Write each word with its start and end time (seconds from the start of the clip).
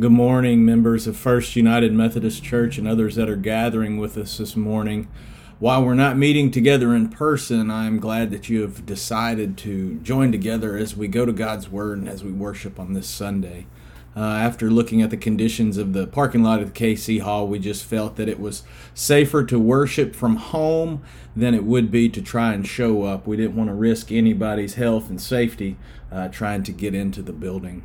Good 0.00 0.10
morning, 0.10 0.64
members 0.64 1.06
of 1.06 1.18
First 1.18 1.54
United 1.54 1.92
Methodist 1.92 2.42
Church 2.42 2.78
and 2.78 2.88
others 2.88 3.16
that 3.16 3.28
are 3.28 3.36
gathering 3.36 3.98
with 3.98 4.16
us 4.16 4.38
this 4.38 4.56
morning. 4.56 5.06
While 5.58 5.84
we're 5.84 5.92
not 5.92 6.16
meeting 6.16 6.50
together 6.50 6.94
in 6.94 7.10
person, 7.10 7.70
I'm 7.70 8.00
glad 8.00 8.30
that 8.30 8.48
you 8.48 8.62
have 8.62 8.86
decided 8.86 9.58
to 9.58 9.96
join 9.98 10.32
together 10.32 10.78
as 10.78 10.96
we 10.96 11.08
go 11.08 11.26
to 11.26 11.32
God's 11.32 11.68
Word 11.68 11.98
and 11.98 12.08
as 12.08 12.24
we 12.24 12.32
worship 12.32 12.80
on 12.80 12.94
this 12.94 13.06
Sunday. 13.06 13.66
Uh, 14.16 14.20
after 14.20 14.70
looking 14.70 15.02
at 15.02 15.10
the 15.10 15.16
conditions 15.18 15.76
of 15.76 15.92
the 15.92 16.06
parking 16.06 16.42
lot 16.42 16.60
at 16.60 16.72
the 16.72 16.94
KC 16.94 17.20
Hall, 17.20 17.46
we 17.46 17.58
just 17.58 17.84
felt 17.84 18.16
that 18.16 18.30
it 18.30 18.40
was 18.40 18.62
safer 18.94 19.44
to 19.44 19.58
worship 19.58 20.16
from 20.16 20.36
home 20.36 21.02
than 21.36 21.52
it 21.52 21.64
would 21.64 21.90
be 21.90 22.08
to 22.08 22.22
try 22.22 22.54
and 22.54 22.66
show 22.66 23.02
up. 23.02 23.26
We 23.26 23.36
didn't 23.36 23.56
want 23.56 23.68
to 23.68 23.74
risk 23.74 24.10
anybody's 24.10 24.76
health 24.76 25.10
and 25.10 25.20
safety 25.20 25.76
uh, 26.10 26.28
trying 26.28 26.62
to 26.62 26.72
get 26.72 26.94
into 26.94 27.20
the 27.20 27.34
building. 27.34 27.84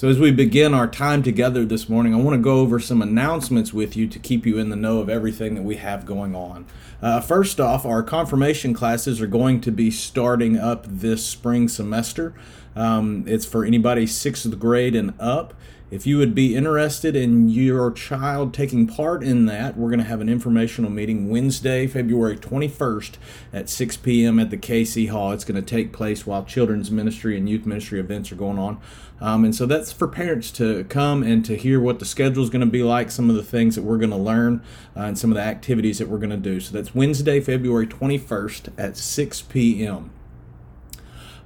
So, 0.00 0.08
as 0.08 0.18
we 0.18 0.30
begin 0.30 0.72
our 0.72 0.88
time 0.88 1.22
together 1.22 1.66
this 1.66 1.86
morning, 1.86 2.14
I 2.14 2.16
want 2.16 2.32
to 2.34 2.40
go 2.40 2.60
over 2.60 2.80
some 2.80 3.02
announcements 3.02 3.74
with 3.74 3.98
you 3.98 4.06
to 4.06 4.18
keep 4.18 4.46
you 4.46 4.56
in 4.56 4.70
the 4.70 4.74
know 4.76 5.00
of 5.00 5.10
everything 5.10 5.54
that 5.56 5.62
we 5.62 5.76
have 5.76 6.06
going 6.06 6.34
on. 6.34 6.64
Uh, 7.02 7.20
first 7.20 7.60
off, 7.60 7.84
our 7.84 8.02
confirmation 8.02 8.72
classes 8.72 9.20
are 9.20 9.26
going 9.26 9.60
to 9.60 9.70
be 9.70 9.90
starting 9.90 10.56
up 10.56 10.86
this 10.88 11.26
spring 11.26 11.68
semester. 11.68 12.32
Um, 12.74 13.24
it's 13.26 13.44
for 13.44 13.62
anybody 13.62 14.06
sixth 14.06 14.58
grade 14.58 14.96
and 14.96 15.12
up. 15.20 15.52
If 15.90 16.06
you 16.06 16.18
would 16.18 16.36
be 16.36 16.54
interested 16.54 17.16
in 17.16 17.48
your 17.48 17.90
child 17.90 18.54
taking 18.54 18.86
part 18.86 19.24
in 19.24 19.46
that, 19.46 19.76
we're 19.76 19.88
going 19.88 19.98
to 19.98 20.06
have 20.06 20.20
an 20.20 20.28
informational 20.28 20.88
meeting 20.88 21.28
Wednesday, 21.28 21.88
February 21.88 22.36
21st 22.36 23.14
at 23.52 23.68
6 23.68 23.96
p.m. 23.96 24.38
at 24.38 24.50
the 24.50 24.56
KC 24.56 25.10
Hall. 25.10 25.32
It's 25.32 25.44
going 25.44 25.60
to 25.60 25.68
take 25.68 25.92
place 25.92 26.24
while 26.24 26.44
children's 26.44 26.92
ministry 26.92 27.36
and 27.36 27.48
youth 27.48 27.66
ministry 27.66 27.98
events 27.98 28.30
are 28.30 28.36
going 28.36 28.56
on. 28.56 28.80
Um, 29.20 29.44
and 29.44 29.52
so 29.52 29.66
that's 29.66 29.90
for 29.90 30.06
parents 30.06 30.52
to 30.52 30.84
come 30.84 31.24
and 31.24 31.44
to 31.46 31.56
hear 31.56 31.80
what 31.80 31.98
the 31.98 32.04
schedule 32.04 32.44
is 32.44 32.50
going 32.50 32.60
to 32.60 32.66
be 32.66 32.84
like, 32.84 33.10
some 33.10 33.28
of 33.28 33.34
the 33.34 33.42
things 33.42 33.74
that 33.74 33.82
we're 33.82 33.98
going 33.98 34.10
to 34.10 34.16
learn, 34.16 34.62
uh, 34.96 35.00
and 35.00 35.18
some 35.18 35.32
of 35.32 35.34
the 35.34 35.42
activities 35.42 35.98
that 35.98 36.06
we're 36.06 36.18
going 36.18 36.30
to 36.30 36.36
do. 36.36 36.60
So 36.60 36.72
that's 36.72 36.94
Wednesday, 36.94 37.40
February 37.40 37.88
21st 37.88 38.68
at 38.78 38.96
6 38.96 39.42
p.m. 39.42 40.12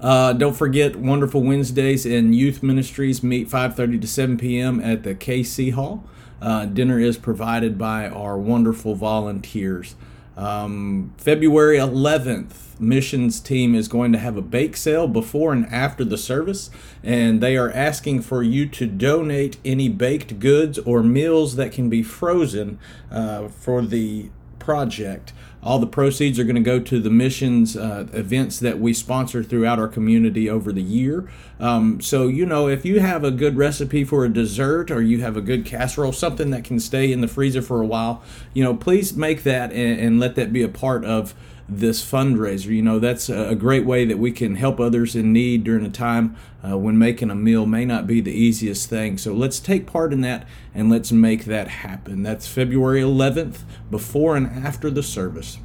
Uh, 0.05 0.35
don't 0.35 0.55
forget 0.55 0.97
Wonderful 0.97 1.43
Wednesdays 1.43 2.05
and 2.05 2.35
Youth 2.35 2.63
Ministries 2.63 3.23
meet 3.23 3.49
5:30 3.49 4.03
to 4.03 4.07
7 4.07 4.37
p.m. 4.37 4.79
at 4.79 5.03
the 5.03 5.15
KC 5.15 5.73
Hall. 5.73 6.05
Uh, 6.43 6.67
dinner 6.67 7.01
is 7.01 7.17
provided 7.17 7.79
by 7.79 8.07
our 8.09 8.37
wonderful 8.37 8.95
volunteers. 8.95 9.95
Um, 10.37 11.15
February 11.17 11.79
11th, 11.79 12.79
missions 12.79 13.41
team 13.41 13.75
is 13.75 13.89
going 13.89 14.13
to 14.13 14.19
have 14.19 14.37
a 14.37 14.43
bake 14.43 14.77
sale 14.77 15.09
before 15.09 15.55
and 15.55 15.65
after 15.73 16.05
the 16.05 16.19
service, 16.19 16.69
and 17.03 17.41
they 17.41 17.57
are 17.57 17.71
asking 17.71 18.21
for 18.21 18.43
you 18.43 18.67
to 18.67 18.87
donate 18.87 19.57
any 19.65 19.89
baked 19.89 20.39
goods 20.39 20.79
or 20.81 21.03
meals 21.03 21.57
that 21.57 21.73
can 21.73 21.89
be 21.89 22.03
frozen 22.03 22.79
uh, 23.11 23.49
for 23.49 23.81
the 23.81 24.29
project. 24.59 25.33
All 25.65 25.79
the 25.79 25.87
proceeds 25.87 26.39
are 26.39 26.45
going 26.45 26.57
to 26.57 26.61
go 26.61 26.79
to 26.79 27.01
the 27.01 27.09
missions 27.09 27.75
uh, 27.75 28.07
events 28.13 28.61
that 28.61 28.79
we 28.79 28.93
sponsor 28.93 29.43
throughout 29.43 29.79
our 29.79 29.89
community 29.89 30.51
over 30.51 30.73
the 30.73 30.83
year. 30.83 31.31
Um, 31.59 32.03
so, 32.03 32.29
you 32.29 32.45
know, 32.45 32.69
if 32.69 32.85
you 32.85 33.01
have 33.01 33.25
a 33.25 33.31
good 33.31 33.57
recipe 33.57 34.05
for 34.05 34.27
a 34.27 34.29
dessert 34.29 34.91
or 34.91 35.01
you 35.01 35.23
have 35.23 35.39
a 35.39 35.41
good 35.41 35.65
casserole, 35.65 36.13
something 36.13 36.51
that 36.51 36.65
can 36.65 36.79
stay 36.79 37.11
in 37.11 37.23
the 37.23 37.29
freezer 37.29 37.63
for 37.63 37.81
a 37.81 37.87
while, 37.87 38.23
you 38.53 38.63
know, 38.63 38.77
please 38.77 39.17
make 39.17 39.43
that 39.45 39.73
and, 39.73 39.99
and 39.99 40.21
let 40.21 40.35
that 40.35 40.53
be 40.53 40.63
a 40.63 40.69
part 40.69 41.05
of 41.05 41.35
this 41.69 42.05
fundraiser. 42.05 42.67
You 42.67 42.83
know, 42.83 42.99
that's 42.99 43.29
a 43.29 43.55
great 43.55 43.85
way 43.85 44.05
that 44.05 44.19
we 44.19 44.33
can 44.33 44.57
help 44.57 44.81
others 44.81 45.17
in 45.17 45.33
need 45.33 45.65
during 45.65 45.85
a 45.85 45.91
time 45.91 46.37
uh, 46.63 46.77
when 46.77 46.99
making 46.99 47.31
a 47.31 47.35
meal 47.35 47.67
may 47.67 47.85
not 47.85 48.07
be 48.07 48.21
the 48.21 48.33
easiest 48.33 48.89
thing. 48.89 49.19
So 49.19 49.33
let's 49.33 49.59
take 49.59 49.87
part 49.87 50.13
in 50.13 50.21
that 50.23 50.47
and 50.75 50.91
let's 50.91 51.13
make 51.13 51.45
that 51.47 51.69
happen. 51.69 52.23
That's 52.23 52.47
February 52.47 53.01
11th, 53.01 53.61
before 53.91 54.37
and 54.37 54.47
after 54.47 54.91
the 54.91 55.03
service. 55.03 55.59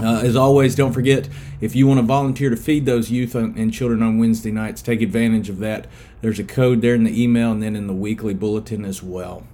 Uh, 0.00 0.20
as 0.22 0.36
always, 0.36 0.76
don't 0.76 0.92
forget 0.92 1.28
if 1.60 1.74
you 1.74 1.86
want 1.86 1.98
to 1.98 2.06
volunteer 2.06 2.50
to 2.50 2.56
feed 2.56 2.86
those 2.86 3.10
youth 3.10 3.34
and 3.34 3.72
children 3.72 4.00
on 4.00 4.18
Wednesday 4.18 4.52
nights, 4.52 4.80
take 4.80 5.02
advantage 5.02 5.48
of 5.48 5.58
that. 5.58 5.88
There's 6.20 6.38
a 6.38 6.44
code 6.44 6.82
there 6.82 6.94
in 6.94 7.02
the 7.02 7.22
email 7.22 7.50
and 7.50 7.62
then 7.62 7.74
in 7.74 7.88
the 7.88 7.92
weekly 7.92 8.34
bulletin 8.34 8.84
as 8.84 9.02
well. 9.02 9.44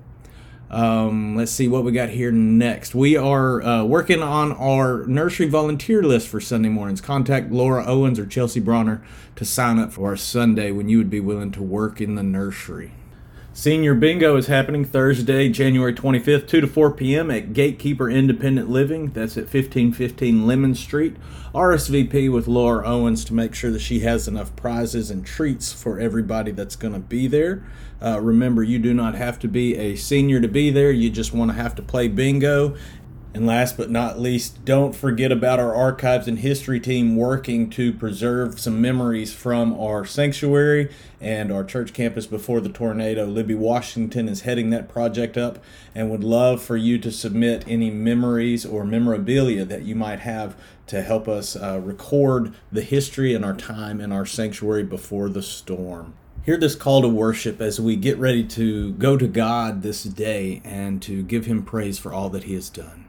Um, 0.71 1.37
let's 1.37 1.53
see 1.53 1.69
what 1.69 1.85
we 1.85 1.93
got 1.93 2.09
here 2.09 2.33
next. 2.33 2.95
We 2.95 3.17
are 3.17 3.63
uh, 3.63 3.85
working 3.85 4.23
on 4.23 4.53
our 4.53 5.07
nursery 5.07 5.49
volunteer 5.49 6.03
list 6.03 6.29
for 6.29 6.41
Sunday 6.41 6.69
mornings. 6.69 7.01
Contact 7.01 7.53
Laura 7.53 7.85
Owens 7.87 8.19
or 8.19 8.27
Chelsea 8.27 8.61
Bronner 8.61 9.03
to 9.37 9.45
sign 9.45 9.79
up 9.79 9.93
for 9.93 10.09
our 10.09 10.17
Sunday 10.17 10.71
when 10.73 10.89
you 10.89 10.99
would 10.99 11.11
be 11.11 11.21
willing 11.21 11.53
to 11.53 11.63
work 11.63 12.01
in 12.01 12.15
the 12.15 12.23
nursery. 12.23 12.93
Senior 13.56 13.94
Bingo 13.94 14.37
is 14.37 14.48
happening 14.48 14.84
Thursday, 14.84 15.48
January 15.48 15.94
25th, 15.94 16.48
2 16.48 16.62
to 16.62 16.66
4 16.66 16.91
p.m. 16.91 17.31
at 17.31 17.53
Gatekeeper 17.53 18.10
Independent 18.10 18.69
Living. 18.69 19.12
That's 19.12 19.37
at 19.37 19.44
1515 19.44 20.44
Lemon 20.44 20.75
Street. 20.75 21.15
RSVP 21.54 22.32
with 22.32 22.48
Laura 22.48 22.84
Owens 22.84 23.25
to 23.26 23.32
make 23.32 23.54
sure 23.54 23.70
that 23.70 23.78
she 23.78 24.00
has 24.00 24.26
enough 24.26 24.56
prizes 24.56 25.09
and 25.09 25.25
treats 25.25 25.72
for 25.72 26.00
everybody 26.00 26.50
that's 26.50 26.75
going 26.75 26.94
to 26.94 26.98
be 26.98 27.28
there. 27.28 27.65
Uh, 28.03 28.20
remember, 28.20 28.65
you 28.65 28.81
do 28.81 28.92
not 28.92 29.15
have 29.15 29.38
to 29.38 29.47
be 29.47 29.76
a 29.76 29.94
senior 29.94 30.41
to 30.41 30.48
be 30.48 30.71
there. 30.71 30.91
You 30.91 31.09
just 31.09 31.32
want 31.32 31.53
to 31.53 31.56
have 31.56 31.76
to 31.76 31.82
play 31.82 32.09
bingo 32.09 32.76
and 33.34 33.49
last 33.49 33.77
but 33.77 33.91
not 33.91 34.21
least, 34.21 34.65
don't 34.65 34.95
forget 34.95 35.33
about 35.33 35.59
our 35.59 35.75
archives 35.75 36.28
and 36.28 36.39
history 36.39 36.78
team 36.78 37.17
working 37.17 37.69
to 37.71 37.93
preserve 37.93 38.61
some 38.61 38.81
memories 38.81 39.34
from 39.34 39.72
our 39.72 40.05
sanctuary 40.05 40.89
and 41.21 41.50
our 41.50 41.65
church 41.65 41.93
campus 41.93 42.27
before 42.27 42.61
the 42.61 42.69
tornado. 42.69 43.27
Libby 43.27 43.56
Washington 43.56 44.28
is 44.28 44.43
heading 44.43 44.71
that 44.71 44.89
project 44.89 45.37
up 45.37 45.59
and 45.97 46.11
would 46.11 46.22
love 46.22 46.62
for 46.62 46.77
you 46.77 46.97
to 46.97 47.11
submit 47.11 47.65
any 47.67 47.91
memories 47.91 48.65
or 48.65 48.84
memorabilia 48.84 49.65
that 49.65 49.83
you 49.83 49.97
might 49.97 50.21
have 50.21 50.56
to 50.87 51.03
help 51.03 51.27
us 51.27 51.56
uh, 51.56 51.81
record 51.83 52.55
the 52.71 52.83
history 52.83 53.34
and 53.34 53.45
our 53.45 53.55
time 53.55 54.01
in 54.01 54.12
our 54.12 54.25
sanctuary 54.25 54.84
before 54.84 55.28
the 55.28 55.43
storm 55.43 56.15
hear 56.45 56.59
this 56.59 56.75
call 56.75 57.01
to 57.01 57.09
worship 57.09 57.59
as 57.61 57.81
we 57.81 57.97
get 57.97 58.19
ready 58.19 58.45
to 58.45 58.93
go 58.93 59.16
to 59.16 59.27
God 59.27 59.83
this 59.83 60.05
day 60.05 60.61
and 60.62 61.01
to 61.01 61.22
give 61.22 61.47
Him 61.47 61.62
praise 61.62 61.99
for 61.99 62.12
all 62.12 62.28
that 62.31 62.45
He 62.45 62.55
has 62.55 62.69
done. 62.69 63.03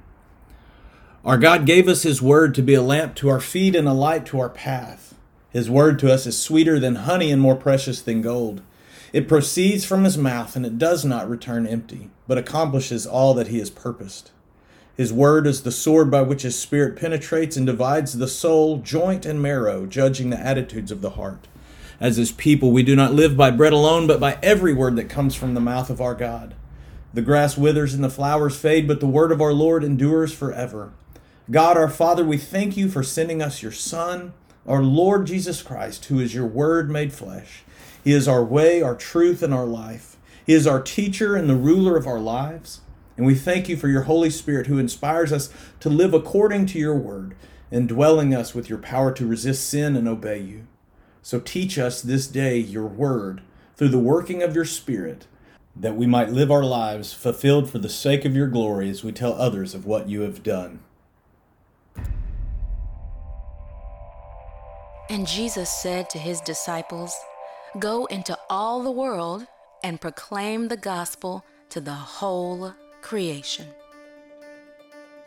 Our 1.26 1.40
God 1.40 1.66
gave 1.66 1.88
us 1.88 2.04
His 2.04 2.22
Word 2.22 2.54
to 2.54 2.62
be 2.62 2.76
a 2.76 2.84
lamp 2.84 3.16
to 3.16 3.30
our 3.30 3.40
feet 3.40 3.76
and 3.76 3.88
a 3.88 3.94
light 3.94 4.28
to 4.28 4.40
our 4.40 4.50
path. 4.50 5.16
His 5.50 5.72
Word 5.72 5.98
to 6.00 6.14
us 6.14 6.28
is 6.28 6.40
sweeter 6.40 6.80
than 6.80 6.96
honey 6.98 7.32
and 7.32 7.42
more 7.42 7.56
precious 7.56 8.00
than 8.00 8.22
gold. 8.22 8.62
It 9.12 9.28
proceeds 9.28 9.84
from 9.84 10.04
His 10.04 10.20
mouth 10.20 10.56
and 10.56 10.68
it 10.68 10.78
does 10.78 11.04
not 11.04 11.28
return 11.28 11.66
empty, 11.66 12.12
but 12.28 12.38
accomplishes 12.38 13.08
all 13.08 13.34
that 13.34 13.48
He 13.48 13.58
has 13.58 13.72
purposed. 13.72 14.30
His 14.96 15.12
Word 15.12 15.48
is 15.48 15.64
the 15.64 15.72
sword 15.72 16.12
by 16.12 16.22
which 16.22 16.44
His 16.44 16.60
Spirit 16.60 16.96
penetrates 16.96 17.58
and 17.58 17.66
divides 17.66 18.20
the 18.20 18.28
soul, 18.28 18.78
joint, 18.78 19.26
and 19.26 19.42
marrow, 19.42 19.88
judging 19.88 20.30
the 20.30 20.40
attitudes 20.40 20.92
of 20.92 21.02
the 21.02 21.12
heart. 21.12 21.48
As 22.00 22.18
His 22.18 22.34
people, 22.34 22.72
we 22.72 22.84
do 22.84 22.96
not 22.96 23.16
live 23.16 23.36
by 23.36 23.50
bread 23.50 23.74
alone, 23.74 24.06
but 24.06 24.20
by 24.20 24.38
every 24.44 24.76
word 24.76 24.96
that 24.98 25.10
comes 25.10 25.34
from 25.34 25.56
the 25.56 25.60
mouth 25.60 25.90
of 25.90 26.00
our 26.00 26.14
God. 26.14 26.54
The 27.16 27.24
grass 27.24 27.58
withers 27.58 27.96
and 27.96 28.04
the 28.04 28.12
flowers 28.12 28.56
fade, 28.56 28.88
but 28.88 29.00
the 29.00 29.08
word 29.08 29.32
of 29.32 29.42
our 29.42 29.54
Lord 29.54 29.84
endures 29.84 30.32
forever. 30.32 30.94
God 31.52 31.78
our 31.78 31.90
Father, 31.90 32.26
we 32.26 32.38
thank 32.38 32.76
you 32.76 32.90
for 32.90 33.04
sending 33.04 33.40
us 33.40 33.62
your 33.62 33.72
Son, 33.72 34.34
our 34.66 34.82
Lord 34.82 35.28
Jesus 35.28 35.62
Christ, 35.62 36.06
who 36.06 36.20
is 36.20 36.34
your 36.34 36.48
Word 36.48 36.90
made 36.90 37.14
flesh. 37.14 37.62
He 38.04 38.14
is 38.14 38.28
our 38.28 38.44
way, 38.44 38.82
our 38.82 38.96
truth, 38.96 39.44
and 39.44 39.54
our 39.54 39.68
life. 39.68 40.18
He 40.44 40.54
is 40.54 40.66
our 40.66 40.82
teacher 40.82 41.36
and 41.36 41.48
the 41.48 41.56
ruler 41.56 41.98
of 41.98 42.08
our 42.08 42.18
lives. 42.18 42.82
And 43.16 43.28
we 43.28 43.36
thank 43.36 43.70
you 43.70 43.78
for 43.78 43.88
your 43.88 44.04
Holy 44.04 44.32
Spirit 44.32 44.66
who 44.66 44.80
inspires 44.80 45.32
us 45.32 45.54
to 45.82 45.90
live 45.90 46.16
according 46.16 46.66
to 46.68 46.80
your 46.80 46.98
word, 46.98 47.36
indwelling 47.70 48.34
us 48.34 48.56
with 48.56 48.68
your 48.68 48.80
power 48.80 49.12
to 49.12 49.28
resist 49.28 49.70
sin 49.70 49.96
and 49.96 50.08
obey 50.08 50.40
you. 50.40 50.66
So 51.22 51.40
teach 51.40 51.78
us 51.78 52.02
this 52.02 52.26
day 52.26 52.58
your 52.58 52.88
word 52.88 53.44
through 53.76 53.90
the 53.90 54.00
working 54.00 54.42
of 54.42 54.56
your 54.56 54.66
Spirit, 54.66 55.28
that 55.76 55.96
we 55.96 56.08
might 56.08 56.30
live 56.32 56.50
our 56.50 56.66
lives 56.66 57.14
fulfilled 57.14 57.70
for 57.70 57.78
the 57.78 57.88
sake 57.88 58.26
of 58.26 58.36
your 58.36 58.48
glory 58.48 58.90
as 58.90 59.04
we 59.04 59.12
tell 59.12 59.34
others 59.34 59.76
of 59.76 59.86
what 59.86 60.10
you 60.10 60.22
have 60.22 60.42
done. 60.42 60.80
And 65.10 65.28
Jesus 65.28 65.70
said 65.70 66.10
to 66.10 66.18
his 66.18 66.42
disciples, 66.42 67.16
Go 67.78 68.06
into 68.06 68.38
all 68.50 68.82
the 68.82 68.92
world 68.92 69.46
and 69.84 70.02
proclaim 70.02 70.68
the 70.68 70.78
gospel 70.78 71.46
to 71.70 71.80
the 71.80 71.94
whole 71.94 72.74
creation. 73.02 73.68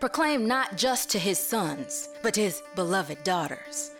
Proclaim 0.01 0.49
not 0.49 0.77
just 0.77 1.11
to 1.11 1.19
his 1.19 1.39
sons, 1.39 2.09
but 2.23 2.35
his 2.35 2.61
beloved 2.75 3.23
daughters. 3.23 3.93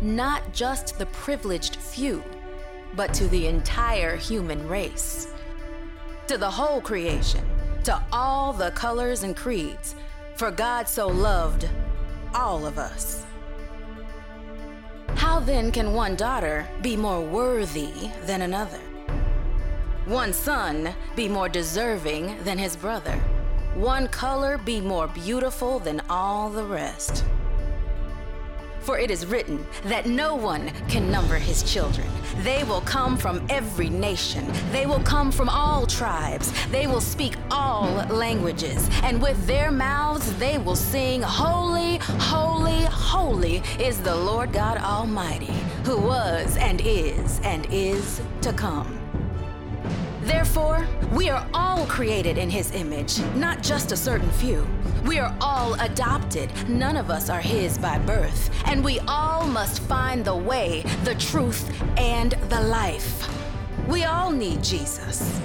Not 0.00 0.52
just 0.52 0.98
the 0.98 1.06
privileged 1.06 1.76
few, 1.76 2.22
but 2.94 3.12
to 3.14 3.26
the 3.26 3.48
entire 3.48 4.16
human 4.16 4.68
race. 4.68 5.32
To 6.28 6.38
the 6.38 6.50
whole 6.50 6.80
creation, 6.80 7.44
to 7.84 8.00
all 8.12 8.52
the 8.52 8.70
colors 8.72 9.24
and 9.24 9.36
creeds, 9.36 9.96
for 10.36 10.52
God 10.52 10.88
so 10.88 11.08
loved 11.08 11.68
all 12.34 12.66
of 12.66 12.78
us. 12.78 13.24
How 15.16 15.40
then 15.40 15.72
can 15.72 15.94
one 15.94 16.16
daughter 16.16 16.68
be 16.82 16.96
more 16.96 17.20
worthy 17.20 18.10
than 18.26 18.42
another? 18.42 18.80
One 20.06 20.32
son 20.32 20.94
be 21.14 21.28
more 21.28 21.48
deserving 21.48 22.42
than 22.44 22.58
his 22.58 22.76
brother, 22.76 23.16
one 23.74 24.08
color 24.08 24.58
be 24.58 24.80
more 24.80 25.06
beautiful 25.06 25.78
than 25.78 26.00
all 26.10 26.50
the 26.50 26.64
rest. 26.64 27.24
For 28.82 28.98
it 28.98 29.10
is 29.10 29.26
written 29.26 29.64
that 29.84 30.06
no 30.06 30.34
one 30.34 30.70
can 30.88 31.10
number 31.10 31.36
his 31.36 31.62
children. 31.62 32.06
They 32.38 32.64
will 32.64 32.80
come 32.80 33.16
from 33.16 33.46
every 33.48 33.88
nation. 33.88 34.44
They 34.72 34.86
will 34.86 35.02
come 35.02 35.30
from 35.30 35.48
all 35.48 35.86
tribes. 35.86 36.52
They 36.70 36.86
will 36.86 37.00
speak 37.00 37.34
all 37.50 37.86
languages. 38.06 38.88
And 39.02 39.22
with 39.22 39.46
their 39.46 39.70
mouths 39.70 40.36
they 40.38 40.58
will 40.58 40.76
sing, 40.76 41.22
Holy, 41.22 41.98
holy, 41.98 42.82
holy 42.84 43.62
is 43.78 44.00
the 44.00 44.14
Lord 44.14 44.52
God 44.52 44.78
Almighty, 44.78 45.54
who 45.84 45.98
was 45.98 46.56
and 46.56 46.80
is 46.84 47.40
and 47.44 47.66
is 47.70 48.20
to 48.40 48.52
come. 48.52 49.01
Therefore, 50.32 50.86
we 51.12 51.28
are 51.28 51.46
all 51.52 51.84
created 51.84 52.38
in 52.38 52.48
His 52.48 52.72
image, 52.72 53.20
not 53.34 53.62
just 53.62 53.92
a 53.92 53.96
certain 53.96 54.30
few. 54.30 54.66
We 55.04 55.18
are 55.18 55.36
all 55.42 55.74
adopted. 55.74 56.50
None 56.70 56.96
of 56.96 57.10
us 57.10 57.28
are 57.28 57.40
His 57.40 57.76
by 57.76 57.98
birth. 57.98 58.48
And 58.64 58.82
we 58.82 58.98
all 59.00 59.46
must 59.46 59.82
find 59.82 60.24
the 60.24 60.34
way, 60.34 60.84
the 61.04 61.14
truth, 61.16 61.70
and 61.98 62.32
the 62.48 62.62
life. 62.62 63.28
We 63.86 64.04
all 64.04 64.30
need 64.30 64.64
Jesus. 64.64 65.38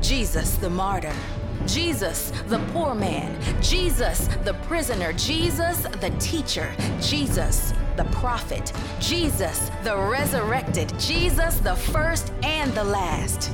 Jesus 0.00 0.54
the 0.54 0.70
martyr. 0.70 1.14
Jesus, 1.66 2.30
the 2.46 2.60
poor 2.72 2.94
man. 2.94 3.36
Jesus, 3.60 4.28
the 4.44 4.54
prisoner. 4.68 5.12
Jesus, 5.14 5.78
the 6.00 6.14
teacher. 6.20 6.72
Jesus, 7.00 7.74
the 7.96 8.04
prophet. 8.04 8.72
Jesus, 9.00 9.72
the 9.82 9.96
resurrected. 9.96 10.96
Jesus, 11.00 11.58
the 11.58 11.74
first 11.74 12.32
and 12.44 12.72
the 12.74 12.84
last. 12.84 13.50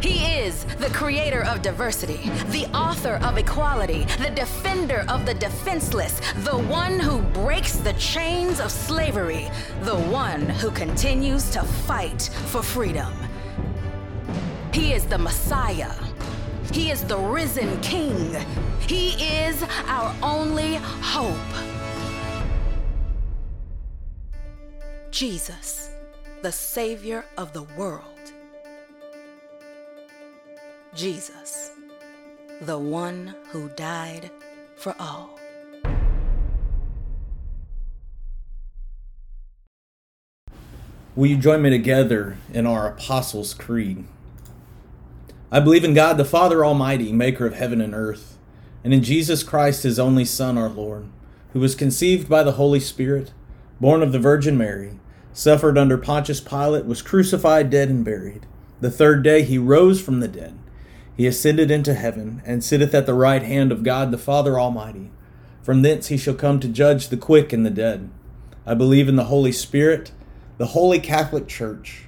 He 0.00 0.24
is 0.38 0.64
the 0.76 0.90
creator 0.90 1.44
of 1.44 1.60
diversity, 1.60 2.30
the 2.50 2.66
author 2.72 3.18
of 3.22 3.36
equality, 3.36 4.04
the 4.20 4.30
defender 4.30 5.04
of 5.08 5.26
the 5.26 5.34
defenseless, 5.34 6.20
the 6.44 6.56
one 6.56 7.00
who 7.00 7.20
breaks 7.32 7.72
the 7.72 7.94
chains 7.94 8.60
of 8.60 8.70
slavery, 8.70 9.50
the 9.82 9.96
one 9.96 10.42
who 10.42 10.70
continues 10.70 11.50
to 11.50 11.62
fight 11.62 12.30
for 12.46 12.62
freedom. 12.62 13.12
He 14.72 14.92
is 14.92 15.04
the 15.06 15.18
Messiah. 15.18 15.92
He 16.72 16.90
is 16.92 17.02
the 17.02 17.18
risen 17.18 17.80
King. 17.80 18.36
He 18.80 19.10
is 19.40 19.64
our 19.86 20.14
only 20.22 20.76
hope. 20.76 21.34
Jesus, 25.10 25.90
the 26.42 26.52
Savior 26.52 27.24
of 27.36 27.52
the 27.52 27.64
world. 27.76 28.17
Jesus, 30.98 31.70
the 32.60 32.76
one 32.76 33.32
who 33.50 33.68
died 33.76 34.32
for 34.74 34.96
all. 34.98 35.38
Will 41.14 41.28
you 41.28 41.36
join 41.36 41.62
me 41.62 41.70
together 41.70 42.36
in 42.52 42.66
our 42.66 42.88
Apostles' 42.88 43.54
Creed? 43.54 44.06
I 45.52 45.60
believe 45.60 45.84
in 45.84 45.94
God 45.94 46.16
the 46.16 46.24
Father 46.24 46.64
Almighty, 46.64 47.12
maker 47.12 47.46
of 47.46 47.54
heaven 47.54 47.80
and 47.80 47.94
earth, 47.94 48.36
and 48.82 48.92
in 48.92 49.04
Jesus 49.04 49.44
Christ, 49.44 49.84
his 49.84 50.00
only 50.00 50.24
Son, 50.24 50.58
our 50.58 50.68
Lord, 50.68 51.06
who 51.52 51.60
was 51.60 51.76
conceived 51.76 52.28
by 52.28 52.42
the 52.42 52.52
Holy 52.52 52.80
Spirit, 52.80 53.32
born 53.80 54.02
of 54.02 54.10
the 54.10 54.18
Virgin 54.18 54.58
Mary, 54.58 54.98
suffered 55.32 55.78
under 55.78 55.96
Pontius 55.96 56.40
Pilate, 56.40 56.86
was 56.86 57.02
crucified, 57.02 57.70
dead, 57.70 57.88
and 57.88 58.04
buried. 58.04 58.46
The 58.80 58.90
third 58.90 59.22
day 59.22 59.44
he 59.44 59.58
rose 59.58 60.00
from 60.00 60.18
the 60.18 60.26
dead 60.26 60.57
he 61.18 61.26
ascended 61.26 61.68
into 61.68 61.94
heaven, 61.94 62.40
and 62.46 62.62
sitteth 62.62 62.94
at 62.94 63.04
the 63.04 63.12
right 63.12 63.42
hand 63.42 63.72
of 63.72 63.82
God 63.82 64.12
the 64.12 64.16
Father 64.16 64.56
Almighty. 64.56 65.10
From 65.64 65.82
thence 65.82 66.06
he 66.06 66.16
shall 66.16 66.34
come 66.34 66.60
to 66.60 66.68
judge 66.68 67.08
the 67.08 67.16
quick 67.16 67.52
and 67.52 67.66
the 67.66 67.70
dead. 67.70 68.08
I 68.64 68.74
believe 68.74 69.08
in 69.08 69.16
the 69.16 69.24
Holy 69.24 69.50
Spirit, 69.50 70.12
the 70.58 70.66
holy 70.66 71.00
Catholic 71.00 71.48
Church, 71.48 72.04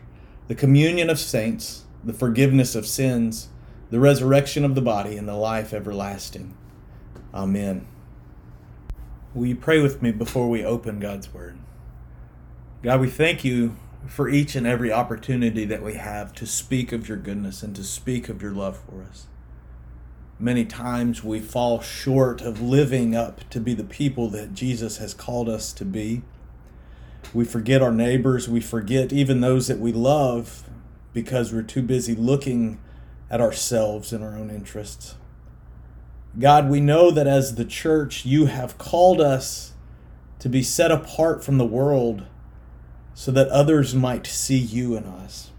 the 0.46 0.54
communion 0.54 1.10
of 1.10 1.18
saints, 1.18 1.86
the 2.04 2.12
forgiveness 2.12 2.76
of 2.76 2.86
sins, 2.86 3.48
the 3.90 3.98
resurrection 3.98 4.64
of 4.64 4.76
the 4.76 4.80
body, 4.80 5.16
and 5.16 5.26
the 5.26 5.34
life 5.34 5.74
everlasting. 5.74 6.56
Amen. 7.34 7.88
Will 9.34 9.46
you 9.46 9.56
pray 9.56 9.80
with 9.80 10.02
me 10.02 10.12
before 10.12 10.48
we 10.48 10.64
open 10.64 11.00
God's 11.00 11.34
Word? 11.34 11.58
God, 12.84 13.00
we 13.00 13.10
thank 13.10 13.42
you 13.42 13.74
for 14.06 14.29
each 14.29 14.56
and 14.56 14.67
every 14.67 14.93
opportunity 14.93 15.64
that 15.64 15.82
we 15.82 15.94
have 15.94 16.32
to 16.35 16.47
speak 16.47 16.93
of 16.93 17.08
your 17.08 17.19
goodness 17.19 17.62
and 17.62 17.75
to 17.76 17.85
speak 17.85 18.29
of 18.29 18.43
your 18.43 18.52
love 18.52 18.79
for 18.79 19.02
us. 19.02 19.26
Many 20.38 20.64
times 20.64 21.23
we 21.23 21.38
fall 21.38 21.81
short 21.81 22.41
of 22.41 22.62
living 22.62 23.14
up 23.14 23.49
to 23.50 23.61
be 23.61 23.75
the 23.75 23.85
people 23.85 24.29
that 24.31 24.55
Jesus 24.55 24.97
has 24.97 25.12
called 25.12 25.49
us 25.49 25.73
to 25.75 25.85
be. 25.85 26.23
We 27.35 27.44
forget 27.44 27.82
our 27.82 27.93
neighbors, 27.93 28.49
we 28.49 28.61
forget 28.61 29.12
even 29.12 29.41
those 29.41 29.69
that 29.69 29.79
we 29.79 29.93
love 29.93 30.64
because 31.12 31.53
we're 31.53 31.62
too 31.62 31.82
busy 31.82 32.14
looking 32.14 32.81
at 33.31 33.41
ourselves 33.41 34.12
and 34.12 34.25
our 34.25 34.35
own 34.35 34.50
interests. 34.50 35.14
God, 36.38 36.70
we 36.70 36.81
know 36.81 37.11
that 37.11 37.26
as 37.26 37.56
the 37.56 37.64
church, 37.64 38.25
you 38.25 38.46
have 38.46 38.79
called 38.79 39.20
us 39.20 39.73
to 40.38 40.49
be 40.49 40.62
set 40.62 40.91
apart 40.91 41.44
from 41.44 41.58
the 41.58 41.67
world 41.67 42.25
so 43.14 43.30
that 43.32 43.48
others 43.48 43.94
might 43.94 44.26
see 44.26 44.58
you 44.58 44.96
in 44.96 45.04
us. 45.04 45.50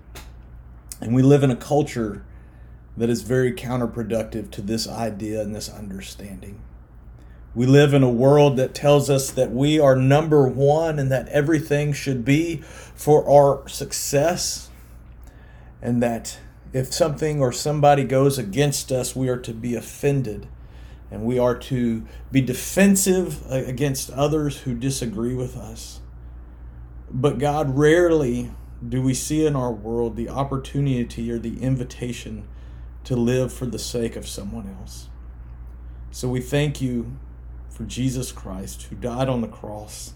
And 0.99 1.13
we 1.13 1.21
live 1.21 1.43
in 1.43 1.51
a 1.51 1.55
culture 1.55 2.23
that 2.97 3.09
is 3.09 3.21
very 3.21 3.51
counterproductive 3.53 4.51
to 4.51 4.61
this 4.61 4.87
idea 4.87 5.41
and 5.41 5.55
this 5.55 5.69
understanding. 5.69 6.61
We 7.53 7.65
live 7.65 7.93
in 7.93 8.03
a 8.03 8.09
world 8.09 8.57
that 8.57 8.73
tells 8.73 9.09
us 9.09 9.29
that 9.31 9.51
we 9.51 9.79
are 9.79 9.95
number 9.95 10.47
one 10.47 10.99
and 10.99 11.11
that 11.11 11.27
everything 11.29 11.93
should 11.93 12.23
be 12.23 12.57
for 12.95 13.29
our 13.29 13.67
success, 13.67 14.69
and 15.81 16.01
that 16.01 16.39
if 16.73 16.93
something 16.93 17.41
or 17.41 17.51
somebody 17.51 18.03
goes 18.03 18.37
against 18.37 18.91
us, 18.91 19.15
we 19.15 19.27
are 19.29 19.37
to 19.37 19.53
be 19.53 19.75
offended 19.75 20.47
and 21.11 21.23
we 21.23 21.37
are 21.37 21.55
to 21.55 22.05
be 22.31 22.41
defensive 22.41 23.43
against 23.51 24.09
others 24.11 24.61
who 24.61 24.73
disagree 24.73 25.33
with 25.33 25.57
us. 25.57 26.00
But 27.13 27.39
God, 27.39 27.77
rarely 27.77 28.51
do 28.87 29.01
we 29.01 29.13
see 29.13 29.45
in 29.45 29.55
our 29.55 29.71
world 29.71 30.15
the 30.15 30.29
opportunity 30.29 31.29
or 31.29 31.37
the 31.37 31.61
invitation 31.61 32.47
to 33.03 33.15
live 33.15 33.51
for 33.51 33.65
the 33.65 33.79
sake 33.79 34.15
of 34.15 34.27
someone 34.27 34.75
else. 34.79 35.09
So 36.11 36.29
we 36.29 36.39
thank 36.39 36.81
you 36.81 37.17
for 37.69 37.83
Jesus 37.83 38.31
Christ 38.31 38.83
who 38.83 38.95
died 38.95 39.27
on 39.27 39.41
the 39.41 39.47
cross, 39.47 40.13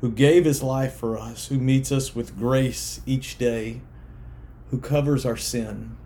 who 0.00 0.10
gave 0.10 0.44
his 0.44 0.62
life 0.62 0.94
for 0.94 1.18
us, 1.18 1.48
who 1.48 1.58
meets 1.58 1.90
us 1.90 2.14
with 2.14 2.38
grace 2.38 3.00
each 3.04 3.38
day, 3.38 3.80
who 4.70 4.78
covers 4.78 5.26
our 5.26 5.36
sin, 5.36 5.96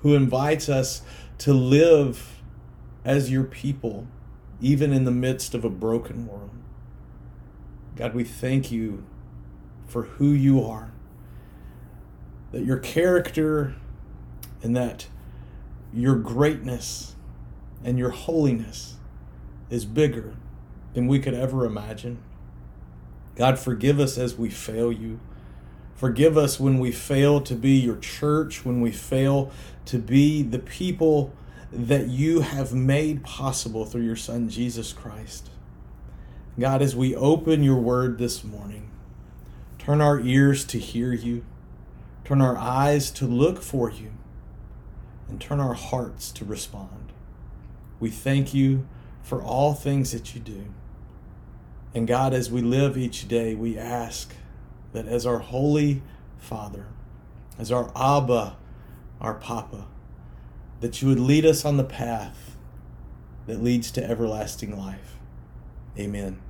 who 0.00 0.14
invites 0.14 0.68
us 0.68 1.02
to 1.38 1.52
live 1.52 2.40
as 3.04 3.30
your 3.30 3.44
people, 3.44 4.06
even 4.60 4.92
in 4.92 5.04
the 5.04 5.10
midst 5.10 5.54
of 5.54 5.64
a 5.64 5.70
broken 5.70 6.26
world. 6.26 6.50
God, 7.96 8.14
we 8.14 8.24
thank 8.24 8.70
you 8.70 9.04
for 9.88 10.02
who 10.04 10.30
you 10.30 10.62
are. 10.62 10.92
That 12.52 12.64
your 12.64 12.78
character 12.78 13.74
and 14.62 14.76
that 14.76 15.08
your 15.92 16.16
greatness 16.16 17.16
and 17.84 17.98
your 17.98 18.10
holiness 18.10 18.96
is 19.70 19.84
bigger 19.84 20.36
than 20.94 21.06
we 21.06 21.18
could 21.18 21.34
ever 21.34 21.64
imagine. 21.64 22.18
God, 23.34 23.58
forgive 23.58 24.00
us 24.00 24.18
as 24.18 24.36
we 24.36 24.50
fail 24.50 24.90
you. 24.90 25.20
Forgive 25.94 26.38
us 26.38 26.60
when 26.60 26.78
we 26.78 26.92
fail 26.92 27.40
to 27.40 27.54
be 27.54 27.72
your 27.72 27.96
church, 27.96 28.64
when 28.64 28.80
we 28.80 28.92
fail 28.92 29.50
to 29.86 29.98
be 29.98 30.42
the 30.42 30.58
people 30.58 31.32
that 31.72 32.08
you 32.08 32.40
have 32.40 32.72
made 32.72 33.22
possible 33.22 33.84
through 33.84 34.02
your 34.02 34.16
Son, 34.16 34.48
Jesus 34.48 34.92
Christ. 34.92 35.50
God, 36.58 36.82
as 36.82 36.96
we 36.96 37.14
open 37.14 37.62
your 37.62 37.76
word 37.76 38.18
this 38.18 38.42
morning, 38.42 38.90
Turn 39.88 40.02
our 40.02 40.20
ears 40.20 40.66
to 40.66 40.78
hear 40.78 41.14
you. 41.14 41.46
Turn 42.22 42.42
our 42.42 42.58
eyes 42.58 43.10
to 43.12 43.24
look 43.24 43.62
for 43.62 43.90
you. 43.90 44.10
And 45.30 45.40
turn 45.40 45.60
our 45.60 45.72
hearts 45.72 46.30
to 46.32 46.44
respond. 46.44 47.10
We 47.98 48.10
thank 48.10 48.52
you 48.52 48.86
for 49.22 49.42
all 49.42 49.72
things 49.72 50.12
that 50.12 50.34
you 50.34 50.42
do. 50.42 50.66
And 51.94 52.06
God, 52.06 52.34
as 52.34 52.50
we 52.50 52.60
live 52.60 52.98
each 52.98 53.28
day, 53.28 53.54
we 53.54 53.78
ask 53.78 54.34
that 54.92 55.06
as 55.06 55.24
our 55.24 55.38
Holy 55.38 56.02
Father, 56.36 56.84
as 57.58 57.72
our 57.72 57.90
Abba, 57.96 58.58
our 59.22 59.34
Papa, 59.36 59.86
that 60.82 61.00
you 61.00 61.08
would 61.08 61.18
lead 61.18 61.46
us 61.46 61.64
on 61.64 61.78
the 61.78 61.82
path 61.82 62.56
that 63.46 63.62
leads 63.62 63.90
to 63.92 64.04
everlasting 64.04 64.78
life. 64.78 65.16
Amen. 65.98 66.42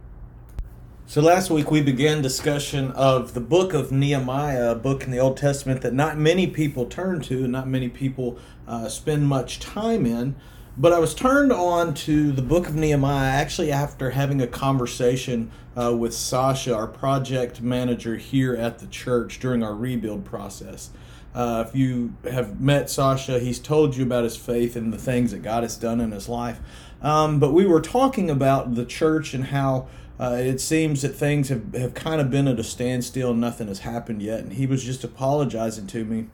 So 1.09 1.23
last 1.23 1.49
week 1.49 1.71
we 1.71 1.81
began 1.81 2.21
discussion 2.21 2.91
of 2.91 3.33
the 3.33 3.41
book 3.41 3.73
of 3.73 3.91
Nehemiah, 3.91 4.73
a 4.73 4.75
book 4.75 5.05
in 5.05 5.11
the 5.11 5.17
Old 5.17 5.39
Testament 5.39 5.81
that 5.81 5.95
not 5.95 6.19
many 6.19 6.47
people 6.47 6.85
turn 6.85 7.23
to 7.23 7.49
not 7.49 7.67
many 7.67 7.89
people 7.89 8.39
uh, 8.67 8.91
spend 8.91 9.27
much 9.27 9.59
time 9.59 10.05
in. 10.05 10.37
But 10.77 10.93
I 10.93 10.99
was 10.99 11.15
turned 11.15 11.51
on 11.51 11.95
to 11.95 12.31
the 12.31 12.43
book 12.43 12.69
of 12.69 12.75
Nehemiah 12.75 13.31
actually 13.31 13.73
after 13.73 14.11
having 14.11 14.43
a 14.43 14.47
conversation 14.47 15.51
uh, 15.81 15.97
with 15.97 16.13
Sasha, 16.13 16.77
our 16.77 16.87
project 16.87 17.63
manager 17.63 18.19
here 18.19 18.55
at 18.55 18.79
the 18.79 18.87
church 18.87 19.41
during 19.41 19.63
our 19.63 19.75
rebuild 19.75 20.27
process. 20.27 20.91
Uh, 21.35 21.65
if 21.67 21.75
you 21.75 22.15
have 22.31 22.61
met 22.61 22.91
Sasha, 22.91 23.39
he's 23.39 23.59
told 23.59 23.97
you 23.97 24.03
about 24.03 24.25
his 24.25 24.37
faith 24.37 24.77
and 24.77 24.93
the 24.93 24.99
things 24.99 25.31
that 25.31 25.43
God 25.43 25.63
has 25.63 25.77
done 25.77 26.03
in 26.03 26.11
his 26.11 26.29
life. 26.29 26.61
Um, 27.03 27.39
but 27.39 27.53
we 27.53 27.67
were 27.67 27.81
talking 27.81 28.31
about 28.31 28.75
the 28.75 28.85
church 28.85 29.35
and 29.35 29.47
how 29.47 29.89
uh, 30.19 30.37
it 30.39 30.61
seems 30.61 31.03
that 31.03 31.11
things 31.11 31.49
have, 31.49 31.73
have 31.75 31.95
kind 31.95 32.21
of 32.21 32.31
been 32.31 32.49
at 32.49 32.59
a 32.59 32.65
standstill 32.65 33.31
and 33.31 33.41
nothing 33.41 33.69
has 33.69 33.81
happened 33.81 34.21
yet. 34.21 34.41
And 34.41 34.55
he 34.55 34.67
was 34.67 34.83
just 34.83 35.05
apologizing 35.05 35.87
to 35.89 36.05
me. 36.05 36.27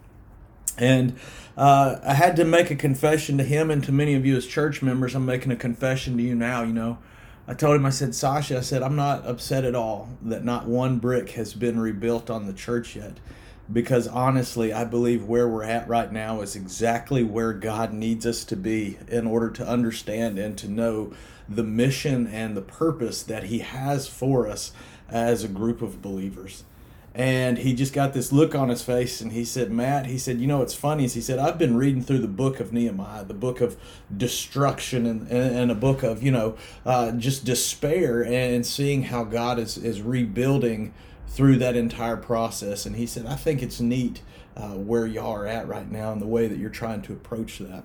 And 0.79 1.17
uh, 1.57 1.97
I 2.03 2.15
had 2.15 2.35
to 2.37 2.45
make 2.45 2.71
a 2.71 2.77
confession 2.77 3.39
to 3.39 3.45
him 3.45 3.71
and 3.71 3.85
to 3.85 3.93
many 3.93 4.15
of 4.15 4.25
you 4.25 4.37
as 4.37 4.47
church 4.47 4.83
members. 4.83 5.15
I'm 5.15 5.27
making 5.27 5.53
a 5.53 5.57
confession 5.57 6.17
to 6.17 6.23
you 6.23 6.35
now. 6.35 6.63
You 6.63 6.73
know, 6.73 6.99
I 7.47 7.55
told 7.55 7.77
him, 7.77 7.87
I 7.87 7.91
said, 7.91 8.15
Sasha, 8.15 8.59
I 8.59 8.63
said, 8.63 8.83
I'm 8.83 8.97
not 8.97 9.27
upset 9.27 9.65
at 9.65 9.75
all 9.75 10.09
that 10.23 10.45
not 10.45 10.67
one 10.67 10.99
brick 10.99 11.31
has 11.33 11.55
been 11.55 11.79
rebuilt 11.79 12.31
on 12.31 12.47
the 12.47 12.53
church 12.53 12.97
yet. 12.97 13.19
Because 13.73 14.07
honestly, 14.07 14.73
I 14.73 14.85
believe 14.85 15.25
where 15.25 15.49
we're 15.49 15.65
at 15.65 15.89
right 15.89 16.13
now 16.13 16.43
is 16.43 16.55
exactly 16.55 17.25
where 17.25 17.53
God 17.53 17.93
needs 17.93 18.27
us 18.27 18.45
to 18.45 18.57
be 18.57 18.99
in 19.09 19.27
order 19.27 19.51
to 19.51 19.67
understand 19.67 20.39
and 20.39 20.57
to 20.59 20.69
know 20.69 21.15
the 21.49 21.63
mission 21.63 22.27
and 22.27 22.57
the 22.57 22.63
purpose 22.63 23.23
that 23.23 23.45
He 23.45 23.61
has 23.61 24.07
for 24.07 24.47
us 24.47 24.73
as 25.09 25.45
a 25.45 25.49
group 25.49 25.81
of 25.81 26.03
believers. 26.03 26.65
And 27.15 27.59
he 27.59 27.75
just 27.75 27.93
got 27.93 28.13
this 28.13 28.33
look 28.33 28.57
on 28.57 28.71
his 28.71 28.83
face 28.83 29.21
and 29.21 29.31
he 29.31 29.45
said, 29.45 29.71
Matt, 29.71 30.07
he 30.07 30.19
said, 30.19 30.41
you 30.41 30.49
know 30.49 30.59
what's 30.59 30.75
funny 30.75 31.05
is 31.05 31.15
he 31.15 31.21
said, 31.21 31.39
I've 31.39 31.59
been 31.59 31.77
reading 31.77 32.03
through 32.03 32.19
the 32.19 32.27
book 32.27 32.59
of 32.59 32.73
Nehemiah, 32.73 33.25
the 33.25 33.35
book 33.35 33.61
of 33.61 33.77
destruction 34.15 35.07
and, 35.07 35.31
and 35.31 35.71
a 35.71 35.77
book 35.77 36.03
of, 36.03 36.25
you 36.25 36.33
know, 36.33 36.57
uh, 36.85 37.13
just 37.13 37.45
despair 37.45 38.25
and 38.25 38.67
seeing 38.67 39.05
how 39.05 39.23
God 39.23 39.61
is, 39.61 39.79
is 39.79 40.03
rebuilding 40.03 40.93
through 41.35 41.57
that 41.57 41.75
entire 41.75 42.17
process. 42.17 42.87
And 42.87 42.95
he 42.95 43.07
said, 43.07 43.27
I 43.27 43.35
think 43.35 43.61
it's 43.61 43.81
neat 43.81 44.23
uh, 44.57 44.75
where 44.75 45.07
you 45.07 45.21
are 45.21 45.47
at 45.47 45.67
right 45.67 45.91
now 45.91 46.13
and 46.13 46.23
the 46.23 46.27
way 46.27 46.47
that 46.47 46.59
you're 46.59 46.71
trying 46.71 47.03
to 47.03 47.13
approach 47.13 47.59
that. 47.59 47.83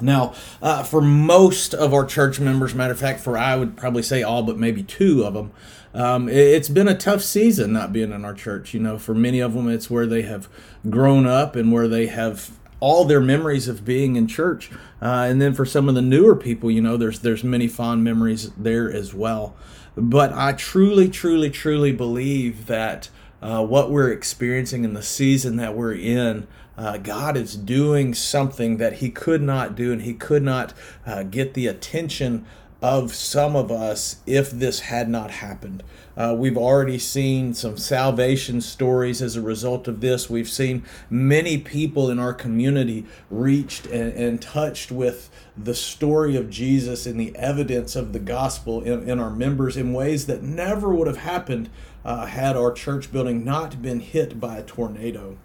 Now, 0.00 0.34
uh, 0.62 0.82
for 0.82 1.00
most 1.00 1.74
of 1.74 1.92
our 1.92 2.04
church 2.04 2.40
members, 2.40 2.74
matter 2.74 2.92
of 2.92 2.98
fact, 2.98 3.20
for 3.20 3.36
I 3.36 3.56
would 3.56 3.76
probably 3.76 4.02
say 4.02 4.22
all 4.22 4.42
but 4.42 4.58
maybe 4.58 4.82
two 4.82 5.24
of 5.24 5.34
them, 5.34 5.52
um, 5.94 6.28
it, 6.28 6.36
it's 6.36 6.68
been 6.68 6.88
a 6.88 6.96
tough 6.96 7.22
season 7.22 7.72
not 7.72 7.92
being 7.92 8.12
in 8.12 8.24
our 8.24 8.34
church. 8.34 8.72
You 8.72 8.80
know, 8.80 8.98
for 8.98 9.14
many 9.14 9.40
of 9.40 9.52
them, 9.54 9.68
it's 9.68 9.90
where 9.90 10.06
they 10.06 10.22
have 10.22 10.48
grown 10.88 11.26
up 11.26 11.56
and 11.56 11.72
where 11.72 11.88
they 11.88 12.06
have 12.06 12.50
all 12.80 13.04
their 13.04 13.20
memories 13.20 13.68
of 13.68 13.84
being 13.84 14.16
in 14.16 14.26
church. 14.26 14.70
Uh, 15.00 15.26
and 15.28 15.40
then 15.40 15.54
for 15.54 15.64
some 15.64 15.88
of 15.88 15.94
the 15.94 16.02
newer 16.02 16.36
people, 16.36 16.70
you 16.70 16.80
know, 16.80 16.96
there's 16.96 17.20
there's 17.20 17.44
many 17.44 17.68
fond 17.68 18.02
memories 18.04 18.50
there 18.56 18.90
as 18.90 19.14
well. 19.14 19.54
But 19.96 20.32
I 20.32 20.52
truly, 20.52 21.08
truly, 21.08 21.50
truly 21.50 21.92
believe 21.92 22.66
that 22.66 23.08
uh, 23.40 23.64
what 23.64 23.90
we're 23.90 24.12
experiencing 24.12 24.84
in 24.84 24.94
the 24.94 25.02
season 25.02 25.56
that 25.56 25.74
we're 25.76 25.94
in 25.94 26.46
uh, 26.76 26.98
God 26.98 27.36
is 27.36 27.56
doing 27.56 28.12
something 28.12 28.76
that 28.76 28.94
He 28.94 29.10
could 29.10 29.42
not 29.42 29.74
do, 29.74 29.92
and 29.92 30.02
He 30.02 30.12
could 30.12 30.42
not 30.42 30.74
uh, 31.06 31.22
get 31.22 31.54
the 31.54 31.66
attention 31.66 32.44
of 32.82 33.14
some 33.14 33.56
of 33.56 33.70
us 33.70 34.16
if 34.26 34.50
this 34.50 34.80
had 34.80 35.08
not 35.08 35.30
happened. 35.30 35.82
Uh, 36.16 36.34
we've 36.36 36.56
already 36.56 36.98
seen 36.98 37.52
some 37.52 37.76
salvation 37.76 38.60
stories 38.60 39.20
as 39.20 39.36
a 39.36 39.40
result 39.40 39.88
of 39.88 40.00
this. 40.00 40.30
We've 40.30 40.48
seen 40.48 40.84
many 41.10 41.58
people 41.58 42.10
in 42.10 42.18
our 42.18 42.32
community 42.32 43.06
reached 43.30 43.86
and, 43.86 44.12
and 44.12 44.40
touched 44.40 44.90
with 44.90 45.30
the 45.56 45.74
story 45.74 46.36
of 46.36 46.50
Jesus 46.50 47.06
and 47.06 47.18
the 47.18 47.34
evidence 47.36 47.96
of 47.96 48.12
the 48.12 48.18
gospel 48.18 48.82
in, 48.82 49.08
in 49.08 49.18
our 49.18 49.30
members 49.30 49.76
in 49.76 49.92
ways 49.92 50.26
that 50.26 50.42
never 50.42 50.94
would 50.94 51.06
have 51.06 51.18
happened 51.18 51.70
uh, 52.04 52.26
had 52.26 52.56
our 52.56 52.72
church 52.72 53.12
building 53.12 53.44
not 53.44 53.82
been 53.82 54.00
hit 54.00 54.38
by 54.38 54.58
a 54.58 54.62
tornado. 54.62 55.36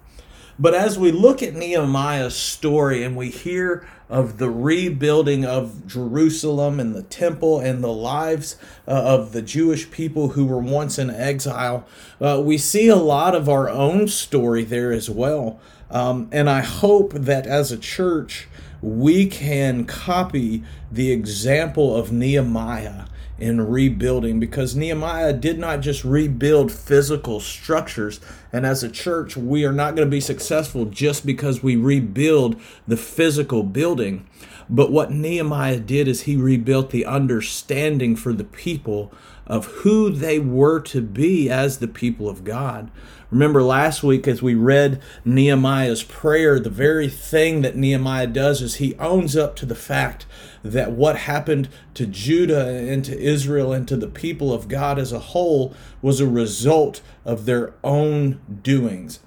But 0.60 0.74
as 0.74 1.00
we 1.00 1.12
look 1.12 1.42
at 1.42 1.56
Nehemiah's 1.56 2.36
story 2.36 3.04
and 3.04 3.16
we 3.16 3.30
hear 3.30 3.88
of 4.10 4.38
the 4.38 4.50
rebuilding 4.50 5.46
of 5.46 5.88
Jerusalem 5.88 6.80
and 6.80 6.94
the 6.94 7.04
temple 7.04 7.60
and 7.60 7.84
the 7.84 7.88
lives 7.88 8.58
uh, 8.88 8.92
of 8.92 9.32
the 9.32 9.42
Jewish 9.42 9.90
people 9.90 10.30
who 10.30 10.46
were 10.46 10.60
once 10.60 11.00
in 11.00 11.10
exile, 11.10 11.88
uh, 12.20 12.42
we 12.44 12.58
see 12.58 12.90
a 12.90 12.96
lot 12.96 13.34
of 13.34 13.48
our 13.48 13.70
own 13.70 14.08
story 14.08 14.64
there 14.64 14.92
as 14.92 15.10
well. 15.10 15.60
Um, 15.90 16.30
and 16.32 16.50
I 16.50 16.62
hope 16.62 17.14
that 17.14 17.48
as 17.48 17.72
a 17.72 17.78
church, 17.78 18.48
we 18.82 19.28
can 19.28 19.86
copy 19.86 20.64
the 20.92 21.12
example 21.12 21.96
of 21.96 22.12
Nehemiah 22.12 23.06
in 23.42 23.60
rebuilding 23.68 24.40
because 24.40 24.76
Nehemiah 24.76 25.34
did 25.34 25.58
not 25.58 25.82
just 25.82 26.04
rebuild 26.04 26.72
physical 26.72 27.40
structures. 27.40 28.20
And 28.54 28.66
as 28.66 28.84
a 28.84 28.90
church, 28.90 29.36
we 29.36 29.66
are 29.66 29.72
not 29.72 29.96
going 29.96 30.08
to 30.08 30.12
be 30.12 30.22
successful 30.22 30.86
just 30.86 31.26
because 31.26 31.64
we 31.64 31.76
rebuild 31.76 32.62
the 32.88 32.98
physical 32.98 33.64
building. 33.64 34.28
But 34.70 34.92
what 34.92 35.12
Nehemiah 35.12 35.80
did 35.80 36.08
is 36.08 36.22
he 36.22 36.36
rebuilt 36.36 36.92
the 36.92 37.06
understanding 37.06 38.16
for 38.16 38.32
the 38.32 38.44
people 38.44 39.12
of 39.52 39.66
who 39.66 40.10
they 40.10 40.40
were 40.40 40.80
to 40.80 41.02
be 41.02 41.50
as 41.50 41.80
the 41.80 41.88
people 41.88 42.30
of 42.30 42.46
God. 42.46 42.90
Remember 43.30 43.62
last 43.62 44.02
week 44.02 44.26
as 44.26 44.42
we 44.42 44.56
read 44.56 45.02
Nehemiah's 45.26 46.04
prayer, 46.04 46.58
the 46.58 46.70
very 46.70 47.10
thing 47.10 47.62
that 47.62 47.76
Nehemiah 47.76 48.28
does 48.28 48.62
is 48.62 48.76
he 48.76 48.96
owns 48.96 49.36
up 49.36 49.58
to 49.58 49.66
the 49.66 49.76
fact 49.76 50.26
that 50.64 50.94
what 50.94 51.18
happened 51.18 51.68
to 51.96 52.06
Judah 52.06 52.66
and 52.66 53.04
to 53.04 53.20
Israel 53.20 53.74
and 53.74 53.86
to 53.90 53.98
the 53.98 54.08
people 54.08 54.54
of 54.54 54.70
God 54.70 54.98
as 54.98 55.12
a 55.12 55.20
whole 55.20 55.76
was 56.02 56.22
a 56.22 56.28
result 56.28 57.02
of 57.26 57.46
their 57.46 57.74
own 57.84 58.40
doings. 58.64 59.20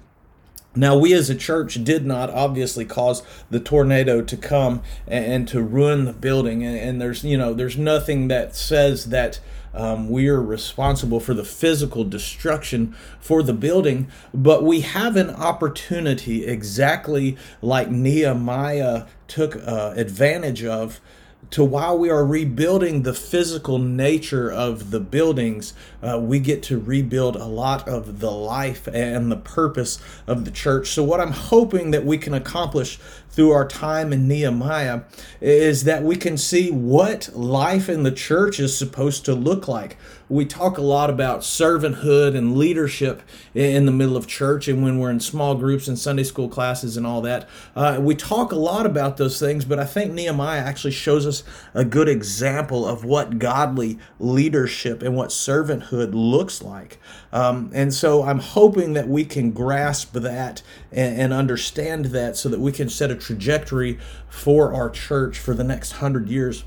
Now, 0.75 0.97
we 0.97 1.13
as 1.13 1.29
a 1.29 1.35
church 1.35 1.83
did 1.83 2.05
not 2.05 2.31
obviously 2.31 2.83
cause 2.83 3.21
the 3.51 3.59
tornado 3.59 4.21
to 4.23 4.35
come 4.35 4.81
and, 5.07 5.47
to 5.49 5.61
ruin 5.61 6.05
the 6.05 6.13
building. 6.13 6.65
And, 6.65 6.99
there's, 6.99 7.23
you 7.23 7.37
know, 7.37 7.53
there's 7.53 7.77
nothing 7.77 8.27
that 8.27 8.55
says 8.55 9.05
that 9.05 9.39
um, 9.75 10.09
we 10.09 10.27
are 10.27 10.41
responsible 10.41 11.19
for 11.19 11.33
the 11.33 11.43
physical 11.43 12.03
destruction 12.03 12.95
for 13.19 13.43
the 13.43 13.53
building, 13.53 14.07
but 14.33 14.63
we 14.63 14.81
have 14.81 15.15
an 15.15 15.29
opportunity 15.29 16.45
exactly 16.45 17.37
like 17.61 17.89
Nehemiah 17.89 19.05
took 19.27 19.55
uh, 19.55 19.93
advantage 19.95 20.63
of 20.63 21.01
to 21.51 21.63
while 21.63 21.97
we 21.97 22.09
are 22.09 22.25
rebuilding 22.25 23.03
the 23.03 23.13
physical 23.13 23.77
nature 23.77 24.51
of 24.51 24.91
the 24.91 24.99
buildings, 24.99 25.73
uh, 26.01 26.19
we 26.19 26.39
get 26.39 26.63
to 26.63 26.79
rebuild 26.79 27.35
a 27.35 27.45
lot 27.45 27.87
of 27.87 28.19
the 28.19 28.31
life 28.31 28.87
and 28.87 29.31
the 29.31 29.37
purpose 29.37 29.99
of 30.27 30.45
the 30.45 30.51
church. 30.51 30.89
So, 30.89 31.03
what 31.03 31.21
I'm 31.21 31.31
hoping 31.31 31.91
that 31.91 32.05
we 32.05 32.17
can 32.17 32.33
accomplish 32.33 32.99
through 33.29 33.51
our 33.51 33.67
time 33.67 34.13
in 34.13 34.27
Nehemiah 34.27 35.01
is 35.41 35.83
that 35.83 36.03
we 36.03 36.15
can 36.15 36.37
see 36.37 36.71
what 36.71 37.29
life 37.33 37.89
in 37.89 38.03
the 38.03 38.11
church 38.11 38.59
is 38.59 38.77
supposed 38.77 39.25
to 39.25 39.33
look 39.33 39.67
like. 39.67 39.97
We 40.27 40.45
talk 40.45 40.77
a 40.79 40.81
lot 40.81 41.11
about 41.11 41.41
servanthood 41.41 42.35
and 42.35 42.57
leadership 42.57 43.21
in 43.53 43.85
the 43.85 43.91
middle 43.91 44.17
of 44.17 44.25
church 44.25 44.67
and 44.67 44.83
when 44.83 44.97
we're 44.97 45.11
in 45.11 45.19
small 45.19 45.53
groups 45.53 45.87
and 45.87 45.99
Sunday 45.99 46.23
school 46.23 46.49
classes 46.49 46.97
and 46.97 47.05
all 47.05 47.21
that. 47.21 47.47
Uh, 47.75 47.99
we 48.01 48.15
talk 48.15 48.51
a 48.51 48.55
lot 48.55 48.87
about 48.87 49.17
those 49.17 49.39
things, 49.39 49.65
but 49.65 49.77
I 49.77 49.85
think 49.85 50.13
Nehemiah 50.13 50.61
actually 50.61 50.91
shows 50.91 51.27
us 51.27 51.43
a 51.75 51.85
good 51.85 52.09
example 52.09 52.87
of 52.87 53.05
what 53.05 53.37
godly 53.37 53.99
leadership 54.17 55.03
and 55.03 55.15
what 55.15 55.29
servanthood 55.29 56.11
looks 56.13 56.63
like. 56.63 56.99
Um, 57.31 57.69
and 57.73 57.93
so 57.93 58.23
I'm 58.23 58.39
hoping 58.39 58.93
that 58.93 59.07
we 59.07 59.25
can 59.25 59.51
grasp 59.51 60.13
that 60.13 60.63
and, 60.91 61.19
and 61.19 61.33
understand 61.33 62.05
that 62.05 62.35
so 62.37 62.49
that 62.49 62.59
we 62.59 62.71
can 62.71 62.89
set 62.89 63.11
a 63.11 63.14
trajectory 63.15 63.99
for 64.29 64.73
our 64.73 64.89
church 64.89 65.39
for 65.39 65.53
the 65.53 65.63
next 65.63 65.93
hundred 65.93 66.29
years. 66.29 66.63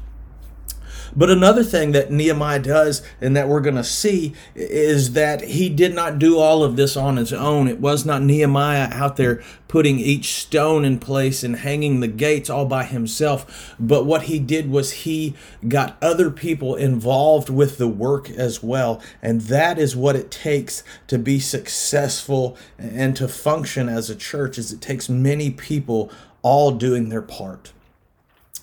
But 1.14 1.30
another 1.30 1.64
thing 1.64 1.92
that 1.92 2.10
Nehemiah 2.10 2.60
does 2.60 3.02
and 3.20 3.36
that 3.36 3.48
we're 3.48 3.60
going 3.60 3.76
to 3.76 3.84
see 3.84 4.34
is 4.54 5.12
that 5.12 5.42
he 5.42 5.68
did 5.68 5.94
not 5.94 6.18
do 6.18 6.38
all 6.38 6.62
of 6.62 6.76
this 6.76 6.96
on 6.96 7.16
his 7.16 7.32
own. 7.32 7.68
It 7.68 7.80
was 7.80 8.04
not 8.04 8.22
Nehemiah 8.22 8.88
out 8.92 9.16
there 9.16 9.42
putting 9.68 9.98
each 9.98 10.34
stone 10.34 10.84
in 10.84 10.98
place 10.98 11.42
and 11.42 11.56
hanging 11.56 12.00
the 12.00 12.08
gates 12.08 12.48
all 12.48 12.64
by 12.64 12.84
himself. 12.84 13.74
But 13.78 14.06
what 14.06 14.22
he 14.22 14.38
did 14.38 14.70
was 14.70 14.92
he 14.92 15.34
got 15.66 15.98
other 16.02 16.30
people 16.30 16.74
involved 16.74 17.50
with 17.50 17.78
the 17.78 17.88
work 17.88 18.30
as 18.30 18.62
well. 18.62 19.02
And 19.20 19.42
that 19.42 19.78
is 19.78 19.94
what 19.94 20.16
it 20.16 20.30
takes 20.30 20.82
to 21.08 21.18
be 21.18 21.38
successful 21.38 22.56
and 22.78 23.14
to 23.16 23.28
function 23.28 23.88
as 23.88 24.08
a 24.08 24.16
church 24.16 24.58
is 24.58 24.72
it 24.72 24.80
takes 24.80 25.08
many 25.08 25.50
people 25.50 26.10
all 26.48 26.70
doing 26.70 27.10
their 27.10 27.20
part. 27.20 27.72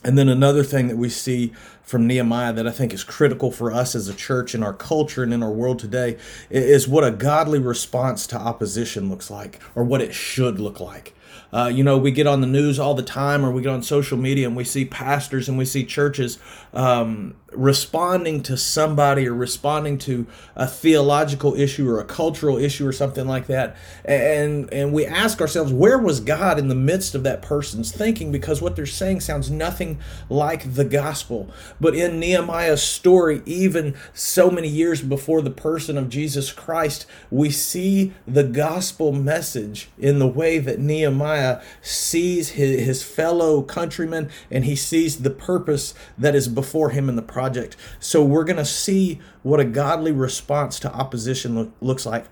And 0.04 0.18
then 0.18 0.28
another 0.28 0.64
thing 0.64 0.88
that 0.88 0.98
we 0.98 1.08
see 1.08 1.54
from 1.84 2.08
Nehemiah 2.08 2.52
that 2.54 2.66
I 2.66 2.72
think 2.72 2.96
is 2.96 3.04
critical 3.04 3.52
for 3.52 3.72
us 3.72 3.94
as 3.94 4.08
a 4.08 4.14
church 4.16 4.56
in 4.56 4.64
our 4.64 4.74
culture 4.74 5.22
and 5.22 5.32
in 5.32 5.44
our 5.44 5.52
world 5.52 5.78
today 5.78 6.18
is 6.50 6.88
what 6.88 7.04
a 7.04 7.12
godly 7.12 7.60
response 7.60 8.26
to 8.28 8.38
opposition 8.38 9.08
looks 9.08 9.30
like, 9.30 9.60
or 9.76 9.84
what 9.84 10.02
it 10.02 10.16
should 10.16 10.60
look 10.60 10.80
like. 10.80 11.14
Uh, 11.54 11.68
you 11.68 11.84
know, 11.84 11.96
we 11.96 12.10
get 12.10 12.26
on 12.26 12.42
the 12.42 12.48
news 12.48 12.80
all 12.80 12.96
the 12.96 13.04
time, 13.04 13.46
or 13.46 13.52
we 13.52 13.62
get 13.62 13.72
on 13.72 13.84
social 13.84 14.18
media 14.18 14.48
and 14.48 14.56
we 14.56 14.64
see 14.64 14.84
pastors 14.84 15.48
and 15.48 15.56
we 15.60 15.66
see 15.66 15.86
churches 15.86 16.40
um, 16.74 17.36
responding 17.56 18.42
to 18.44 18.58
somebody 18.58 19.28
or 19.28 19.34
responding 19.34 19.98
to 20.00 20.28
a 20.56 20.68
theological 20.68 21.56
issue 21.56 21.90
or 21.90 22.00
a 22.00 22.06
cultural 22.06 22.58
issue 22.58 22.88
or 22.88 22.92
something 22.92 23.28
like 23.28 23.48
that. 23.48 23.76
And 24.04 24.72
and 24.74 24.94
we 24.94 25.06
ask 25.06 25.42
ourselves 25.42 25.72
where 25.72 25.98
was 25.98 26.20
god 26.20 26.60
in 26.60 26.68
the 26.68 26.76
midst 26.76 27.16
of 27.16 27.24
that 27.24 27.42
person's 27.42 27.92
thinking? 27.92 28.32
Because 28.32 28.62
what 28.62 28.76
they're 28.76 28.86
saying 28.86 29.22
sounds 29.22 29.50
nothing 29.50 30.00
like 30.30 30.76
the 30.76 30.86
gospel. 30.86 31.50
But 31.80 31.96
in 31.96 32.20
nehemiah's 32.20 32.84
story 32.84 33.42
even 33.46 33.96
so 34.14 34.50
many 34.50 34.68
years 34.68 35.02
before 35.02 35.42
the 35.42 35.50
person 35.50 35.98
of 35.98 36.10
jesus 36.10 36.52
christ 36.52 37.06
we 37.30 37.50
see 37.50 38.14
the 38.28 38.44
gospel 38.44 39.12
message 39.12 39.90
in 39.98 40.20
the 40.20 40.28
way 40.28 40.58
that 40.58 40.80
nehemiah 40.80 41.62
sees 41.82 42.50
his, 42.50 42.82
his 42.82 43.04
fellow 43.04 43.62
countrymen 43.62 44.30
and 44.50 44.66
he 44.66 44.76
sees 44.76 45.22
the 45.22 45.30
purpose 45.30 45.94
that 46.18 46.36
is 46.36 46.48
before 46.48 46.90
him 46.90 47.10
in 47.10 47.16
the 47.16 47.22
process 47.22 47.45
project. 47.46 47.76
So 48.00 48.24
we're 48.24 48.44
going 48.44 48.58
to 48.58 48.66
see 48.66 49.20
what 49.44 49.60
a 49.60 49.66
godly 49.66 50.12
response 50.12 50.80
to 50.80 50.92
opposition 50.92 51.56
look, 51.56 51.72
looks 51.80 52.06
like. 52.06 52.26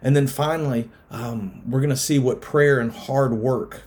And 0.00 0.16
then 0.16 0.26
finally, 0.26 0.88
um, 1.10 1.60
we're 1.68 1.80
going 1.80 1.90
to 1.90 1.96
see 1.96 2.18
what 2.18 2.40
prayer 2.40 2.78
and 2.80 2.90
hard 2.90 3.34
work 3.34 3.82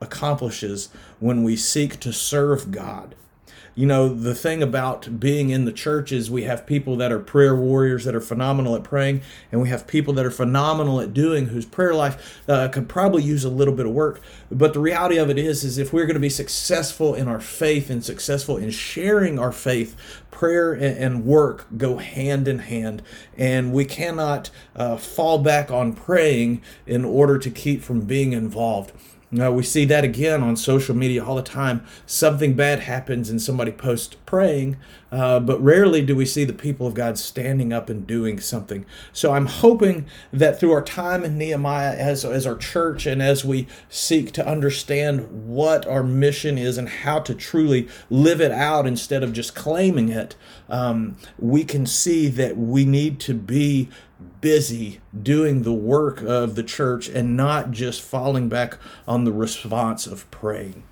accomplishes 0.00 0.90
when 1.18 1.42
we 1.42 1.56
seek 1.56 1.98
to 2.00 2.12
serve 2.12 2.70
God 2.70 3.16
you 3.74 3.86
know, 3.86 4.08
the 4.08 4.34
thing 4.34 4.62
about 4.62 5.18
being 5.18 5.50
in 5.50 5.64
the 5.64 5.72
church 5.72 6.12
is 6.12 6.30
we 6.30 6.42
have 6.42 6.66
people 6.66 6.96
that 6.96 7.10
are 7.10 7.18
prayer 7.18 7.56
warriors 7.56 8.04
that 8.04 8.14
are 8.14 8.20
phenomenal 8.20 8.76
at 8.76 8.84
praying, 8.84 9.22
and 9.50 9.62
we 9.62 9.70
have 9.70 9.86
people 9.86 10.12
that 10.14 10.26
are 10.26 10.30
phenomenal 10.30 11.00
at 11.00 11.14
doing 11.14 11.46
whose 11.46 11.64
prayer 11.64 11.94
life 11.94 12.42
uh, 12.48 12.68
could 12.68 12.88
probably 12.88 13.22
use 13.22 13.44
a 13.44 13.48
little 13.48 13.74
bit 13.74 13.86
of 13.86 13.92
work. 13.92 14.20
But 14.50 14.74
the 14.74 14.80
reality 14.80 15.16
of 15.16 15.30
it 15.30 15.38
is, 15.38 15.64
is 15.64 15.78
if 15.78 15.92
we're 15.92 16.04
going 16.04 16.14
to 16.14 16.20
be 16.20 16.28
successful 16.28 17.14
in 17.14 17.28
our 17.28 17.40
faith 17.40 17.88
and 17.88 18.04
successful 18.04 18.58
in 18.58 18.70
sharing 18.70 19.38
our 19.38 19.52
faith, 19.52 19.96
prayer 20.30 20.72
and 20.72 21.24
work 21.24 21.66
go 21.76 21.96
hand 21.96 22.48
in 22.48 22.58
hand, 22.58 23.00
and 23.38 23.72
we 23.72 23.84
cannot 23.84 24.50
uh, 24.76 24.96
fall 24.96 25.38
back 25.38 25.70
on 25.70 25.92
praying 25.92 26.60
in 26.86 27.04
order 27.04 27.38
to 27.38 27.50
keep 27.50 27.82
from 27.82 28.02
being 28.02 28.32
involved. 28.32 28.92
Now, 29.34 29.50
we 29.50 29.62
see 29.62 29.86
that 29.86 30.04
again 30.04 30.42
on 30.42 30.56
social 30.56 30.94
media 30.94 31.24
all 31.24 31.36
the 31.36 31.42
time. 31.42 31.86
Something 32.04 32.52
bad 32.52 32.80
happens 32.80 33.30
and 33.30 33.40
somebody 33.40 33.72
posts 33.72 34.14
praying, 34.26 34.76
uh, 35.10 35.40
but 35.40 35.58
rarely 35.62 36.02
do 36.02 36.14
we 36.14 36.26
see 36.26 36.44
the 36.44 36.52
people 36.52 36.86
of 36.86 36.92
God 36.92 37.16
standing 37.16 37.72
up 37.72 37.88
and 37.88 38.06
doing 38.06 38.38
something. 38.38 38.84
So 39.10 39.32
I'm 39.32 39.46
hoping 39.46 40.04
that 40.34 40.60
through 40.60 40.72
our 40.72 40.82
time 40.82 41.24
in 41.24 41.38
Nehemiah 41.38 41.96
as, 41.96 42.26
as 42.26 42.46
our 42.46 42.56
church 42.56 43.06
and 43.06 43.22
as 43.22 43.42
we 43.42 43.66
seek 43.88 44.32
to 44.32 44.46
understand 44.46 45.48
what 45.48 45.86
our 45.86 46.02
mission 46.02 46.58
is 46.58 46.76
and 46.76 46.90
how 46.90 47.18
to 47.20 47.34
truly 47.34 47.88
live 48.10 48.42
it 48.42 48.52
out 48.52 48.86
instead 48.86 49.22
of 49.22 49.32
just 49.32 49.54
claiming 49.54 50.10
it, 50.10 50.36
um, 50.68 51.16
we 51.38 51.64
can 51.64 51.86
see 51.86 52.28
that 52.28 52.58
we 52.58 52.84
need 52.84 53.18
to 53.20 53.32
be 53.32 53.88
busy 54.40 55.00
doing 55.22 55.62
the 55.62 55.72
work 55.72 56.22
of 56.22 56.54
the 56.54 56.62
church 56.62 57.08
and 57.08 57.36
not 57.36 57.70
just 57.70 58.00
falling 58.00 58.48
back 58.48 58.78
on 59.06 59.24
the 59.24 59.32
response 59.32 60.06
of 60.06 60.30
praying. 60.30 60.82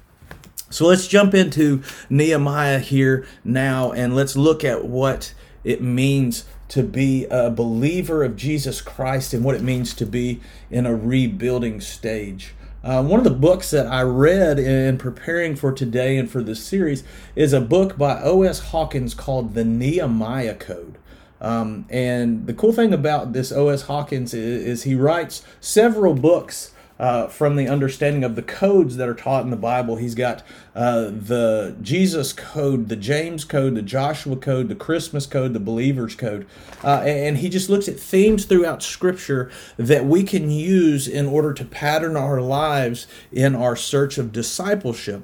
So 0.70 0.87
let's 0.87 1.08
jump 1.08 1.34
into 1.34 1.82
Nehemiah 2.08 2.78
here 2.78 3.26
now 3.42 3.90
and 3.90 4.14
let's 4.14 4.37
look 4.37 4.62
at 4.62 4.84
what 4.84 5.34
it 5.64 5.82
means 5.82 6.44
to 6.68 6.84
be 6.84 7.26
a 7.26 7.50
believer 7.50 8.22
of 8.22 8.37
Jesus 8.37 8.80
Christ 8.80 9.34
and 9.34 9.44
what 9.44 9.56
it 9.56 9.62
means 9.62 9.92
to 9.94 10.06
be 10.06 10.40
in 10.70 10.87
a 10.87 10.94
rebuilding 10.94 11.80
stage. 11.80 12.54
Uh, 12.82 13.02
one 13.02 13.18
of 13.18 13.25
the 13.25 13.30
books 13.30 13.70
that 13.72 13.87
I 13.88 14.02
read 14.02 14.58
in 14.58 14.96
preparing 14.96 15.54
for 15.56 15.72
today 15.72 16.16
and 16.16 16.30
for 16.30 16.42
this 16.42 16.64
series 16.64 17.05
is 17.35 17.52
a 17.52 17.61
book 17.61 17.98
by 17.98 18.22
O.S. 18.22 18.61
Hawkins 18.70 19.12
called 19.12 19.55
The 19.55 19.64
Nehemiah 19.64 20.55
Code. 20.55 20.96
Um, 21.40 21.87
and 21.88 22.46
the 22.46 22.55
cool 22.55 22.72
thing 22.72 22.92
about 22.92 23.33
this 23.33 23.50
O.S. 23.53 23.83
Hawkins 23.83 24.35
is, 24.35 24.64
is 24.64 24.83
he 24.83 24.94
writes 24.94 25.42
several 25.61 26.14
books 26.14 26.72
uh, 27.00 27.26
from 27.29 27.57
the 27.57 27.66
understanding 27.66 28.22
of 28.22 28.37
the 28.37 28.42
codes 28.42 28.98
that 28.98 29.09
are 29.09 29.14
taught 29.14 29.42
in 29.42 29.50
the 29.50 29.57
Bible. 29.57 29.96
He's 29.96 30.14
got 30.14 30.42
uh, 30.74 31.05
the 31.05 31.74
Jesus 31.81 32.35
code, 32.35 32.90
the 32.90 32.96
James 32.96 33.46
code, 33.46 33.74
the 33.74 33.81
Joshua 33.81 34.37
code, 34.37 34.68
the 34.68 34.74
Christmas 34.74 35.24
code, 35.24 35.55
the 35.55 35.61
Believer's 35.61 36.14
code. 36.14 36.46
Uh, 36.85 37.00
and 37.07 37.38
he 37.38 37.48
just 37.48 37.70
looks 37.70 37.88
at 37.88 37.98
themes 37.98 38.44
throughout 38.44 38.83
Scripture 38.83 39.50
that 39.79 40.05
we 40.05 40.22
can 40.22 40.50
use 40.50 41.09
in 41.09 41.24
order 41.24 41.55
to 41.55 41.64
pattern 41.64 42.18
our 42.18 42.42
lives 42.42 43.07
in 43.33 43.57
our 43.57 43.74
search 43.74 44.18
of 44.18 44.31
discipleship. 44.31 45.22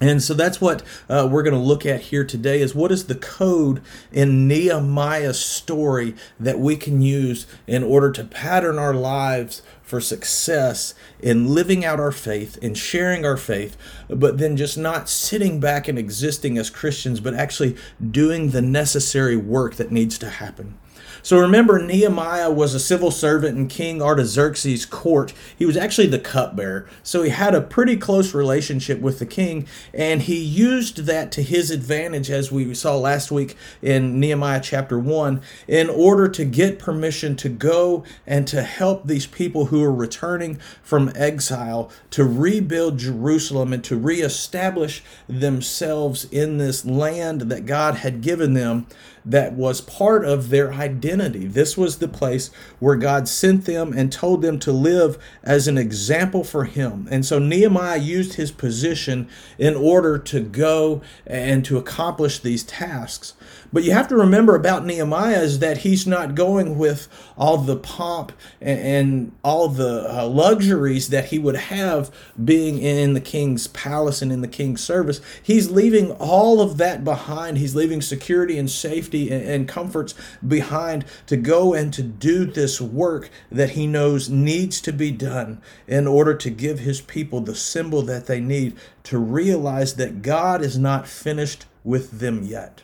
And 0.00 0.22
so 0.22 0.32
that's 0.32 0.62
what 0.62 0.82
uh, 1.10 1.28
we're 1.30 1.42
going 1.42 1.54
to 1.54 1.60
look 1.60 1.84
at 1.84 2.00
here 2.00 2.24
today 2.24 2.62
is 2.62 2.74
what 2.74 2.90
is 2.90 3.04
the 3.04 3.14
code 3.14 3.82
in 4.10 4.48
Nehemiah's 4.48 5.38
story 5.38 6.14
that 6.38 6.58
we 6.58 6.76
can 6.76 7.02
use 7.02 7.46
in 7.66 7.84
order 7.84 8.10
to 8.12 8.24
pattern 8.24 8.78
our 8.78 8.94
lives 8.94 9.60
for 9.82 10.00
success 10.00 10.94
in 11.18 11.52
living 11.52 11.84
out 11.84 12.00
our 12.00 12.12
faith, 12.12 12.56
in 12.62 12.74
sharing 12.74 13.26
our 13.26 13.36
faith, 13.36 13.76
but 14.08 14.38
then 14.38 14.56
just 14.56 14.78
not 14.78 15.08
sitting 15.08 15.60
back 15.60 15.86
and 15.86 15.98
existing 15.98 16.56
as 16.56 16.70
Christians, 16.70 17.20
but 17.20 17.34
actually 17.34 17.76
doing 18.10 18.50
the 18.50 18.62
necessary 18.62 19.36
work 19.36 19.74
that 19.74 19.92
needs 19.92 20.16
to 20.18 20.30
happen. 20.30 20.78
So 21.22 21.38
remember, 21.38 21.80
Nehemiah 21.80 22.50
was 22.50 22.74
a 22.74 22.80
civil 22.80 23.10
servant 23.10 23.56
in 23.56 23.68
King 23.68 24.00
Artaxerxes' 24.00 24.86
court. 24.86 25.32
He 25.56 25.66
was 25.66 25.76
actually 25.76 26.06
the 26.06 26.18
cupbearer. 26.18 26.88
So 27.02 27.22
he 27.22 27.30
had 27.30 27.54
a 27.54 27.60
pretty 27.60 27.96
close 27.96 28.34
relationship 28.34 29.00
with 29.00 29.18
the 29.18 29.26
king, 29.26 29.66
and 29.92 30.22
he 30.22 30.36
used 30.36 30.98
that 31.06 31.30
to 31.32 31.42
his 31.42 31.70
advantage, 31.70 32.30
as 32.30 32.50
we 32.50 32.74
saw 32.74 32.96
last 32.96 33.30
week 33.30 33.56
in 33.82 34.18
Nehemiah 34.18 34.60
chapter 34.62 34.98
1, 34.98 35.40
in 35.68 35.90
order 35.90 36.28
to 36.28 36.44
get 36.44 36.78
permission 36.78 37.36
to 37.36 37.48
go 37.48 38.04
and 38.26 38.46
to 38.48 38.62
help 38.62 39.06
these 39.06 39.26
people 39.26 39.66
who 39.66 39.82
are 39.82 39.92
returning 39.92 40.58
from 40.82 41.12
exile 41.14 41.90
to 42.10 42.24
rebuild 42.24 42.98
Jerusalem 42.98 43.72
and 43.72 43.84
to 43.84 43.96
reestablish 43.96 45.02
themselves 45.28 46.24
in 46.24 46.58
this 46.58 46.84
land 46.84 47.42
that 47.42 47.66
God 47.66 47.96
had 47.96 48.20
given 48.20 48.54
them 48.54 48.86
that 49.24 49.52
was 49.52 49.80
part 49.80 50.24
of 50.24 50.50
their 50.50 50.72
identity. 50.72 51.46
This 51.46 51.76
was 51.76 51.98
the 51.98 52.08
place 52.08 52.50
where 52.78 52.96
God 52.96 53.28
sent 53.28 53.64
them 53.64 53.92
and 53.92 54.12
told 54.12 54.42
them 54.42 54.58
to 54.60 54.72
live 54.72 55.18
as 55.42 55.68
an 55.68 55.78
example 55.78 56.44
for 56.44 56.64
Him. 56.64 57.08
And 57.10 57.24
so 57.24 57.38
Nehemiah 57.38 57.98
used 57.98 58.34
his 58.34 58.50
position 58.50 59.28
in 59.58 59.74
order 59.74 60.18
to 60.18 60.40
go 60.40 61.02
and 61.26 61.64
to 61.64 61.78
accomplish 61.78 62.38
these 62.38 62.62
tasks. 62.62 63.34
But 63.72 63.84
you 63.84 63.92
have 63.92 64.08
to 64.08 64.16
remember 64.16 64.56
about 64.56 64.84
Nehemiah 64.84 65.40
is 65.40 65.60
that 65.60 65.78
he's 65.78 66.06
not 66.06 66.34
going 66.34 66.76
with 66.76 67.06
all 67.36 67.58
the 67.58 67.76
pomp 67.76 68.32
and, 68.60 69.32
all 69.42 69.68
the 69.68 70.06
uh, 70.08 70.26
luxuries 70.26 71.08
that 71.08 71.26
he 71.26 71.38
would 71.38 71.56
have 71.56 72.10
being 72.42 72.78
in 72.78 73.14
the 73.14 73.20
king's 73.20 73.68
palace 73.68 74.22
and 74.22 74.32
in 74.32 74.40
the 74.40 74.48
king's 74.48 74.82
service. 74.82 75.20
He's 75.42 75.70
leaving 75.70 76.10
all 76.12 76.60
of 76.60 76.76
that 76.78 77.04
behind. 77.04 77.58
He's 77.58 77.74
leaving 77.74 78.02
security 78.02 78.58
and 78.58 78.70
safety 78.70 79.30
and, 79.30 79.44
and 79.44 79.68
comforts 79.68 80.14
behind 80.46 81.04
to 81.26 81.36
go 81.36 81.72
and 81.74 81.92
to 81.94 82.02
do 82.02 82.44
this 82.44 82.80
work 82.80 83.30
that 83.50 83.70
he 83.70 83.86
knows 83.86 84.28
needs 84.28 84.80
to 84.82 84.92
be 84.92 85.10
done 85.10 85.60
in 85.86 86.06
order 86.06 86.34
to 86.34 86.50
give 86.50 86.80
his 86.80 87.00
people 87.00 87.40
the 87.40 87.54
symbol 87.54 88.02
that 88.02 88.26
they 88.26 88.40
need 88.40 88.76
to 89.04 89.18
realize 89.18 89.94
that 89.94 90.22
God 90.22 90.62
is 90.62 90.78
not 90.78 91.06
finished 91.06 91.66
with 91.84 92.18
them 92.20 92.42
yet. 92.42 92.82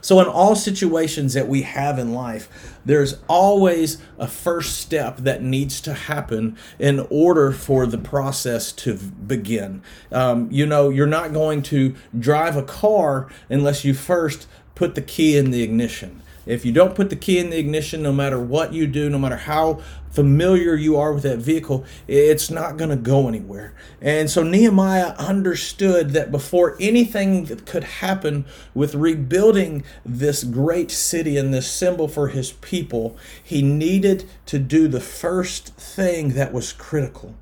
So, 0.00 0.20
in 0.20 0.26
all 0.26 0.54
situations 0.54 1.34
that 1.34 1.48
we 1.48 1.62
have 1.62 1.98
in 1.98 2.12
life, 2.14 2.78
there's 2.84 3.18
always 3.28 3.98
a 4.18 4.26
first 4.26 4.78
step 4.78 5.18
that 5.18 5.42
needs 5.42 5.80
to 5.82 5.94
happen 5.94 6.56
in 6.78 7.06
order 7.10 7.52
for 7.52 7.86
the 7.86 7.98
process 7.98 8.72
to 8.72 8.94
begin. 8.94 9.82
Um, 10.10 10.48
you 10.50 10.66
know, 10.66 10.88
you're 10.88 11.06
not 11.06 11.32
going 11.32 11.62
to 11.64 11.94
drive 12.18 12.56
a 12.56 12.62
car 12.62 13.28
unless 13.48 13.84
you 13.84 13.94
first 13.94 14.46
put 14.74 14.94
the 14.94 15.02
key 15.02 15.36
in 15.36 15.50
the 15.50 15.62
ignition. 15.62 16.22
If 16.48 16.64
you 16.64 16.72
don't 16.72 16.94
put 16.94 17.10
the 17.10 17.16
key 17.16 17.38
in 17.38 17.50
the 17.50 17.58
ignition, 17.58 18.02
no 18.02 18.10
matter 18.10 18.40
what 18.40 18.72
you 18.72 18.86
do, 18.86 19.10
no 19.10 19.18
matter 19.18 19.36
how 19.36 19.82
familiar 20.10 20.74
you 20.74 20.96
are 20.96 21.12
with 21.12 21.22
that 21.24 21.40
vehicle, 21.40 21.84
it's 22.06 22.50
not 22.50 22.78
going 22.78 22.88
to 22.88 22.96
go 22.96 23.28
anywhere. 23.28 23.74
And 24.00 24.30
so 24.30 24.42
Nehemiah 24.42 25.14
understood 25.18 26.10
that 26.10 26.32
before 26.32 26.74
anything 26.80 27.44
that 27.44 27.66
could 27.66 27.84
happen 27.84 28.46
with 28.72 28.94
rebuilding 28.94 29.84
this 30.06 30.42
great 30.42 30.90
city 30.90 31.36
and 31.36 31.52
this 31.52 31.70
symbol 31.70 32.08
for 32.08 32.28
his 32.28 32.52
people, 32.52 33.18
he 33.44 33.60
needed 33.60 34.24
to 34.46 34.58
do 34.58 34.88
the 34.88 35.00
first 35.00 35.74
thing 35.74 36.30
that 36.30 36.54
was 36.54 36.72
critical. 36.72 37.34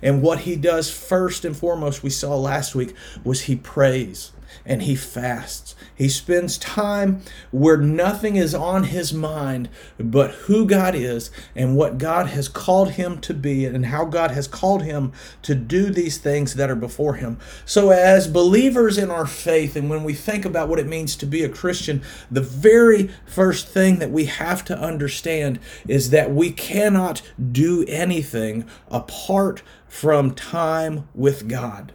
And 0.00 0.22
what 0.22 0.40
he 0.40 0.56
does 0.56 0.90
first 0.90 1.44
and 1.44 1.54
foremost, 1.54 2.02
we 2.02 2.10
saw 2.10 2.34
last 2.34 2.74
week, 2.74 2.94
was 3.22 3.42
he 3.42 3.56
prays 3.56 4.32
and 4.64 4.82
he 4.82 4.94
fasts. 4.94 5.74
He 5.94 6.08
spends 6.08 6.58
time 6.58 7.22
where 7.50 7.76
nothing 7.76 8.36
is 8.36 8.54
on 8.54 8.84
his 8.84 9.12
mind 9.12 9.68
but 9.98 10.30
who 10.32 10.66
God 10.66 10.94
is 10.94 11.30
and 11.54 11.76
what 11.76 11.98
God 11.98 12.28
has 12.28 12.48
called 12.48 12.92
him 12.92 13.20
to 13.20 13.34
be 13.34 13.64
and 13.64 13.86
how 13.86 14.04
God 14.04 14.30
has 14.32 14.48
called 14.48 14.82
him 14.82 15.12
to 15.42 15.54
do 15.54 15.90
these 15.90 16.18
things 16.18 16.54
that 16.54 16.70
are 16.70 16.76
before 16.76 17.14
him. 17.14 17.38
So, 17.64 17.90
as 17.90 18.26
believers 18.26 18.98
in 18.98 19.10
our 19.10 19.26
faith, 19.26 19.76
and 19.76 19.88
when 19.88 20.04
we 20.04 20.14
think 20.14 20.44
about 20.44 20.68
what 20.68 20.78
it 20.78 20.86
means 20.86 21.16
to 21.16 21.26
be 21.26 21.44
a 21.44 21.48
Christian, 21.48 22.02
the 22.30 22.40
very 22.40 23.10
first 23.26 23.68
thing 23.68 23.98
that 23.98 24.10
we 24.10 24.26
have 24.26 24.64
to 24.66 24.78
understand 24.78 25.58
is 25.86 26.10
that 26.10 26.32
we 26.32 26.50
cannot 26.50 27.22
do 27.52 27.84
anything 27.88 28.64
apart 28.90 29.62
from 29.88 30.34
time 30.34 31.08
with 31.14 31.48
God. 31.48 31.92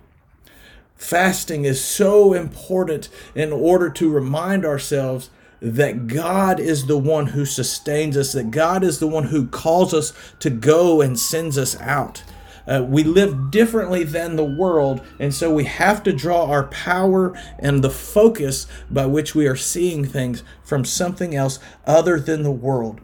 Fasting 0.99 1.63
is 1.63 1.81
so 1.81 2.33
important 2.33 3.07
in 3.33 3.53
order 3.53 3.89
to 3.89 4.12
remind 4.12 4.65
ourselves 4.65 5.29
that 5.62 6.07
God 6.07 6.59
is 6.59 6.88
the 6.88 6.97
one 6.97 7.27
who 7.27 7.45
sustains 7.45 8.17
us, 8.17 8.33
that 8.33 8.51
God 8.51 8.83
is 8.83 8.99
the 8.99 9.07
one 9.07 9.23
who 9.25 9.47
calls 9.47 9.93
us 9.93 10.12
to 10.39 10.49
go 10.49 10.99
and 10.99 11.17
sends 11.17 11.57
us 11.57 11.79
out. 11.79 12.23
Uh, 12.67 12.85
we 12.85 13.03
live 13.03 13.49
differently 13.49 14.03
than 14.03 14.35
the 14.35 14.43
world, 14.43 15.01
and 15.19 15.33
so 15.33 15.51
we 15.51 15.63
have 15.63 16.03
to 16.03 16.12
draw 16.12 16.45
our 16.45 16.67
power 16.67 17.33
and 17.57 17.81
the 17.81 17.89
focus 17.89 18.67
by 18.91 19.05
which 19.05 19.33
we 19.33 19.47
are 19.47 19.55
seeing 19.55 20.03
things 20.03 20.43
from 20.63 20.83
something 20.83 21.33
else 21.33 21.59
other 21.88 22.19
than 22.19 22.43
the 22.43 22.51
world. 22.51 22.99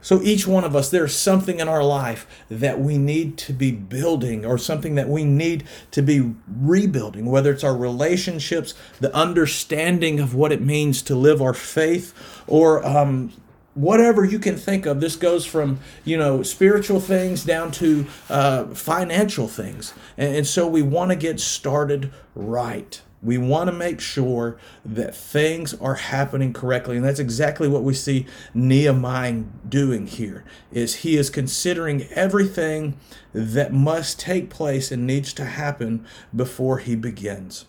So 0.00 0.22
each 0.22 0.46
one 0.46 0.64
of 0.64 0.76
us, 0.76 0.90
there's 0.90 1.14
something 1.14 1.58
in 1.58 1.68
our 1.68 1.82
life 1.82 2.26
that 2.48 2.80
we 2.80 2.98
need 2.98 3.36
to 3.38 3.52
be 3.52 3.72
building 3.72 4.46
or 4.46 4.56
something 4.56 4.94
that 4.94 5.08
we 5.08 5.24
need 5.24 5.64
to 5.90 6.02
be 6.02 6.34
rebuilding, 6.46 7.26
whether 7.26 7.52
it's 7.52 7.64
our 7.64 7.76
relationships, 7.76 8.74
the 9.00 9.14
understanding 9.14 10.20
of 10.20 10.34
what 10.34 10.52
it 10.52 10.60
means 10.60 11.02
to 11.02 11.14
live 11.16 11.42
our 11.42 11.54
faith, 11.54 12.14
or 12.46 12.86
um, 12.86 13.32
whatever 13.74 14.24
you 14.24 14.38
can 14.38 14.56
think 14.56 14.86
of. 14.86 15.00
This 15.00 15.16
goes 15.16 15.44
from, 15.44 15.80
you 16.04 16.16
know, 16.16 16.42
spiritual 16.42 17.00
things 17.00 17.44
down 17.44 17.70
to 17.72 18.06
uh, 18.30 18.64
financial 18.66 19.48
things. 19.48 19.94
And, 20.16 20.36
and 20.36 20.46
so 20.46 20.66
we 20.66 20.82
want 20.82 21.10
to 21.10 21.16
get 21.16 21.40
started 21.40 22.12
right. 22.34 23.00
We 23.22 23.36
want 23.36 23.68
to 23.68 23.72
make 23.72 24.00
sure 24.00 24.58
that 24.84 25.14
things 25.14 25.74
are 25.74 25.94
happening 25.94 26.52
correctly. 26.52 26.96
And 26.96 27.04
that's 27.04 27.18
exactly 27.18 27.68
what 27.68 27.82
we 27.82 27.94
see 27.94 28.26
Nehemiah 28.54 29.42
doing 29.68 30.06
here 30.06 30.44
is 30.70 30.96
he 30.96 31.16
is 31.16 31.28
considering 31.28 32.04
everything 32.12 32.98
that 33.32 33.72
must 33.72 34.20
take 34.20 34.50
place 34.50 34.92
and 34.92 35.06
needs 35.06 35.32
to 35.34 35.44
happen 35.44 36.06
before 36.34 36.78
he 36.78 36.94
begins. 36.94 37.64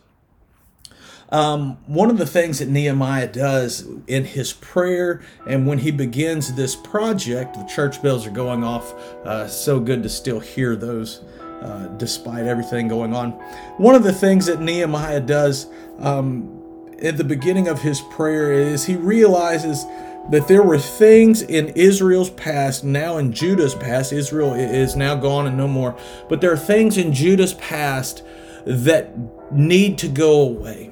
Um, 1.31 1.77
one 1.85 2.09
of 2.09 2.17
the 2.17 2.25
things 2.25 2.57
that 2.59 2.69
Nehemiah 2.69 3.27
does 3.27 3.87
in 4.07 4.25
his 4.25 4.53
prayer 4.53 5.21
and 5.45 5.67
when 5.67 5.79
he 5.79 5.91
begins 5.91 6.53
this 6.53 6.75
project, 6.75 7.55
the 7.55 7.65
church 7.65 8.01
bells 8.01 8.25
are 8.25 8.31
going 8.31 8.63
off. 8.63 8.93
Uh, 9.23 9.47
so 9.47 9.79
good 9.79 10.01
to 10.03 10.09
still 10.09 10.39
hear 10.39 10.75
those 10.75 11.21
uh, 11.61 11.87
despite 11.97 12.45
everything 12.45 12.87
going 12.87 13.13
on. 13.13 13.31
One 13.77 13.95
of 13.95 14.03
the 14.03 14.13
things 14.13 14.45
that 14.45 14.61
Nehemiah 14.61 15.19
does 15.19 15.67
um, 15.99 16.61
at 17.01 17.17
the 17.17 17.23
beginning 17.23 17.67
of 17.67 17.81
his 17.81 18.01
prayer 18.01 18.51
is 18.51 18.85
he 18.85 18.95
realizes 18.95 19.85
that 20.31 20.47
there 20.47 20.61
were 20.61 20.77
things 20.77 21.41
in 21.41 21.69
Israel's 21.69 22.29
past, 22.29 22.83
now 22.83 23.17
in 23.17 23.33
Judah's 23.33 23.73
past. 23.73 24.13
Israel 24.13 24.53
is 24.53 24.95
now 24.95 25.15
gone 25.15 25.47
and 25.47 25.57
no 25.57 25.67
more. 25.67 25.97
But 26.27 26.39
there 26.41 26.51
are 26.51 26.57
things 26.57 26.97
in 26.97 27.13
Judah's 27.13 27.53
past 27.55 28.23
that 28.65 29.11
need 29.51 29.97
to 29.99 30.07
go 30.07 30.41
away. 30.41 30.88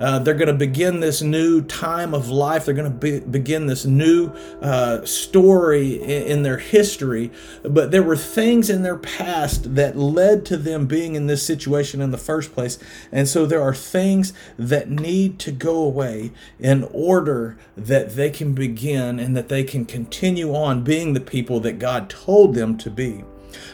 Uh, 0.00 0.18
they're 0.18 0.34
going 0.34 0.46
to 0.46 0.54
begin 0.54 1.00
this 1.00 1.22
new 1.22 1.60
time 1.62 2.14
of 2.14 2.28
life. 2.28 2.64
They're 2.64 2.74
going 2.74 2.92
to 2.92 2.98
be, 2.98 3.20
begin 3.20 3.66
this 3.66 3.84
new 3.84 4.32
uh, 4.60 5.04
story 5.04 6.00
in, 6.02 6.22
in 6.22 6.42
their 6.42 6.58
history. 6.58 7.30
But 7.62 7.90
there 7.90 8.02
were 8.02 8.16
things 8.16 8.70
in 8.70 8.82
their 8.82 8.96
past 8.96 9.74
that 9.74 9.96
led 9.96 10.44
to 10.46 10.56
them 10.56 10.86
being 10.86 11.14
in 11.14 11.26
this 11.26 11.42
situation 11.42 12.00
in 12.00 12.10
the 12.10 12.18
first 12.18 12.52
place. 12.52 12.78
And 13.10 13.28
so 13.28 13.46
there 13.46 13.62
are 13.62 13.74
things 13.74 14.32
that 14.56 14.88
need 14.88 15.38
to 15.40 15.52
go 15.52 15.82
away 15.82 16.32
in 16.58 16.84
order 16.92 17.56
that 17.76 18.14
they 18.14 18.30
can 18.30 18.54
begin 18.54 19.18
and 19.18 19.36
that 19.36 19.48
they 19.48 19.64
can 19.64 19.84
continue 19.84 20.54
on 20.54 20.84
being 20.84 21.14
the 21.14 21.20
people 21.20 21.60
that 21.60 21.78
God 21.78 22.08
told 22.08 22.54
them 22.54 22.76
to 22.78 22.90
be. 22.90 23.24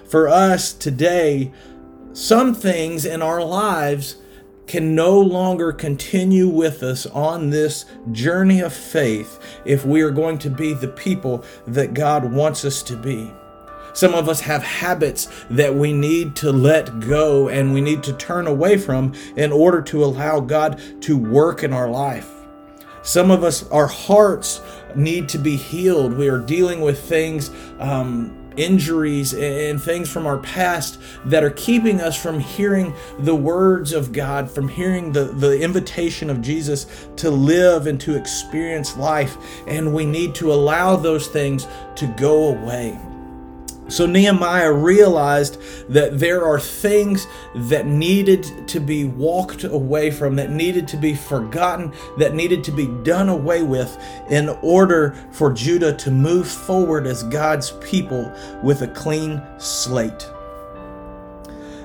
For 0.08 0.28
us 0.28 0.72
today, 0.72 1.52
some 2.12 2.54
things 2.54 3.04
in 3.04 3.22
our 3.22 3.42
lives 3.42 4.16
can 4.66 4.94
no 4.94 5.18
longer 5.18 5.72
continue 5.72 6.48
with 6.48 6.82
us 6.82 7.06
on 7.06 7.50
this 7.50 7.84
journey 8.12 8.60
of 8.60 8.72
faith 8.72 9.38
if 9.64 9.84
we 9.84 10.02
are 10.02 10.10
going 10.10 10.38
to 10.38 10.50
be 10.50 10.72
the 10.72 10.88
people 10.88 11.44
that 11.66 11.94
God 11.94 12.32
wants 12.32 12.64
us 12.64 12.82
to 12.84 12.96
be. 12.96 13.30
Some 13.94 14.12
of 14.14 14.28
us 14.28 14.40
have 14.40 14.62
habits 14.64 15.28
that 15.50 15.74
we 15.74 15.92
need 15.92 16.34
to 16.36 16.50
let 16.50 16.98
go 16.98 17.48
and 17.48 17.72
we 17.72 17.80
need 17.80 18.02
to 18.02 18.12
turn 18.14 18.48
away 18.48 18.76
from 18.76 19.14
in 19.36 19.52
order 19.52 19.80
to 19.82 20.04
allow 20.04 20.40
God 20.40 20.80
to 21.02 21.16
work 21.16 21.62
in 21.62 21.72
our 21.72 21.88
life. 21.88 22.30
Some 23.02 23.30
of 23.30 23.44
us, 23.44 23.68
our 23.68 23.86
hearts 23.86 24.62
need 24.96 25.28
to 25.28 25.38
be 25.38 25.56
healed. 25.56 26.14
We 26.14 26.28
are 26.28 26.38
dealing 26.38 26.80
with 26.80 26.98
things 26.98 27.50
um, 27.78 28.43
injuries 28.56 29.34
and 29.34 29.82
things 29.82 30.10
from 30.10 30.26
our 30.26 30.38
past 30.38 31.00
that 31.24 31.44
are 31.44 31.50
keeping 31.50 32.00
us 32.00 32.20
from 32.20 32.40
hearing 32.40 32.94
the 33.20 33.34
words 33.34 33.92
of 33.92 34.12
God, 34.12 34.50
from 34.50 34.68
hearing 34.68 35.12
the, 35.12 35.24
the 35.24 35.60
invitation 35.60 36.30
of 36.30 36.42
Jesus 36.42 36.86
to 37.16 37.30
live 37.30 37.86
and 37.86 38.00
to 38.00 38.16
experience 38.16 38.96
life. 38.96 39.36
And 39.66 39.94
we 39.94 40.06
need 40.06 40.34
to 40.36 40.52
allow 40.52 40.96
those 40.96 41.28
things 41.28 41.66
to 41.96 42.06
go 42.18 42.48
away. 42.48 42.98
So 43.88 44.06
Nehemiah 44.06 44.72
realized 44.72 45.60
that 45.90 46.18
there 46.18 46.44
are 46.44 46.58
things 46.58 47.26
that 47.54 47.86
needed 47.86 48.66
to 48.68 48.80
be 48.80 49.04
walked 49.04 49.64
away 49.64 50.10
from, 50.10 50.36
that 50.36 50.50
needed 50.50 50.88
to 50.88 50.96
be 50.96 51.14
forgotten, 51.14 51.92
that 52.18 52.34
needed 52.34 52.64
to 52.64 52.72
be 52.72 52.86
done 53.04 53.28
away 53.28 53.62
with 53.62 53.96
in 54.30 54.48
order 54.62 55.14
for 55.32 55.52
Judah 55.52 55.92
to 55.96 56.10
move 56.10 56.48
forward 56.48 57.06
as 57.06 57.22
God's 57.24 57.72
people 57.72 58.32
with 58.62 58.82
a 58.82 58.88
clean 58.88 59.42
slate. 59.58 60.30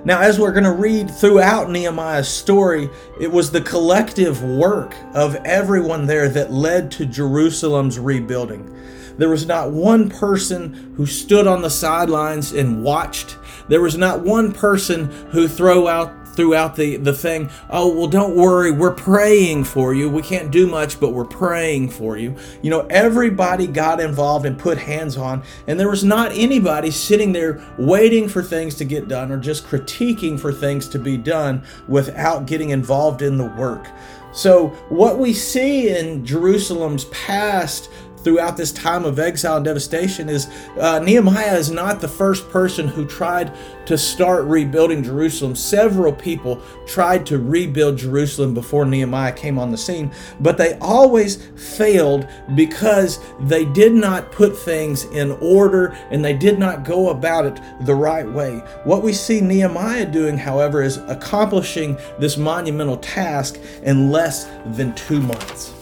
Now, 0.06 0.22
as 0.22 0.40
we're 0.40 0.54
going 0.54 0.64
to 0.64 0.72
read 0.72 1.12
throughout 1.12 1.70
Nehemiah's 1.70 2.30
story, 2.30 2.90
it 3.20 3.30
was 3.30 3.52
the 3.52 3.60
collective 3.60 4.42
work 4.42 4.96
of 5.14 5.36
everyone 5.44 6.08
there 6.08 6.30
that 6.30 6.54
led 6.54 6.90
to 6.92 7.06
Jerusalem's 7.06 8.00
rebuilding. 8.00 8.74
There 9.20 9.30
was 9.30 9.46
not 9.46 9.72
one 9.72 10.10
person 10.10 10.94
who 10.96 11.06
stood 11.06 11.46
on 11.46 11.62
the 11.62 11.70
sidelines 11.70 12.54
and 12.54 12.84
watched. 12.84 13.38
There 13.68 13.82
was 13.82 13.98
not 13.98 14.22
one 14.22 14.54
person 14.54 15.12
who 15.32 15.48
threw 15.48 15.90
out 15.90 16.20
throughout 16.36 16.78
the, 16.78 16.96
the 16.96 17.12
thing, 17.12 17.50
oh, 17.70 17.94
well, 17.94 18.08
don't 18.08 18.34
worry, 18.34 18.72
we're 18.72 18.94
praying 18.94 19.66
for 19.66 19.94
you. 19.94 20.10
We 20.10 20.22
can't 20.22 20.52
do 20.52 20.68
much, 20.68 20.98
but 20.98 21.12
we're 21.12 21.26
praying 21.26 21.90
for 21.90 22.18
you. 22.18 22.34
You 22.62 22.70
know, 22.70 22.88
everybody 22.90 23.68
got 23.68 24.00
involved 24.00 24.46
and 24.46 24.58
put 24.58 24.78
hands 24.78 25.18
on, 25.18 25.44
and 25.68 25.78
there 25.78 25.90
was 25.90 26.06
not 26.06 26.32
anybody 26.32 26.92
sitting 26.92 27.34
there 27.34 27.62
waiting 27.78 28.30
for 28.30 28.42
things 28.42 28.76
to 28.76 28.86
get 28.86 29.10
done 29.10 29.34
or 29.34 29.38
just 29.38 29.68
critiquing 29.68 30.40
for 30.40 30.54
things 30.54 30.88
to 30.90 30.98
be 30.98 31.18
done 31.18 31.62
without 31.90 32.46
getting 32.46 32.70
involved 32.70 33.22
in 33.22 33.38
the 33.38 33.54
work. 33.58 33.86
So, 34.32 34.68
what 34.90 35.18
we 35.18 35.34
see 35.34 35.90
in 35.90 36.24
Jerusalem's 36.24 37.06
past 37.06 37.90
throughout 38.24 38.58
this 38.58 38.72
time 38.72 39.06
of 39.06 39.20
exile 39.20 39.58
and 39.58 39.66
devastation 39.66 40.30
is 40.30 40.48
uh, 40.80 41.00
Nehemiah 41.00 41.58
is 41.58 41.72
not 41.72 42.02
the 42.02 42.08
first 42.08 42.50
person 42.50 42.88
who 42.88 43.06
tried 43.06 43.54
to 43.86 43.98
start 43.98 44.46
rebuilding 44.46 45.04
Jerusalem. 45.04 45.56
Several 45.56 46.14
people 46.14 46.62
tried 46.86 47.26
to 47.28 47.40
rebuild 47.40 47.98
Jerusalem 47.98 48.54
before 48.54 48.86
Nehemiah 48.86 49.32
came 49.32 49.58
on 49.58 49.72
the 49.72 49.78
scene, 49.78 50.12
but 50.40 50.58
they 50.58 50.78
always 50.80 51.48
failed 51.56 52.28
because 52.56 53.20
they 53.40 53.66
did 53.66 53.94
not 53.94 54.32
put 54.32 54.56
things 54.56 55.06
in 55.06 55.32
order 55.42 55.98
and 56.12 56.24
they 56.24 56.34
did 56.34 56.60
not 56.60 56.84
go 56.86 57.10
about 57.10 57.46
it 57.46 57.60
the 57.82 57.96
right 57.96 58.30
way. 58.30 58.58
What 58.84 59.02
we 59.02 59.14
see 59.14 59.42
Nehemiah 59.42 60.06
doing, 60.06 60.38
however, 60.38 60.84
is 60.84 60.98
accomplishing 60.98 61.98
this 62.20 62.38
monumental 62.38 62.98
task 62.98 63.60
in 63.84 64.12
less 64.12 64.46
than 64.66 64.94
two 64.94 65.22
months. 65.22 65.79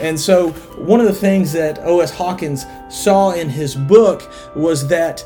And 0.00 0.18
so, 0.18 0.50
one 0.76 1.00
of 1.00 1.06
the 1.06 1.12
things 1.12 1.52
that 1.52 1.78
O.S. 1.80 2.10
Hawkins 2.10 2.66
saw 2.88 3.32
in 3.32 3.48
his 3.48 3.74
book 3.74 4.30
was 4.54 4.86
that 4.88 5.24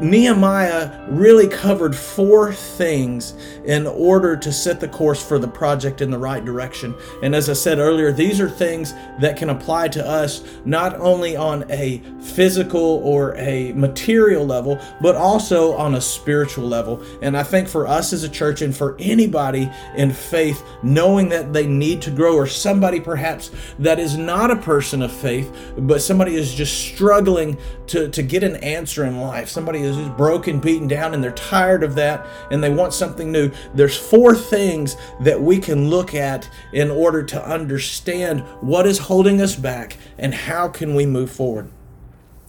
Nehemiah 0.00 1.06
really 1.08 1.46
covered 1.46 1.94
four 1.94 2.52
things 2.52 3.34
in 3.64 3.86
order 3.86 4.36
to 4.36 4.52
set 4.52 4.80
the 4.80 4.88
course 4.88 5.22
for 5.22 5.38
the 5.38 5.48
project 5.48 6.00
in 6.00 6.10
the 6.10 6.18
right 6.18 6.44
direction. 6.44 6.94
And 7.22 7.34
as 7.34 7.48
I 7.48 7.52
said 7.52 7.78
earlier, 7.78 8.12
these 8.12 8.40
are 8.40 8.48
things 8.48 8.94
that 9.20 9.36
can 9.36 9.50
apply 9.50 9.88
to 9.88 10.06
us 10.06 10.42
not 10.64 10.98
only 11.00 11.36
on 11.36 11.70
a 11.70 12.02
physical 12.20 12.80
or 12.80 13.34
a 13.36 13.72
material 13.72 14.46
level, 14.46 14.80
but 15.00 15.16
also 15.16 15.74
on 15.74 15.94
a 15.94 16.00
spiritual 16.00 16.66
level. 16.66 17.02
And 17.22 17.36
I 17.36 17.42
think 17.42 17.68
for 17.68 17.86
us 17.86 18.12
as 18.12 18.24
a 18.24 18.28
church 18.28 18.62
and 18.62 18.74
for 18.74 18.96
anybody 18.98 19.70
in 19.96 20.10
faith, 20.12 20.62
knowing 20.82 21.28
that 21.30 21.52
they 21.52 21.66
need 21.66 22.02
to 22.02 22.10
grow, 22.10 22.34
or 22.34 22.46
somebody 22.46 23.00
perhaps 23.00 23.50
that 23.78 23.98
is 23.98 24.16
not 24.16 24.50
a 24.50 24.56
person 24.56 25.02
of 25.02 25.12
faith, 25.12 25.54
but 25.76 26.00
somebody 26.00 26.34
is 26.34 26.54
just 26.54 26.78
struggling 26.78 27.58
to, 27.88 28.08
to 28.08 28.22
get 28.22 28.42
an 28.42 28.56
answer 28.56 29.04
in 29.04 29.20
life, 29.20 29.48
somebody 29.48 29.80
is 29.80 29.89
is 29.90 29.96
just 29.96 30.16
broken, 30.16 30.60
beaten 30.60 30.88
down, 30.88 31.12
and 31.12 31.22
they're 31.22 31.32
tired 31.32 31.82
of 31.82 31.94
that 31.96 32.26
and 32.50 32.62
they 32.62 32.70
want 32.70 32.94
something 32.94 33.30
new. 33.30 33.50
There's 33.74 33.96
four 33.96 34.34
things 34.34 34.96
that 35.20 35.40
we 35.40 35.58
can 35.58 35.90
look 35.90 36.14
at 36.14 36.48
in 36.72 36.90
order 36.90 37.22
to 37.24 37.44
understand 37.44 38.40
what 38.60 38.86
is 38.86 38.98
holding 38.98 39.40
us 39.40 39.56
back 39.56 39.98
and 40.18 40.32
how 40.32 40.68
can 40.68 40.94
we 40.94 41.06
move 41.06 41.30
forward. 41.30 41.70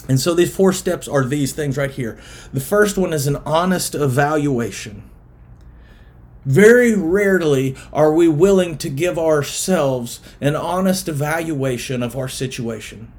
And 0.07 0.19
so 0.19 0.33
these 0.33 0.55
four 0.55 0.73
steps 0.73 1.07
are 1.07 1.23
these 1.23 1.53
things 1.53 1.77
right 1.77 1.91
here. 1.91 2.19
The 2.53 2.59
first 2.59 2.97
one 2.97 3.13
is 3.13 3.27
an 3.27 3.37
honest 3.45 3.95
evaluation. 3.95 5.03
Very 6.43 6.95
rarely 6.95 7.75
are 7.93 8.11
we 8.11 8.27
willing 8.27 8.77
to 8.79 8.89
give 8.89 9.19
ourselves 9.19 10.19
an 10.39 10.55
honest 10.55 11.07
evaluation 11.07 12.01
of 12.01 12.15
our 12.17 12.27
situation. 12.27 13.11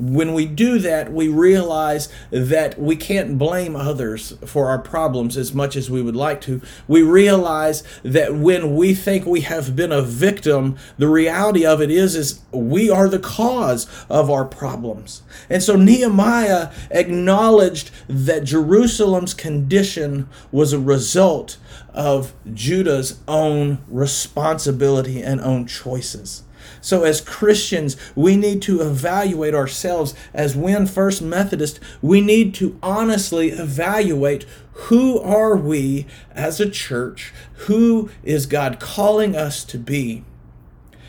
When 0.00 0.32
we 0.32 0.46
do 0.46 0.78
that, 0.78 1.12
we 1.12 1.28
realize 1.28 2.08
that 2.30 2.80
we 2.80 2.96
can't 2.96 3.36
blame 3.36 3.76
others 3.76 4.32
for 4.46 4.68
our 4.68 4.78
problems 4.78 5.36
as 5.36 5.52
much 5.52 5.76
as 5.76 5.90
we 5.90 6.00
would 6.00 6.16
like 6.16 6.40
to. 6.42 6.62
We 6.88 7.02
realize 7.02 7.82
that 8.02 8.34
when 8.34 8.74
we 8.74 8.94
think 8.94 9.26
we 9.26 9.42
have 9.42 9.76
been 9.76 9.92
a 9.92 10.00
victim, 10.00 10.78
the 10.96 11.08
reality 11.08 11.66
of 11.66 11.82
it 11.82 11.90
is 11.90 12.16
is 12.16 12.40
we 12.50 12.88
are 12.88 13.08
the 13.08 13.18
cause 13.18 13.86
of 14.08 14.30
our 14.30 14.46
problems. 14.46 15.20
And 15.50 15.62
so 15.62 15.76
Nehemiah 15.76 16.70
acknowledged 16.90 17.90
that 18.08 18.44
Jerusalem's 18.44 19.34
condition 19.34 20.30
was 20.50 20.72
a 20.72 20.78
result 20.78 21.58
of 21.92 22.32
Judah's 22.54 23.20
own 23.28 23.78
responsibility 23.88 25.20
and 25.20 25.42
own 25.42 25.66
choices. 25.66 26.44
So, 26.80 27.04
as 27.04 27.20
Christians, 27.20 27.96
we 28.14 28.36
need 28.36 28.62
to 28.62 28.80
evaluate 28.80 29.54
ourselves. 29.54 30.14
As 30.32 30.56
Wynne 30.56 30.86
First 30.86 31.20
Methodist, 31.20 31.78
we 32.00 32.20
need 32.20 32.54
to 32.54 32.78
honestly 32.82 33.50
evaluate 33.50 34.46
who 34.72 35.20
are 35.20 35.56
we 35.56 36.06
as 36.30 36.58
a 36.58 36.70
church? 36.70 37.34
Who 37.66 38.10
is 38.22 38.46
God 38.46 38.80
calling 38.80 39.36
us 39.36 39.62
to 39.64 39.78
be? 39.78 40.24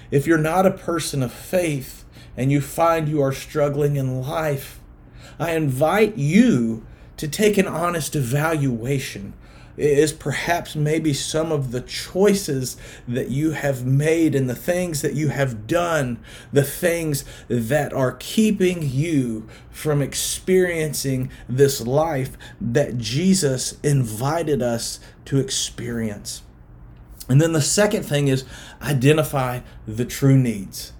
If 0.10 0.28
you're 0.28 0.38
not 0.38 0.66
a 0.66 0.72
person 0.72 1.24
of 1.24 1.32
faith 1.32 2.04
and 2.36 2.52
you 2.52 2.60
find 2.60 3.08
you 3.08 3.22
are 3.22 3.32
struggling 3.32 3.96
in 3.96 4.22
life, 4.22 4.82
I 5.40 5.52
invite 5.52 6.18
you 6.18 6.86
to 7.16 7.28
take 7.28 7.58
an 7.58 7.68
honest 7.68 8.16
evaluation 8.16 9.34
is 9.82 10.14
perhaps 10.14 10.76
maybe 10.76 11.14
some 11.14 11.52
of 11.52 11.72
the 11.72 11.82
choices 11.82 12.78
that 13.08 13.30
you 13.30 13.52
have 13.52 13.86
made 13.86 14.36
and 14.36 14.50
the 14.50 14.56
things 14.56 15.02
that 15.02 15.14
you 15.14 15.30
have 15.30 15.68
done, 15.68 16.20
the 16.52 16.64
things 16.64 17.26
that 17.48 17.94
are 17.94 18.14
keeping 18.14 18.82
you 18.82 19.48
from 19.70 20.02
experiencing 20.02 21.32
this 21.48 21.82
life 21.82 22.38
that 22.60 22.98
Jesus 22.98 23.80
invited 23.82 24.62
us 24.62 25.00
to 25.26 25.40
experience. 25.40 26.44
And 27.30 27.42
then 27.42 27.54
the 27.54 27.62
second 27.62 28.04
thing 28.04 28.28
is 28.28 28.44
identify 28.82 29.62
the 29.88 30.06
true 30.06 30.38
needs. 30.38 30.94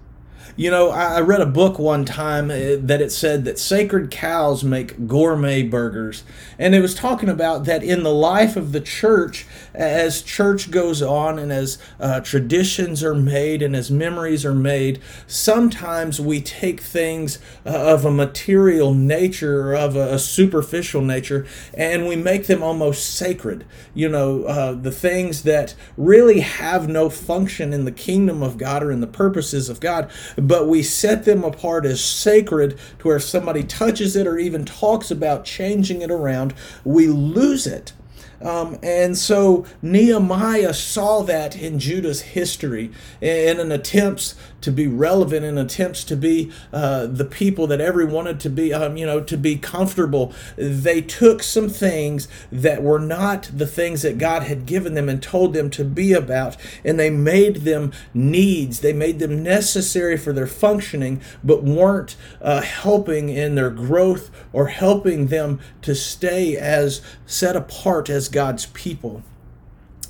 You 0.54 0.70
know, 0.70 0.90
I 0.90 1.20
read 1.20 1.40
a 1.40 1.46
book 1.46 1.78
one 1.78 2.04
time 2.04 2.50
uh, 2.50 2.76
that 2.78 3.00
it 3.00 3.10
said 3.10 3.46
that 3.46 3.58
sacred 3.58 4.10
cows 4.10 4.62
make 4.62 5.08
gourmet 5.08 5.62
burgers. 5.62 6.24
And 6.58 6.74
it 6.74 6.82
was 6.82 6.94
talking 6.94 7.30
about 7.30 7.64
that 7.64 7.82
in 7.82 8.02
the 8.02 8.12
life 8.12 8.54
of 8.54 8.72
the 8.72 8.80
church, 8.80 9.46
as 9.72 10.20
church 10.20 10.70
goes 10.70 11.00
on 11.00 11.38
and 11.38 11.50
as 11.50 11.78
uh, 11.98 12.20
traditions 12.20 13.02
are 13.02 13.14
made 13.14 13.62
and 13.62 13.74
as 13.74 13.90
memories 13.90 14.44
are 14.44 14.54
made, 14.54 15.00
sometimes 15.26 16.20
we 16.20 16.42
take 16.42 16.82
things 16.82 17.38
uh, 17.64 17.70
of 17.70 18.04
a 18.04 18.10
material 18.10 18.92
nature 18.92 19.70
or 19.70 19.74
of 19.74 19.96
a, 19.96 20.14
a, 20.14 20.18
superficial 20.18 21.00
nature 21.00 21.46
and 21.74 22.06
we 22.06 22.16
make 22.16 22.46
them 22.46 22.62
almost 22.62 23.14
sacred. 23.14 23.64
You 23.94 24.10
know, 24.10 24.44
uh, 24.44 24.72
the 24.72 24.92
things 24.92 25.44
that 25.44 25.74
really 25.96 26.40
have 26.40 26.88
no 26.88 27.08
function 27.08 27.72
in 27.72 27.86
the 27.86 27.92
kingdom 27.92 28.42
of 28.42 28.58
God 28.58 28.82
or 28.82 28.92
in 28.92 29.00
the 29.00 29.06
purposes 29.06 29.70
of 29.70 29.80
God 29.80 30.10
but 30.46 30.68
we 30.68 30.82
set 30.82 31.24
them 31.24 31.44
apart 31.44 31.86
as 31.86 32.02
sacred 32.02 32.78
to 32.98 33.08
where 33.08 33.16
if 33.16 33.22
somebody 33.22 33.62
touches 33.62 34.16
it 34.16 34.26
or 34.26 34.38
even 34.38 34.64
talks 34.64 35.10
about 35.10 35.44
changing 35.44 36.02
it 36.02 36.10
around, 36.10 36.54
we 36.84 37.06
lose 37.06 37.66
it. 37.66 37.92
Um, 38.40 38.78
and 38.82 39.16
so 39.16 39.64
Nehemiah 39.82 40.74
saw 40.74 41.22
that 41.22 41.56
in 41.56 41.78
Judah's 41.78 42.22
history 42.22 42.90
in 43.20 43.60
an 43.60 43.70
attempts 43.70 44.34
to 44.62 44.72
be 44.72 44.86
relevant, 44.86 45.44
in 45.44 45.58
attempts 45.58 46.04
to 46.04 46.16
be 46.16 46.50
uh, 46.72 47.06
the 47.06 47.24
people 47.24 47.66
that 47.66 47.80
every 47.80 48.04
wanted 48.04 48.40
to 48.40 48.50
be, 48.50 48.72
um, 48.72 48.96
you 48.96 49.06
know, 49.06 49.20
to 49.20 49.36
be 49.36 49.56
comfortable. 49.56 50.32
They 50.56 51.00
took 51.00 51.42
some 51.42 51.68
things 51.68 52.28
that 52.50 52.82
were 52.82 52.98
not 52.98 53.50
the 53.52 53.66
things 53.66 54.02
that 54.02 54.18
God 54.18 54.44
had 54.44 54.66
given 54.66 54.94
them 54.94 55.08
and 55.08 55.22
told 55.22 55.52
them 55.52 55.70
to 55.70 55.84
be 55.84 56.12
about, 56.12 56.56
and 56.84 56.98
they 56.98 57.10
made 57.10 57.56
them 57.58 57.92
needs. 58.14 58.80
They 58.80 58.92
made 58.92 59.18
them 59.18 59.42
necessary 59.42 60.16
for 60.16 60.32
their 60.32 60.46
functioning, 60.46 61.20
but 61.44 61.62
weren't 61.62 62.16
uh, 62.40 62.62
helping 62.62 63.28
in 63.28 63.54
their 63.54 63.70
growth 63.70 64.30
or 64.52 64.68
helping 64.68 65.26
them 65.26 65.60
to 65.82 65.94
stay 65.94 66.56
as 66.56 67.02
set 67.26 67.56
apart 67.56 68.08
as 68.08 68.28
God's 68.28 68.66
people. 68.66 69.22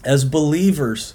As 0.04 0.24
believers, 0.24 1.14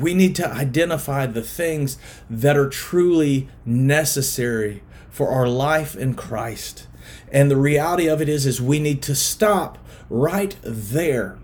we 0.00 0.14
need 0.14 0.34
to 0.36 0.48
identify 0.50 1.26
the 1.26 1.42
things 1.42 1.98
that 2.28 2.56
are 2.56 2.68
truly 2.68 3.48
necessary 3.64 4.82
for 5.08 5.28
our 5.30 5.48
life 5.48 5.96
in 5.96 6.14
Christ. 6.14 6.86
And 7.32 7.50
the 7.50 7.56
reality 7.56 8.06
of 8.06 8.20
it 8.20 8.28
is 8.28 8.46
is 8.46 8.60
we 8.60 8.78
need 8.78 9.02
to 9.02 9.14
stop 9.14 9.78
right 10.10 10.56
there. 10.62 11.38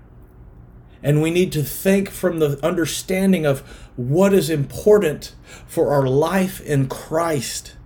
And 1.03 1.21
we 1.21 1.31
need 1.31 1.51
to 1.53 1.62
think 1.62 2.11
from 2.11 2.38
the 2.38 2.65
understanding 2.65 3.45
of 3.45 3.61
what 3.97 4.33
is 4.33 4.51
important 4.51 5.35
for 5.67 5.93
our 5.93 6.07
life 6.07 6.61
in 6.61 6.88
Christ. 6.88 7.77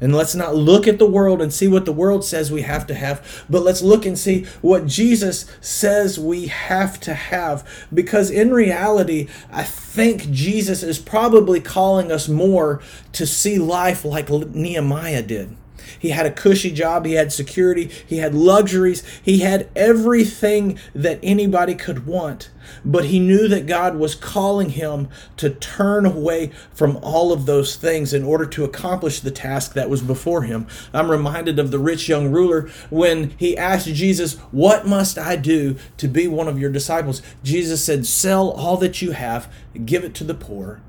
And 0.00 0.14
let's 0.14 0.34
not 0.34 0.54
look 0.54 0.86
at 0.86 0.98
the 0.98 1.06
world 1.06 1.40
and 1.40 1.52
see 1.52 1.68
what 1.68 1.84
the 1.84 1.92
world 1.92 2.24
says 2.24 2.50
we 2.50 2.62
have 2.62 2.86
to 2.88 2.94
have, 2.94 3.44
but 3.48 3.62
let's 3.62 3.82
look 3.82 4.04
and 4.04 4.18
see 4.18 4.44
what 4.60 4.86
Jesus 4.86 5.46
says 5.60 6.18
we 6.18 6.46
have 6.46 7.00
to 7.00 7.14
have. 7.14 7.86
Because 7.92 8.30
in 8.30 8.52
reality, 8.52 9.28
I 9.50 9.62
think 9.62 10.30
Jesus 10.30 10.82
is 10.82 10.98
probably 10.98 11.60
calling 11.60 12.10
us 12.10 12.28
more 12.28 12.82
to 13.12 13.26
see 13.26 13.58
life 13.58 14.04
like 14.04 14.28
Nehemiah 14.30 15.22
did. 15.22 15.56
He 15.98 16.10
had 16.10 16.26
a 16.26 16.30
cushy 16.30 16.70
job, 16.70 17.06
he 17.06 17.14
had 17.14 17.32
security, 17.32 17.90
he 18.06 18.18
had 18.18 18.34
luxuries, 18.34 19.02
he 19.22 19.40
had 19.40 19.68
everything 19.74 20.78
that 20.94 21.18
anybody 21.22 21.74
could 21.74 22.06
want. 22.06 22.50
But 22.84 23.06
he 23.06 23.18
knew 23.18 23.48
that 23.48 23.66
God 23.66 23.96
was 23.96 24.14
calling 24.14 24.70
him 24.70 25.08
to 25.36 25.50
turn 25.50 26.06
away 26.06 26.50
from 26.72 26.98
all 27.02 27.32
of 27.32 27.46
those 27.46 27.76
things 27.76 28.12
in 28.12 28.24
order 28.24 28.46
to 28.46 28.64
accomplish 28.64 29.20
the 29.20 29.30
task 29.30 29.74
that 29.74 29.90
was 29.90 30.02
before 30.02 30.42
him. 30.42 30.66
I'm 30.92 31.10
reminded 31.10 31.58
of 31.58 31.70
the 31.70 31.78
rich 31.78 32.08
young 32.08 32.30
ruler 32.30 32.68
when 32.90 33.30
he 33.36 33.56
asked 33.56 33.86
Jesus, 33.88 34.34
What 34.50 34.86
must 34.86 35.18
I 35.18 35.36
do 35.36 35.76
to 35.98 36.08
be 36.08 36.26
one 36.26 36.48
of 36.48 36.58
your 36.58 36.70
disciples? 36.70 37.22
Jesus 37.42 37.84
said, 37.84 38.06
Sell 38.06 38.50
all 38.50 38.76
that 38.78 39.02
you 39.02 39.12
have, 39.12 39.52
give 39.84 40.04
it 40.04 40.14
to 40.14 40.24
the 40.24 40.34
poor, 40.34 40.80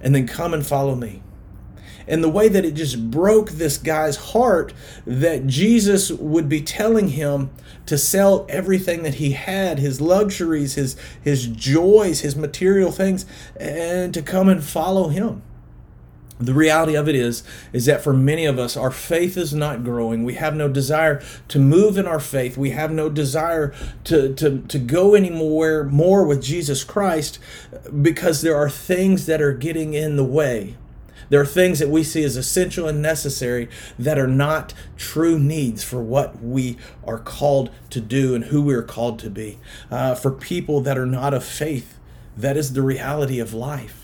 and 0.00 0.14
then 0.14 0.26
come 0.26 0.52
and 0.52 0.66
follow 0.66 0.94
me 0.94 1.22
and 2.06 2.22
the 2.22 2.28
way 2.28 2.48
that 2.48 2.64
it 2.64 2.74
just 2.74 3.10
broke 3.10 3.50
this 3.50 3.78
guy's 3.78 4.16
heart 4.16 4.72
that 5.06 5.46
Jesus 5.46 6.10
would 6.10 6.48
be 6.48 6.60
telling 6.60 7.08
him 7.08 7.50
to 7.86 7.98
sell 7.98 8.46
everything 8.48 9.02
that 9.02 9.14
he 9.14 9.32
had 9.32 9.78
his 9.78 10.00
luxuries 10.00 10.74
his 10.74 10.96
his 11.22 11.46
joys 11.46 12.20
his 12.20 12.36
material 12.36 12.90
things 12.90 13.26
and 13.58 14.14
to 14.14 14.22
come 14.22 14.48
and 14.48 14.64
follow 14.64 15.08
him. 15.08 15.42
The 16.40 16.54
reality 16.54 16.96
of 16.96 17.08
it 17.08 17.14
is 17.14 17.44
is 17.72 17.86
that 17.86 18.02
for 18.02 18.12
many 18.12 18.44
of 18.44 18.58
us 18.58 18.76
our 18.76 18.90
faith 18.90 19.36
is 19.36 19.54
not 19.54 19.84
growing. 19.84 20.24
We 20.24 20.34
have 20.34 20.56
no 20.56 20.68
desire 20.68 21.22
to 21.48 21.58
move 21.60 21.96
in 21.96 22.06
our 22.06 22.18
faith. 22.18 22.56
We 22.56 22.70
have 22.70 22.90
no 22.90 23.08
desire 23.08 23.72
to 24.04 24.34
to, 24.34 24.58
to 24.62 24.78
go 24.78 25.14
anywhere 25.14 25.84
more 25.84 26.26
with 26.26 26.42
jesus 26.42 26.84
christ 26.84 27.38
because 28.02 28.42
there 28.42 28.56
are 28.56 28.70
things 28.70 29.26
that 29.26 29.40
are 29.40 29.52
getting 29.52 29.94
in 29.94 30.16
the 30.16 30.24
way 30.24 30.76
There 31.34 31.42
are 31.42 31.46
things 31.46 31.80
that 31.80 31.88
we 31.88 32.04
see 32.04 32.22
as 32.22 32.36
essential 32.36 32.86
and 32.86 33.02
necessary 33.02 33.68
that 33.98 34.20
are 34.20 34.28
not 34.28 34.72
true 34.96 35.36
needs 35.36 35.82
for 35.82 36.00
what 36.00 36.40
we 36.40 36.78
are 37.04 37.18
called 37.18 37.72
to 37.90 38.00
do 38.00 38.36
and 38.36 38.44
who 38.44 38.62
we 38.62 38.72
are 38.72 38.84
called 38.84 39.18
to 39.18 39.30
be. 39.30 39.58
Uh, 39.90 40.14
for 40.14 40.30
people 40.30 40.80
that 40.82 40.96
are 40.96 41.06
not 41.06 41.34
of 41.34 41.44
faith, 41.44 41.98
that 42.36 42.56
is 42.56 42.74
the 42.74 42.82
reality 42.82 43.40
of 43.40 43.52
life 43.52 44.02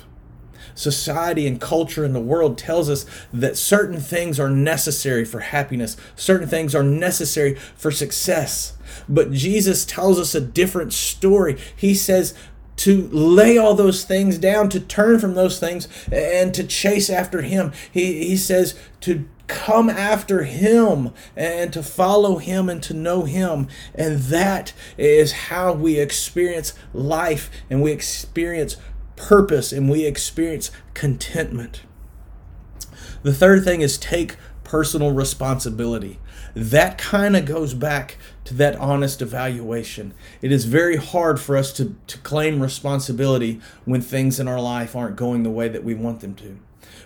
society 0.74 1.46
and 1.46 1.60
culture 1.60 2.04
in 2.04 2.14
the 2.14 2.20
world 2.20 2.56
tells 2.56 2.88
us 2.88 3.04
that 3.32 3.56
certain 3.56 4.00
things 4.00 4.40
are 4.40 4.50
necessary 4.50 5.24
for 5.24 5.40
happiness, 5.40 5.96
certain 6.16 6.48
things 6.48 6.74
are 6.74 6.82
necessary 6.82 7.54
for 7.76 7.90
success. 7.90 8.76
But 9.08 9.30
Jesus 9.30 9.84
tells 9.84 10.18
us 10.18 10.34
a 10.34 10.40
different 10.40 10.92
story. 10.92 11.58
He 11.76 11.94
says, 11.94 12.34
to 12.80 13.08
lay 13.12 13.58
all 13.58 13.74
those 13.74 14.04
things 14.04 14.38
down, 14.38 14.70
to 14.70 14.80
turn 14.80 15.18
from 15.18 15.34
those 15.34 15.60
things, 15.60 15.86
and 16.10 16.54
to 16.54 16.64
chase 16.64 17.10
after 17.10 17.42
Him. 17.42 17.72
He, 17.92 18.26
he 18.28 18.38
says 18.38 18.74
to 19.02 19.28
come 19.48 19.90
after 19.90 20.44
Him 20.44 21.12
and 21.36 21.74
to 21.74 21.82
follow 21.82 22.38
Him 22.38 22.70
and 22.70 22.82
to 22.84 22.94
know 22.94 23.24
Him. 23.24 23.68
And 23.94 24.20
that 24.20 24.72
is 24.96 25.32
how 25.32 25.74
we 25.74 25.98
experience 25.98 26.72
life 26.94 27.50
and 27.68 27.82
we 27.82 27.92
experience 27.92 28.78
purpose 29.14 29.72
and 29.72 29.90
we 29.90 30.06
experience 30.06 30.70
contentment. 30.94 31.82
The 33.22 33.34
third 33.34 33.62
thing 33.62 33.82
is 33.82 33.98
take 33.98 34.36
personal 34.70 35.10
responsibility. 35.10 36.20
That 36.54 36.96
kind 36.96 37.36
of 37.36 37.44
goes 37.44 37.74
back 37.74 38.18
to 38.44 38.54
that 38.54 38.76
honest 38.76 39.20
evaluation. 39.20 40.14
It 40.42 40.52
is 40.52 40.64
very 40.64 40.94
hard 40.94 41.40
for 41.40 41.56
us 41.56 41.72
to, 41.72 41.96
to 42.06 42.18
claim 42.18 42.62
responsibility 42.62 43.60
when 43.84 44.00
things 44.00 44.38
in 44.38 44.46
our 44.46 44.60
life 44.60 44.94
aren't 44.94 45.16
going 45.16 45.42
the 45.42 45.50
way 45.50 45.66
that 45.66 45.82
we 45.82 45.94
want 45.94 46.20
them 46.20 46.36
to. 46.36 46.56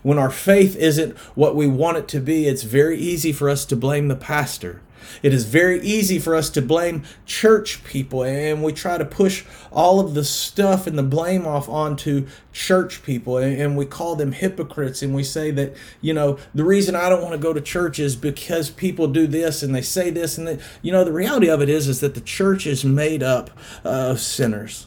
When 0.02 0.18
our 0.18 0.30
faith 0.30 0.76
isn't 0.76 1.16
what 1.34 1.56
we 1.56 1.66
want 1.66 1.96
it 1.96 2.06
to 2.08 2.20
be, 2.20 2.46
it's 2.46 2.64
very 2.64 2.98
easy 2.98 3.32
for 3.32 3.48
us 3.48 3.64
to 3.64 3.76
blame 3.76 4.08
the 4.08 4.16
pastor 4.16 4.82
it 5.22 5.32
is 5.32 5.44
very 5.44 5.80
easy 5.80 6.18
for 6.18 6.34
us 6.34 6.50
to 6.50 6.62
blame 6.62 7.04
church 7.26 7.84
people, 7.84 8.22
and 8.22 8.62
we 8.62 8.72
try 8.72 8.98
to 8.98 9.04
push 9.04 9.44
all 9.70 10.00
of 10.00 10.14
the 10.14 10.24
stuff 10.24 10.86
and 10.86 10.98
the 10.98 11.02
blame 11.02 11.46
off 11.46 11.68
onto 11.68 12.26
church 12.52 13.02
people, 13.02 13.38
and 13.38 13.76
we 13.76 13.84
call 13.86 14.16
them 14.16 14.32
hypocrites, 14.32 15.02
and 15.02 15.14
we 15.14 15.22
say 15.22 15.50
that, 15.50 15.74
you 16.00 16.12
know, 16.12 16.38
the 16.54 16.64
reason 16.64 16.94
I 16.94 17.08
don't 17.08 17.22
want 17.22 17.32
to 17.32 17.38
go 17.38 17.52
to 17.52 17.60
church 17.60 17.98
is 17.98 18.16
because 18.16 18.70
people 18.70 19.08
do 19.08 19.26
this 19.26 19.62
and 19.62 19.74
they 19.74 19.82
say 19.82 20.10
this, 20.10 20.38
and 20.38 20.46
that, 20.46 20.60
you 20.82 20.92
know, 20.92 21.04
the 21.04 21.12
reality 21.12 21.48
of 21.48 21.60
it 21.60 21.68
is, 21.68 21.88
is 21.88 22.00
that 22.00 22.14
the 22.14 22.20
church 22.20 22.66
is 22.66 22.84
made 22.84 23.22
up 23.22 23.50
of 23.82 24.20
sinners. 24.20 24.86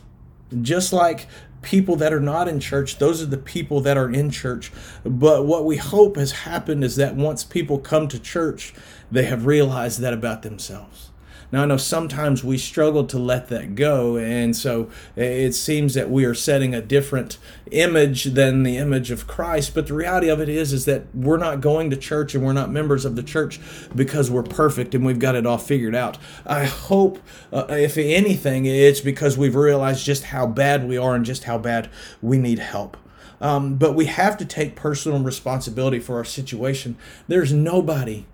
Just 0.62 0.94
like 0.94 1.28
people 1.68 1.98
that 1.98 2.14
are 2.14 2.22
not 2.22 2.48
in 2.48 2.62
church, 2.62 2.98
those 2.98 3.22
are 3.22 3.26
the 3.26 3.38
people 3.38 3.82
that 3.82 3.98
are 3.98 4.10
in 4.10 4.30
church. 4.30 4.72
But 5.04 5.46
what 5.46 5.66
we 5.66 5.76
hope 5.76 6.16
has 6.16 6.32
happened 6.32 6.82
is 6.82 6.96
that 6.96 7.18
once 7.18 7.44
people 7.44 7.78
come 7.78 8.08
to 8.08 8.18
church, 8.18 8.74
they 9.12 9.24
have 9.24 9.46
realized 9.46 10.00
that 10.00 10.14
about 10.14 10.44
themselves. 10.44 11.07
Now, 11.52 11.64
I 11.64 11.66
know 11.66 11.78
sometimes 11.78 12.44
we 12.44 12.58
struggle 12.58 13.06
to 13.06 13.18
let 13.18 13.48
that 13.48 13.76
go, 13.76 14.18
and 14.18 14.56
so 14.56 14.90
it 15.16 15.54
seems 15.54 15.94
that 15.94 16.10
we 16.10 16.26
are 16.26 16.34
setting 16.34 16.76
a 16.76 16.82
different 16.82 17.38
image 17.72 18.26
than 18.26 18.64
the 18.64 18.78
image 18.78 19.12
of 19.12 19.28
Christ. 19.28 19.74
But 19.74 19.88
the 19.88 19.94
reality 19.94 20.28
of 20.28 20.42
it 20.42 20.50
is, 20.50 20.74
is 20.74 20.84
that 20.86 21.04
we're 21.14 21.38
not 21.38 21.62
going 21.62 21.90
to 21.90 21.96
church 21.96 22.36
and 22.36 22.44
we're 22.44 22.54
not 22.54 22.70
members 22.70 23.06
of 23.06 23.16
the 23.16 23.24
church 23.24 23.60
because 23.96 24.30
we're 24.30 24.44
perfect 24.44 24.94
and 24.94 25.06
we've 25.06 25.20
got 25.20 25.36
it 25.36 25.46
all 25.46 25.58
figured 25.58 25.96
out. 25.96 26.18
I 26.46 26.66
hope, 26.66 27.20
uh, 27.54 27.66
if 27.70 27.98
anything, 27.98 28.66
it's 28.66 29.02
because 29.02 29.38
we've 29.38 29.56
realized 29.56 30.06
just 30.06 30.26
how 30.26 30.48
bad 30.48 30.88
we 30.88 30.98
are 30.98 31.16
and 31.16 31.24
just 31.24 31.46
how 31.46 31.58
bad 31.58 31.90
we 32.22 32.38
need 32.38 32.60
help. 32.60 32.98
Um, 33.40 33.76
but 33.76 33.94
we 33.94 34.06
have 34.06 34.36
to 34.38 34.46
take 34.46 34.76
personal 34.76 35.20
responsibility 35.20 36.00
for 36.00 36.18
our 36.18 36.26
situation. 36.26 36.98
There's 37.28 37.54
nobody 37.54 38.26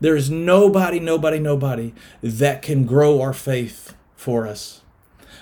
there 0.00 0.16
is 0.16 0.30
nobody, 0.30 0.98
nobody, 0.98 1.38
nobody 1.38 1.92
that 2.22 2.62
can 2.62 2.84
grow 2.84 3.20
our 3.20 3.32
faith 3.32 3.94
for 4.16 4.46
us. 4.46 4.80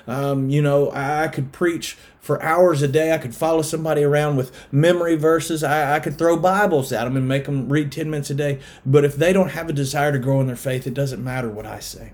Um, 0.07 0.49
you 0.49 0.63
know, 0.63 0.89
I, 0.91 1.25
I, 1.25 1.29
could 1.29 1.53
preach 1.53 1.99
for 2.19 2.43
hours 2.43 2.81
a 2.81 2.89
day. 2.89 3.13
I 3.13 3.19
could 3.19 3.35
follow 3.35 3.61
somebody 3.61 4.03
around 4.03 4.37
with 4.37 4.53
memory 4.73 5.17
verses. 5.17 5.63
I, 5.63 5.97
I 5.97 6.01
could 6.01 6.17
throw 6.17 6.37
Bibles 6.39 6.93
at 6.93 7.05
them 7.05 7.17
and 7.17 7.29
make 7.29 7.45
them 7.45 7.69
read 7.69 7.93
10 7.93 8.09
minutes 8.09 8.31
a 8.31 8.35
day. 8.35 8.59
But 8.87 9.05
if 9.05 9.17
they 9.17 9.35
don't 9.35 9.51
have 9.51 9.69
a 9.69 9.73
desire 9.75 10.11
to 10.13 10.19
grow 10.19 10.41
in 10.41 10.47
their 10.47 10.57
faith, 10.57 10.87
it 10.87 10.95
doesn't 10.95 11.23
matter 11.23 11.51
what 11.51 11.67
I 11.67 11.81
say. 11.81 12.13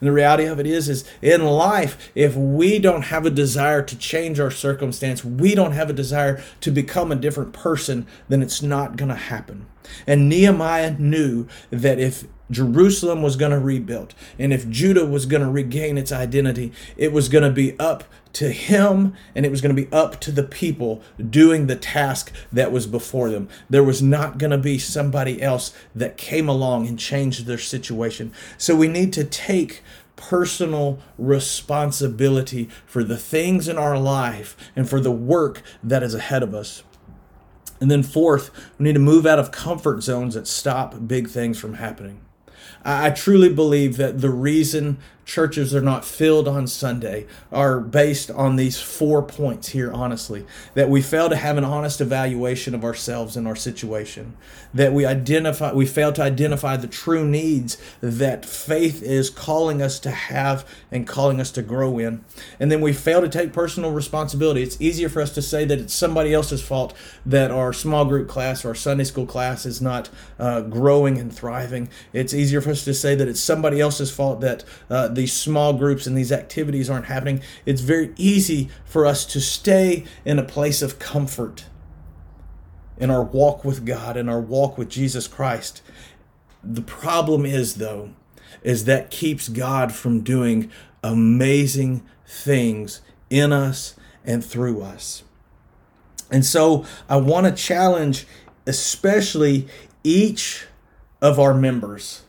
And 0.00 0.06
the 0.06 0.12
reality 0.12 0.44
of 0.44 0.58
it 0.58 0.66
is, 0.66 0.88
is 0.88 1.04
in 1.20 1.44
life, 1.44 2.10
if 2.14 2.34
we 2.34 2.78
don't 2.78 3.02
have 3.02 3.26
a 3.26 3.30
desire 3.30 3.82
to 3.82 3.96
change 3.96 4.40
our 4.40 4.50
circumstance, 4.50 5.24
we 5.24 5.54
don't 5.54 5.72
have 5.72 5.90
a 5.90 5.94
desire 5.94 6.42
to 6.62 6.70
become 6.70 7.12
a 7.12 7.16
different 7.16 7.52
person, 7.52 8.06
then 8.28 8.42
it's 8.42 8.62
not 8.62 8.96
going 8.96 9.10
to 9.10 9.14
happen. 9.14 9.66
And 10.06 10.28
Nehemiah 10.28 10.96
knew 10.98 11.46
that 11.70 11.98
if 11.98 12.24
Jerusalem 12.50 13.22
was 13.22 13.36
going 13.36 13.52
to 13.52 13.58
rebuild 13.58 14.14
and 14.38 14.52
if 14.52 14.68
Judah 14.68 15.06
was 15.06 15.26
going 15.26 15.42
to 15.42 15.50
regain 15.50 15.98
its 15.98 16.12
identity, 16.12 16.72
it 16.96 17.12
was 17.12 17.28
going 17.28 17.44
to 17.44 17.50
be 17.50 17.78
up 17.78 18.04
to 18.32 18.50
him 18.50 19.14
and 19.34 19.44
it 19.44 19.50
was 19.50 19.60
going 19.60 19.74
to 19.74 19.82
be 19.82 19.92
up 19.92 20.20
to 20.20 20.32
the 20.32 20.42
people 20.42 21.02
doing 21.28 21.66
the 21.66 21.76
task 21.76 22.32
that 22.52 22.72
was 22.72 22.86
before 22.86 23.30
them. 23.30 23.48
There 23.68 23.84
was 23.84 24.00
not 24.02 24.38
going 24.38 24.50
to 24.50 24.58
be 24.58 24.78
somebody 24.78 25.42
else 25.42 25.74
that 25.94 26.16
came 26.16 26.48
along 26.48 26.86
and 26.86 26.98
changed 26.98 27.46
their 27.46 27.58
situation. 27.58 28.32
So 28.56 28.76
we 28.76 28.88
need 28.88 29.12
to 29.14 29.24
take 29.24 29.82
personal 30.16 30.98
responsibility 31.18 32.68
for 32.86 33.02
the 33.02 33.16
things 33.16 33.68
in 33.68 33.78
our 33.78 33.98
life 33.98 34.56
and 34.76 34.88
for 34.88 35.00
the 35.00 35.10
work 35.10 35.62
that 35.82 36.02
is 36.02 36.14
ahead 36.14 36.42
of 36.42 36.54
us. 36.54 36.82
And 37.80 37.90
then, 37.90 38.02
fourth, 38.02 38.50
we 38.78 38.84
need 38.84 38.92
to 38.92 39.00
move 39.00 39.24
out 39.24 39.38
of 39.38 39.50
comfort 39.50 40.02
zones 40.02 40.34
that 40.34 40.46
stop 40.46 41.08
big 41.08 41.28
things 41.28 41.58
from 41.58 41.74
happening. 41.74 42.20
I 42.84 43.10
truly 43.10 43.48
believe 43.52 43.96
that 43.98 44.20
the 44.20 44.30
reason 44.30 44.98
churches 45.30 45.72
are 45.72 45.80
not 45.80 46.04
filled 46.04 46.48
on 46.48 46.66
Sunday 46.66 47.24
are 47.52 47.78
based 47.78 48.32
on 48.32 48.56
these 48.56 48.80
four 48.80 49.22
points 49.22 49.68
here, 49.68 49.92
honestly. 49.92 50.44
That 50.74 50.88
we 50.88 51.00
fail 51.00 51.28
to 51.28 51.36
have 51.36 51.56
an 51.56 51.64
honest 51.64 52.00
evaluation 52.00 52.74
of 52.74 52.84
ourselves 52.84 53.36
and 53.36 53.46
our 53.46 53.54
situation. 53.54 54.36
That 54.74 54.92
we 54.92 55.06
identify 55.06 55.72
we 55.72 55.86
fail 55.86 56.12
to 56.14 56.22
identify 56.22 56.76
the 56.76 56.88
true 56.88 57.24
needs 57.24 57.78
that 58.00 58.44
faith 58.44 59.04
is 59.04 59.30
calling 59.30 59.80
us 59.80 60.00
to 60.00 60.10
have 60.10 60.66
and 60.90 61.06
calling 61.06 61.40
us 61.40 61.52
to 61.52 61.62
grow 61.62 61.98
in. 61.98 62.24
And 62.58 62.72
then 62.72 62.80
we 62.80 62.92
fail 62.92 63.20
to 63.20 63.28
take 63.28 63.52
personal 63.52 63.92
responsibility. 63.92 64.64
It's 64.64 64.80
easier 64.80 65.08
for 65.08 65.22
us 65.22 65.32
to 65.34 65.42
say 65.42 65.64
that 65.64 65.78
it's 65.78 65.94
somebody 65.94 66.34
else's 66.34 66.62
fault 66.62 66.92
that 67.24 67.52
our 67.52 67.72
small 67.72 68.04
group 68.04 68.28
class 68.28 68.64
or 68.64 68.70
our 68.70 68.74
Sunday 68.74 69.04
school 69.04 69.26
class 69.26 69.64
is 69.64 69.80
not 69.80 70.08
uh, 70.40 70.62
growing 70.62 71.18
and 71.18 71.32
thriving. 71.32 71.88
It's 72.12 72.34
easier 72.34 72.60
for 72.60 72.70
us 72.70 72.84
to 72.84 72.94
say 72.94 73.14
that 73.14 73.28
it's 73.28 73.40
somebody 73.40 73.80
else's 73.80 74.10
fault 74.10 74.40
that 74.40 74.64
uh, 74.88 75.19
these 75.20 75.32
small 75.34 75.74
groups 75.74 76.06
and 76.06 76.16
these 76.16 76.32
activities 76.32 76.88
aren't 76.88 77.04
happening, 77.04 77.42
it's 77.66 77.82
very 77.82 78.14
easy 78.16 78.70
for 78.86 79.04
us 79.04 79.26
to 79.26 79.38
stay 79.38 80.04
in 80.24 80.38
a 80.38 80.42
place 80.42 80.80
of 80.80 80.98
comfort 80.98 81.66
in 82.96 83.10
our 83.10 83.22
walk 83.22 83.62
with 83.62 83.84
God 83.84 84.16
and 84.16 84.30
our 84.30 84.40
walk 84.40 84.78
with 84.78 84.88
Jesus 84.88 85.28
Christ. 85.28 85.82
The 86.64 86.80
problem 86.80 87.44
is, 87.44 87.74
though, 87.74 88.10
is 88.62 88.86
that 88.86 89.10
keeps 89.10 89.50
God 89.50 89.92
from 89.92 90.20
doing 90.20 90.70
amazing 91.04 92.02
things 92.26 93.02
in 93.28 93.52
us 93.52 93.96
and 94.24 94.42
through 94.42 94.80
us. 94.80 95.22
And 96.30 96.46
so 96.46 96.86
I 97.10 97.16
want 97.16 97.46
to 97.46 97.52
challenge, 97.52 98.26
especially 98.66 99.68
each 100.02 100.66
of 101.20 101.38
our 101.38 101.52
members 101.52 102.22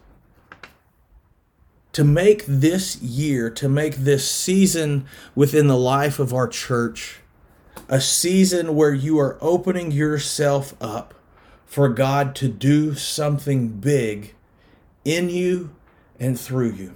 to 1.93 2.03
make 2.03 2.45
this 2.45 3.01
year, 3.01 3.49
to 3.49 3.67
make 3.67 3.97
this 3.97 4.29
season 4.29 5.05
within 5.35 5.67
the 5.67 5.77
life 5.77 6.19
of 6.19 6.33
our 6.33 6.47
church 6.47 7.19
a 7.89 7.99
season 7.99 8.75
where 8.75 8.93
you 8.93 9.19
are 9.19 9.37
opening 9.41 9.91
yourself 9.91 10.73
up 10.81 11.13
for 11.65 11.89
God 11.89 12.35
to 12.35 12.47
do 12.47 12.95
something 12.95 13.69
big 13.69 14.33
in 15.03 15.29
you 15.29 15.75
and 16.19 16.39
through 16.39 16.71
you. 16.71 16.95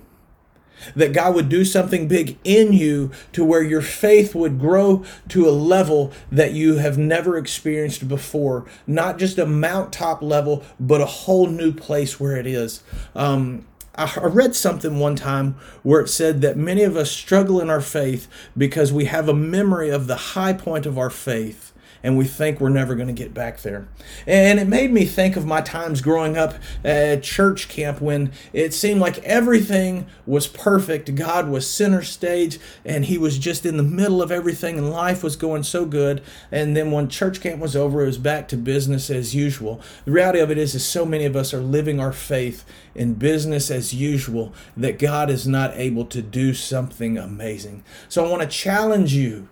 That 0.95 1.13
God 1.13 1.35
would 1.35 1.47
do 1.47 1.63
something 1.63 2.07
big 2.07 2.37
in 2.43 2.73
you 2.73 3.11
to 3.31 3.45
where 3.45 3.63
your 3.63 3.81
faith 3.81 4.35
would 4.35 4.59
grow 4.59 5.05
to 5.29 5.47
a 5.47 5.51
level 5.51 6.11
that 6.31 6.51
you 6.51 6.75
have 6.77 6.97
never 6.97 7.37
experienced 7.37 8.07
before. 8.07 8.65
Not 8.85 9.17
just 9.17 9.37
a 9.37 9.45
mountaintop 9.45 10.21
level, 10.21 10.63
but 10.79 10.99
a 10.99 11.05
whole 11.05 11.47
new 11.47 11.71
place 11.71 12.19
where 12.19 12.35
it 12.35 12.45
is. 12.45 12.83
Um, 13.15 13.65
I 13.97 14.25
read 14.25 14.55
something 14.55 14.99
one 14.99 15.15
time 15.15 15.55
where 15.83 16.01
it 16.01 16.09
said 16.09 16.41
that 16.41 16.57
many 16.57 16.83
of 16.83 16.97
us 16.97 17.09
struggle 17.11 17.61
in 17.61 17.69
our 17.69 17.81
faith 17.81 18.27
because 18.57 18.91
we 18.91 19.05
have 19.05 19.29
a 19.29 19.33
memory 19.33 19.89
of 19.89 20.07
the 20.07 20.15
high 20.15 20.53
point 20.53 20.85
of 20.85 20.97
our 20.97 21.09
faith 21.09 21.64
and 22.05 22.15
we 22.15 22.23
think 22.23 22.61
we're 22.61 22.69
never 22.69 22.93
going 22.93 23.07
to 23.07 23.13
get 23.13 23.33
back 23.33 23.61
there. 23.61 23.87
And 24.27 24.59
it 24.59 24.67
made 24.67 24.91
me 24.91 25.05
think 25.05 25.35
of 25.35 25.43
my 25.43 25.61
times 25.61 26.01
growing 26.01 26.37
up 26.37 26.53
at 26.83 27.23
church 27.23 27.67
camp 27.67 27.99
when 27.99 28.31
it 28.53 28.75
seemed 28.75 29.01
like 29.01 29.17
everything 29.23 30.05
was 30.27 30.45
perfect. 30.45 31.15
God 31.15 31.49
was 31.49 31.67
center 31.67 32.03
stage, 32.03 32.59
and 32.85 33.05
He 33.05 33.17
was 33.17 33.39
just 33.39 33.65
in 33.65 33.77
the 33.77 33.83
middle 33.83 34.21
of 34.21 34.31
everything, 34.31 34.77
and 34.77 34.91
life 34.91 35.23
was 35.23 35.35
going 35.35 35.63
so 35.63 35.83
good. 35.83 36.21
And 36.51 36.77
then 36.77 36.91
when 36.91 37.09
church 37.09 37.41
camp 37.41 37.59
was 37.59 37.75
over, 37.75 38.03
it 38.03 38.05
was 38.05 38.19
back 38.19 38.47
to 38.49 38.57
business 38.57 39.09
as 39.09 39.33
usual. 39.33 39.81
The 40.05 40.11
reality 40.11 40.39
of 40.41 40.51
it 40.51 40.59
is, 40.59 40.75
is 40.75 40.85
so 40.85 41.07
many 41.07 41.25
of 41.25 41.35
us 41.35 41.55
are 41.55 41.59
living 41.59 41.99
our 41.99 42.13
faith 42.13 42.65
in 42.93 43.15
business 43.15 43.71
as 43.71 43.95
usual 43.95 44.53
that 44.77 44.99
God 44.99 45.31
is 45.31 45.47
not 45.47 45.73
able 45.73 46.05
to 46.05 46.21
do 46.21 46.53
something 46.53 47.17
amazing. 47.17 47.83
So 48.09 48.23
I 48.23 48.29
want 48.29 48.43
to 48.43 48.47
challenge 48.47 49.15
you 49.15 49.49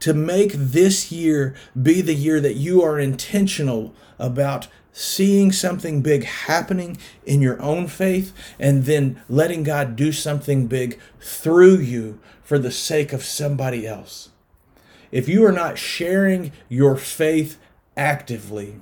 to 0.00 0.14
make 0.14 0.52
this 0.52 1.10
year 1.12 1.54
be 1.80 2.00
the 2.00 2.14
year 2.14 2.40
that 2.40 2.54
you 2.54 2.82
are 2.82 2.98
intentional 2.98 3.94
about 4.18 4.68
seeing 4.92 5.52
something 5.52 6.02
big 6.02 6.24
happening 6.24 6.96
in 7.24 7.40
your 7.40 7.60
own 7.62 7.86
faith 7.86 8.32
and 8.58 8.84
then 8.84 9.22
letting 9.28 9.62
God 9.62 9.96
do 9.96 10.12
something 10.12 10.66
big 10.66 10.98
through 11.20 11.76
you 11.76 12.18
for 12.42 12.58
the 12.58 12.72
sake 12.72 13.12
of 13.12 13.24
somebody 13.24 13.86
else. 13.86 14.30
If 15.12 15.28
you 15.28 15.44
are 15.44 15.52
not 15.52 15.78
sharing 15.78 16.52
your 16.68 16.96
faith 16.96 17.58
actively, 17.96 18.76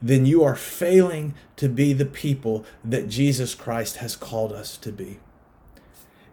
then 0.00 0.26
you 0.26 0.42
are 0.42 0.56
failing 0.56 1.34
to 1.56 1.68
be 1.68 1.92
the 1.92 2.04
people 2.04 2.64
that 2.84 3.08
Jesus 3.08 3.54
Christ 3.54 3.96
has 3.96 4.16
called 4.16 4.52
us 4.52 4.76
to 4.78 4.92
be. 4.92 5.18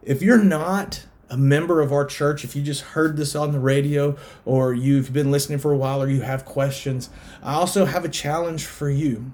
If 0.04 0.22
you're 0.22 0.44
not 0.44 1.06
a 1.32 1.38
member 1.38 1.80
of 1.80 1.94
our 1.94 2.06
church, 2.06 2.44
if 2.44 2.56
you 2.56 2.62
just 2.62 2.82
heard 2.82 3.16
this 3.16 3.36
on 3.36 3.54
the 3.54 3.60
radio 3.60 4.18
or 4.44 4.74
you've 4.74 5.14
been 5.14 5.32
listening 5.32 5.58
for 5.58 5.72
a 5.72 5.78
while 5.78 6.04
or 6.04 6.10
you 6.10 6.22
have 6.22 6.44
questions, 6.44 7.10
I 7.42 7.54
also 7.54 7.86
have 7.86 8.04
a 8.04 8.10
challenge 8.10 8.66
for 8.66 8.90
you. 8.90 9.32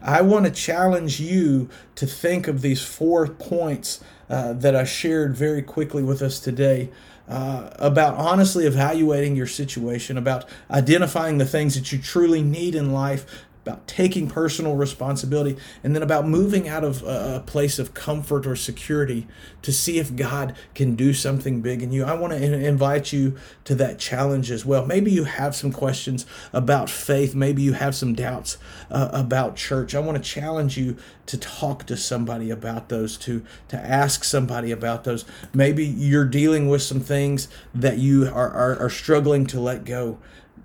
I 0.00 0.22
want 0.22 0.46
to 0.46 0.52
challenge 0.52 1.20
you 1.20 1.68
to 1.96 2.06
think 2.06 2.46
of 2.46 2.62
these 2.62 2.82
four 2.82 3.26
points 3.26 4.02
uh, 4.30 4.52
that 4.54 4.76
I 4.76 4.84
shared 4.84 5.36
very 5.36 5.60
quickly 5.60 6.02
with 6.02 6.22
us 6.22 6.38
today. 6.40 6.90
Uh, 7.28 7.70
about 7.76 8.16
honestly 8.16 8.66
evaluating 8.66 9.36
your 9.36 9.46
situation, 9.46 10.18
about 10.18 10.44
identifying 10.68 11.38
the 11.38 11.46
things 11.46 11.76
that 11.76 11.92
you 11.92 11.98
truly 11.98 12.42
need 12.42 12.74
in 12.74 12.92
life 12.92 13.44
about 13.62 13.86
taking 13.86 14.26
personal 14.26 14.74
responsibility, 14.74 15.56
and 15.84 15.94
then 15.94 16.02
about 16.02 16.26
moving 16.26 16.66
out 16.66 16.82
of 16.82 17.02
a 17.02 17.42
place 17.46 17.78
of 17.78 17.92
comfort 17.92 18.46
or 18.46 18.56
security 18.56 19.26
to 19.60 19.70
see 19.70 19.98
if 19.98 20.16
God 20.16 20.56
can 20.74 20.96
do 20.96 21.12
something 21.12 21.60
big 21.60 21.82
in 21.82 21.92
you. 21.92 22.04
I 22.04 22.14
want 22.14 22.32
to 22.32 22.42
invite 22.42 23.12
you 23.12 23.36
to 23.64 23.74
that 23.74 23.98
challenge 23.98 24.50
as 24.50 24.64
well. 24.64 24.86
Maybe 24.86 25.10
you 25.10 25.24
have 25.24 25.54
some 25.54 25.72
questions 25.72 26.24
about 26.52 26.88
faith, 26.88 27.34
maybe 27.34 27.60
you 27.60 27.74
have 27.74 27.94
some 27.94 28.14
doubts 28.14 28.56
uh, 28.90 29.10
about 29.12 29.56
church. 29.56 29.94
I 29.94 30.00
want 30.00 30.16
to 30.16 30.24
challenge 30.24 30.78
you 30.78 30.96
to 31.26 31.36
talk 31.36 31.84
to 31.86 31.96
somebody 31.96 32.50
about 32.50 32.88
those, 32.88 33.18
to, 33.18 33.44
to 33.68 33.76
ask 33.76 34.24
somebody 34.24 34.72
about 34.72 35.04
those. 35.04 35.26
Maybe 35.52 35.84
you're 35.84 36.24
dealing 36.24 36.68
with 36.68 36.80
some 36.80 37.00
things 37.00 37.48
that 37.74 37.98
you 37.98 38.26
are, 38.26 38.50
are, 38.50 38.78
are 38.78 38.90
struggling 38.90 39.46
to 39.46 39.60
let 39.60 39.84
go. 39.84 40.18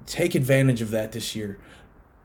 Take 0.06 0.34
advantage 0.34 0.82
of 0.82 0.92
that 0.92 1.12
this 1.12 1.36
year 1.36 1.58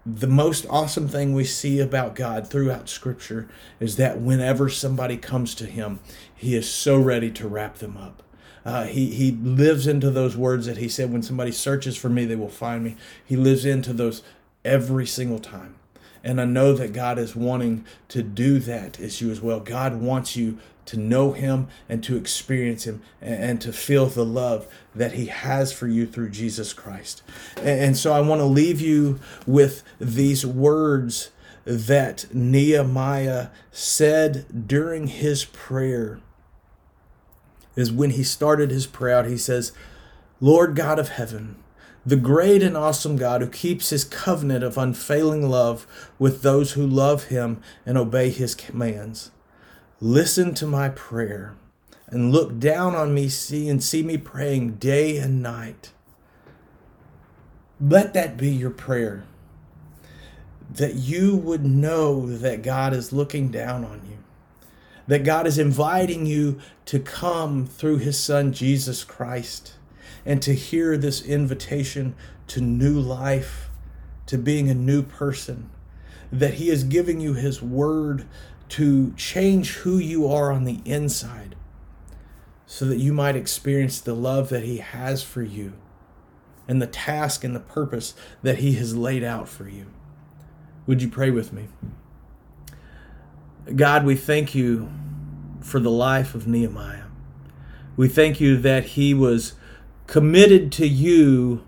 the 0.06 0.26
most 0.26 0.66
awesome 0.70 1.08
thing 1.08 1.34
we 1.34 1.44
see 1.44 1.78
about 1.80 2.14
God 2.14 2.48
throughout 2.48 2.88
Scripture 2.88 3.48
is 3.78 3.96
that 3.96 4.20
whenever 4.20 4.68
somebody 4.68 5.16
comes 5.16 5.54
to 5.56 5.66
Him, 5.66 6.00
He 6.34 6.54
is 6.54 6.70
so 6.70 6.98
ready 6.98 7.30
to 7.32 7.48
wrap 7.48 7.76
them 7.76 7.96
up. 7.96 8.22
Uh, 8.64 8.84
he 8.84 9.10
he 9.10 9.32
lives 9.32 9.86
into 9.86 10.10
those 10.10 10.36
words 10.36 10.66
that 10.66 10.78
He 10.78 10.88
said, 10.88 11.12
"When 11.12 11.22
somebody 11.22 11.52
searches 11.52 11.96
for 11.96 12.08
Me, 12.08 12.24
they 12.24 12.36
will 12.36 12.48
find 12.48 12.84
Me." 12.84 12.96
He 13.24 13.36
lives 13.36 13.64
into 13.64 13.92
those 13.92 14.22
every 14.64 15.06
single 15.06 15.38
time. 15.38 15.76
And 16.22 16.40
I 16.40 16.44
know 16.44 16.72
that 16.74 16.92
God 16.92 17.18
is 17.18 17.34
wanting 17.34 17.84
to 18.08 18.22
do 18.22 18.58
that 18.60 18.98
you 19.20 19.30
as 19.30 19.40
well. 19.40 19.60
God 19.60 20.00
wants 20.00 20.36
you 20.36 20.58
to 20.86 20.98
know 20.98 21.32
Him 21.32 21.68
and 21.88 22.02
to 22.04 22.16
experience 22.16 22.84
Him 22.84 23.02
and, 23.20 23.60
to 23.60 23.72
feel 23.72 24.06
the 24.06 24.24
love 24.24 24.66
that 24.94 25.12
He 25.12 25.26
has 25.26 25.72
for 25.72 25.86
you 25.86 26.06
through 26.06 26.30
Jesus 26.30 26.72
Christ. 26.72 27.22
And, 27.62 27.96
so 27.96 28.12
I 28.12 28.20
want 28.20 28.40
to 28.40 28.46
leave 28.46 28.80
you 28.80 29.20
with 29.46 29.82
these 29.98 30.44
words 30.44 31.30
that 31.64 32.26
Nehemiah 32.34 33.48
said 33.70 34.66
during 34.66 35.06
his 35.06 35.44
prayer. 35.44 36.20
Is 37.76 37.92
when 37.92 38.10
he 38.10 38.24
started 38.24 38.70
his 38.70 38.86
prayer, 38.86 39.18
out, 39.18 39.26
he 39.26 39.38
says, 39.38 39.72
Lord 40.40 40.74
God 40.74 40.98
of 40.98 41.10
heaven, 41.10 41.56
the 42.04 42.16
great 42.16 42.62
and 42.62 42.76
awesome 42.76 43.16
God 43.16 43.42
who 43.42 43.48
keeps 43.48 43.90
his 43.90 44.04
covenant 44.04 44.64
of 44.64 44.78
unfailing 44.78 45.48
love 45.48 45.86
with 46.18 46.42
those 46.42 46.72
who 46.72 46.86
love 46.86 47.24
him 47.24 47.60
and 47.84 47.98
obey 47.98 48.30
his 48.30 48.54
commands. 48.54 49.30
Listen 50.00 50.54
to 50.54 50.66
my 50.66 50.88
prayer 50.88 51.54
and 52.06 52.32
look 52.32 52.58
down 52.58 52.94
on 52.94 53.12
me 53.12 53.28
see 53.28 53.68
and 53.68 53.82
see 53.82 54.02
me 54.02 54.16
praying 54.16 54.74
day 54.74 55.18
and 55.18 55.42
night. 55.42 55.92
Let 57.80 58.14
that 58.14 58.36
be 58.36 58.50
your 58.50 58.70
prayer. 58.70 59.24
That 60.70 60.94
you 60.94 61.36
would 61.36 61.64
know 61.64 62.26
that 62.26 62.62
God 62.62 62.94
is 62.94 63.12
looking 63.12 63.50
down 63.50 63.84
on 63.84 64.02
you. 64.08 64.18
That 65.06 65.24
God 65.24 65.46
is 65.46 65.58
inviting 65.58 66.24
you 66.24 66.60
to 66.86 66.98
come 66.98 67.66
through 67.66 67.98
his 67.98 68.18
son 68.18 68.52
Jesus 68.52 69.04
Christ 69.04 69.74
and 70.30 70.40
to 70.40 70.54
hear 70.54 70.96
this 70.96 71.22
invitation 71.22 72.14
to 72.46 72.60
new 72.60 73.00
life, 73.00 73.68
to 74.26 74.38
being 74.38 74.70
a 74.70 74.74
new 74.74 75.02
person. 75.02 75.68
That 76.30 76.54
he 76.54 76.70
is 76.70 76.84
giving 76.84 77.20
you 77.20 77.34
his 77.34 77.60
word 77.60 78.28
to 78.68 79.12
change 79.14 79.72
who 79.78 79.98
you 79.98 80.28
are 80.28 80.52
on 80.52 80.62
the 80.62 80.82
inside 80.84 81.56
so 82.64 82.84
that 82.84 82.98
you 82.98 83.12
might 83.12 83.34
experience 83.34 84.00
the 84.00 84.14
love 84.14 84.50
that 84.50 84.62
He 84.62 84.76
has 84.76 85.24
for 85.24 85.42
you 85.42 85.72
and 86.68 86.80
the 86.80 86.86
task 86.86 87.42
and 87.42 87.52
the 87.52 87.58
purpose 87.58 88.14
that 88.42 88.58
He 88.58 88.74
has 88.74 88.94
laid 88.94 89.24
out 89.24 89.48
for 89.48 89.68
you. 89.68 89.86
Would 90.86 91.02
you 91.02 91.08
pray 91.08 91.30
with 91.30 91.52
me? 91.52 91.66
God, 93.74 94.04
we 94.04 94.14
thank 94.14 94.54
you 94.54 94.88
for 95.60 95.80
the 95.80 95.90
life 95.90 96.36
of 96.36 96.46
Nehemiah. 96.46 97.06
We 97.96 98.06
thank 98.06 98.40
you 98.40 98.56
that 98.58 98.84
he 98.84 99.12
was 99.12 99.54
committed 100.10 100.72
to 100.72 100.88
you 100.88 101.64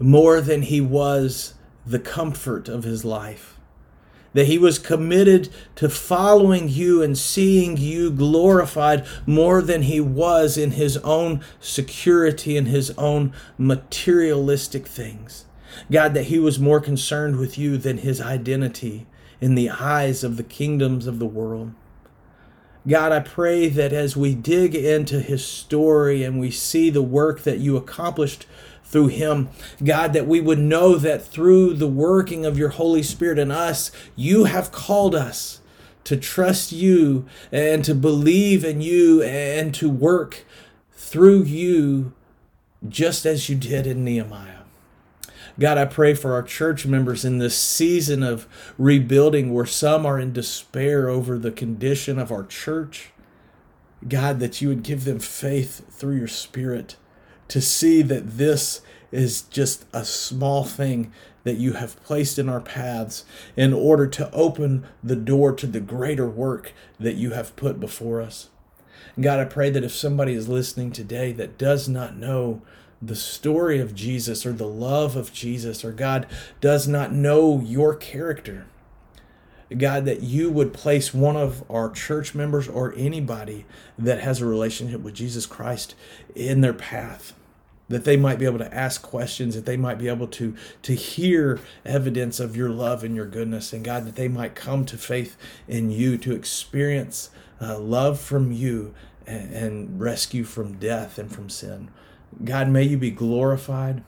more 0.00 0.40
than 0.40 0.62
he 0.62 0.80
was 0.80 1.54
the 1.86 2.00
comfort 2.00 2.68
of 2.68 2.82
his 2.82 3.04
life 3.04 3.56
that 4.32 4.46
he 4.46 4.58
was 4.58 4.80
committed 4.80 5.48
to 5.76 5.88
following 5.88 6.68
you 6.68 7.02
and 7.02 7.16
seeing 7.16 7.76
you 7.76 8.10
glorified 8.10 9.06
more 9.26 9.62
than 9.62 9.82
he 9.82 10.00
was 10.00 10.58
in 10.58 10.72
his 10.72 10.96
own 10.98 11.40
security 11.60 12.56
and 12.56 12.66
his 12.66 12.90
own 12.98 13.32
materialistic 13.56 14.86
things. 14.86 15.44
God, 15.88 16.14
that 16.14 16.24
he 16.24 16.40
was 16.40 16.58
more 16.58 16.80
concerned 16.80 17.36
with 17.36 17.56
you 17.56 17.76
than 17.76 17.98
his 17.98 18.20
identity 18.20 19.06
in 19.40 19.54
the 19.54 19.70
eyes 19.70 20.24
of 20.24 20.36
the 20.36 20.42
kingdoms 20.42 21.06
of 21.06 21.20
the 21.20 21.26
world. 21.26 21.74
God, 22.86 23.12
I 23.12 23.20
pray 23.20 23.68
that 23.68 23.92
as 23.92 24.16
we 24.16 24.34
dig 24.34 24.74
into 24.74 25.20
his 25.20 25.44
story 25.44 26.24
and 26.24 26.40
we 26.40 26.50
see 26.50 26.90
the 26.90 27.02
work 27.02 27.42
that 27.42 27.58
you 27.58 27.76
accomplished 27.76 28.46
through 28.84 29.08
him. 29.08 29.48
God, 29.82 30.12
that 30.12 30.26
we 30.26 30.40
would 30.40 30.58
know 30.58 30.96
that 30.96 31.24
through 31.24 31.74
the 31.74 31.88
working 31.88 32.44
of 32.44 32.58
your 32.58 32.70
Holy 32.70 33.02
Spirit 33.02 33.38
in 33.38 33.50
us, 33.50 33.90
you 34.16 34.44
have 34.44 34.72
called 34.72 35.14
us 35.14 35.60
to 36.04 36.16
trust 36.16 36.72
you 36.72 37.24
and 37.50 37.84
to 37.84 37.94
believe 37.94 38.64
in 38.64 38.80
you 38.80 39.22
and 39.22 39.74
to 39.76 39.88
work 39.88 40.44
through 40.92 41.44
you 41.44 42.12
just 42.88 43.24
as 43.24 43.48
you 43.48 43.56
did 43.56 43.86
in 43.86 44.04
Nehemiah. 44.04 44.61
God, 45.58 45.78
I 45.78 45.84
pray 45.84 46.14
for 46.14 46.32
our 46.32 46.42
church 46.42 46.86
members 46.86 47.24
in 47.24 47.38
this 47.38 47.56
season 47.56 48.22
of 48.22 48.46
rebuilding 48.78 49.52
where 49.52 49.66
some 49.66 50.06
are 50.06 50.18
in 50.18 50.32
despair 50.32 51.08
over 51.08 51.38
the 51.38 51.50
condition 51.50 52.18
of 52.18 52.32
our 52.32 52.44
church. 52.44 53.10
God, 54.08 54.40
that 54.40 54.60
you 54.60 54.68
would 54.68 54.82
give 54.82 55.04
them 55.04 55.20
faith 55.20 55.92
through 55.92 56.16
your 56.16 56.28
Spirit 56.28 56.96
to 57.48 57.60
see 57.60 58.02
that 58.02 58.38
this 58.38 58.80
is 59.10 59.42
just 59.42 59.84
a 59.92 60.04
small 60.04 60.64
thing 60.64 61.12
that 61.44 61.56
you 61.56 61.74
have 61.74 62.02
placed 62.02 62.38
in 62.38 62.48
our 62.48 62.60
paths 62.60 63.24
in 63.56 63.72
order 63.72 64.06
to 64.06 64.30
open 64.32 64.86
the 65.02 65.16
door 65.16 65.52
to 65.52 65.66
the 65.66 65.80
greater 65.80 66.28
work 66.28 66.72
that 66.98 67.16
you 67.16 67.32
have 67.32 67.54
put 67.56 67.78
before 67.78 68.20
us. 68.22 68.48
God, 69.20 69.38
I 69.38 69.44
pray 69.44 69.68
that 69.70 69.84
if 69.84 69.92
somebody 69.92 70.32
is 70.32 70.48
listening 70.48 70.92
today 70.92 71.32
that 71.32 71.58
does 71.58 71.88
not 71.88 72.16
know 72.16 72.62
the 73.02 73.16
story 73.16 73.80
of 73.80 73.94
Jesus 73.94 74.46
or 74.46 74.52
the 74.52 74.66
love 74.66 75.16
of 75.16 75.32
Jesus, 75.32 75.84
or 75.84 75.92
God 75.92 76.26
does 76.60 76.86
not 76.86 77.12
know 77.12 77.60
your 77.60 77.94
character, 77.94 78.66
God, 79.76 80.04
that 80.04 80.22
you 80.22 80.50
would 80.50 80.72
place 80.72 81.12
one 81.12 81.36
of 81.36 81.68
our 81.70 81.90
church 81.90 82.34
members 82.34 82.68
or 82.68 82.94
anybody 82.96 83.64
that 83.98 84.20
has 84.20 84.40
a 84.40 84.46
relationship 84.46 85.00
with 85.00 85.14
Jesus 85.14 85.46
Christ 85.46 85.94
in 86.34 86.60
their 86.60 86.74
path 86.74 87.32
that 87.92 88.04
they 88.04 88.16
might 88.16 88.38
be 88.38 88.46
able 88.46 88.58
to 88.58 88.74
ask 88.74 89.02
questions, 89.02 89.54
that 89.54 89.66
they 89.66 89.76
might 89.76 89.98
be 89.98 90.08
able 90.08 90.26
to, 90.26 90.56
to 90.80 90.94
hear 90.94 91.60
evidence 91.84 92.40
of 92.40 92.56
your 92.56 92.70
love 92.70 93.04
and 93.04 93.14
your 93.14 93.26
goodness. 93.26 93.72
And 93.72 93.84
God, 93.84 94.06
that 94.06 94.16
they 94.16 94.28
might 94.28 94.54
come 94.54 94.86
to 94.86 94.96
faith 94.96 95.36
in 95.68 95.90
you, 95.90 96.16
to 96.18 96.34
experience 96.34 97.28
uh, 97.60 97.78
love 97.78 98.18
from 98.18 98.50
you 98.50 98.94
and, 99.26 99.52
and 99.52 100.00
rescue 100.00 100.44
from 100.44 100.78
death 100.78 101.18
and 101.18 101.30
from 101.30 101.50
sin. 101.50 101.90
God, 102.44 102.68
may 102.68 102.84
you 102.84 102.96
be 102.98 103.10
glorified. 103.10 104.02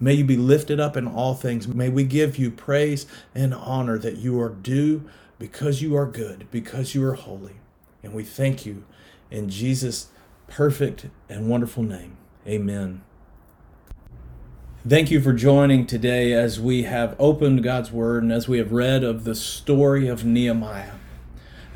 May 0.00 0.14
you 0.14 0.24
be 0.24 0.36
lifted 0.36 0.80
up 0.80 0.96
in 0.96 1.06
all 1.06 1.34
things. 1.34 1.68
May 1.68 1.88
we 1.88 2.04
give 2.04 2.36
you 2.36 2.50
praise 2.50 3.06
and 3.34 3.54
honor 3.54 3.98
that 3.98 4.18
you 4.18 4.40
are 4.40 4.50
due 4.50 5.04
because 5.38 5.82
you 5.82 5.96
are 5.96 6.06
good, 6.06 6.46
because 6.50 6.94
you 6.94 7.04
are 7.06 7.14
holy. 7.14 7.56
And 8.02 8.12
we 8.12 8.24
thank 8.24 8.66
you 8.66 8.84
in 9.30 9.48
Jesus' 9.48 10.08
perfect 10.48 11.06
and 11.28 11.48
wonderful 11.48 11.82
name. 11.82 12.16
Amen. 12.46 13.02
Thank 14.86 15.10
you 15.10 15.20
for 15.22 15.32
joining 15.32 15.86
today 15.86 16.34
as 16.34 16.60
we 16.60 16.82
have 16.82 17.16
opened 17.18 17.62
God's 17.62 17.90
Word 17.90 18.22
and 18.22 18.32
as 18.32 18.48
we 18.48 18.58
have 18.58 18.72
read 18.72 19.02
of 19.02 19.24
the 19.24 19.34
story 19.34 20.08
of 20.08 20.26
Nehemiah. 20.26 20.92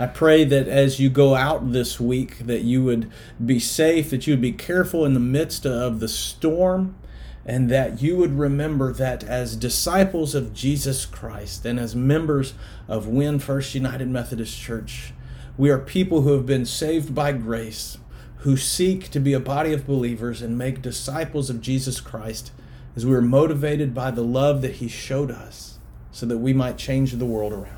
I 0.01 0.07
pray 0.07 0.45
that 0.45 0.69
as 0.69 1.01
you 1.01 1.11
go 1.11 1.35
out 1.35 1.73
this 1.73 1.99
week 1.99 2.39
that 2.47 2.63
you 2.63 2.85
would 2.85 3.11
be 3.45 3.59
safe, 3.59 4.11
that 4.11 4.29
you 4.29 4.33
would 4.33 4.41
be 4.41 4.53
careful 4.53 5.05
in 5.05 5.13
the 5.13 5.19
midst 5.19 5.67
of 5.67 5.99
the 5.99 6.07
storm, 6.07 6.95
and 7.45 7.69
that 7.71 8.01
you 8.01 8.17
would 8.17 8.39
remember 8.39 8.93
that 8.93 9.25
as 9.25 9.57
disciples 9.57 10.37
of 10.37 10.55
Jesus 10.55 11.05
Christ 11.05 11.65
and 11.65 11.81
as 11.81 11.97
members 11.97 12.55
of 12.87 13.09
Wynne 13.09 13.41
First 13.41 13.75
United 13.75 14.07
Methodist 14.09 14.57
Church, 14.57 15.13
we 15.57 15.69
are 15.69 15.79
people 15.79 16.21
who 16.21 16.35
have 16.35 16.47
been 16.47 16.65
saved 16.65 17.13
by 17.13 17.33
grace, 17.33 17.99
who 18.39 18.57
seek 18.57 19.09
to 19.09 19.19
be 19.19 19.33
a 19.33 19.41
body 19.41 19.73
of 19.73 19.85
believers 19.85 20.43
and 20.43 20.57
make 20.57 20.81
disciples 20.81 21.51
of 21.51 21.61
Jesus 21.61 22.01
Christ 22.01 22.53
as 22.95 23.05
we 23.05 23.17
are 23.17 23.23
motivated 23.23 23.95
by 23.95 24.13
the 24.13 24.23
love 24.23 24.63
that 24.63 24.77
He 24.77 24.87
showed 24.87 25.33
us 25.33 25.79
so 26.13 26.25
that 26.27 26.39
we 26.39 26.53
might 26.53 26.79
change 26.79 27.13
the 27.13 27.27
world 27.27 27.53
around. 27.53 27.78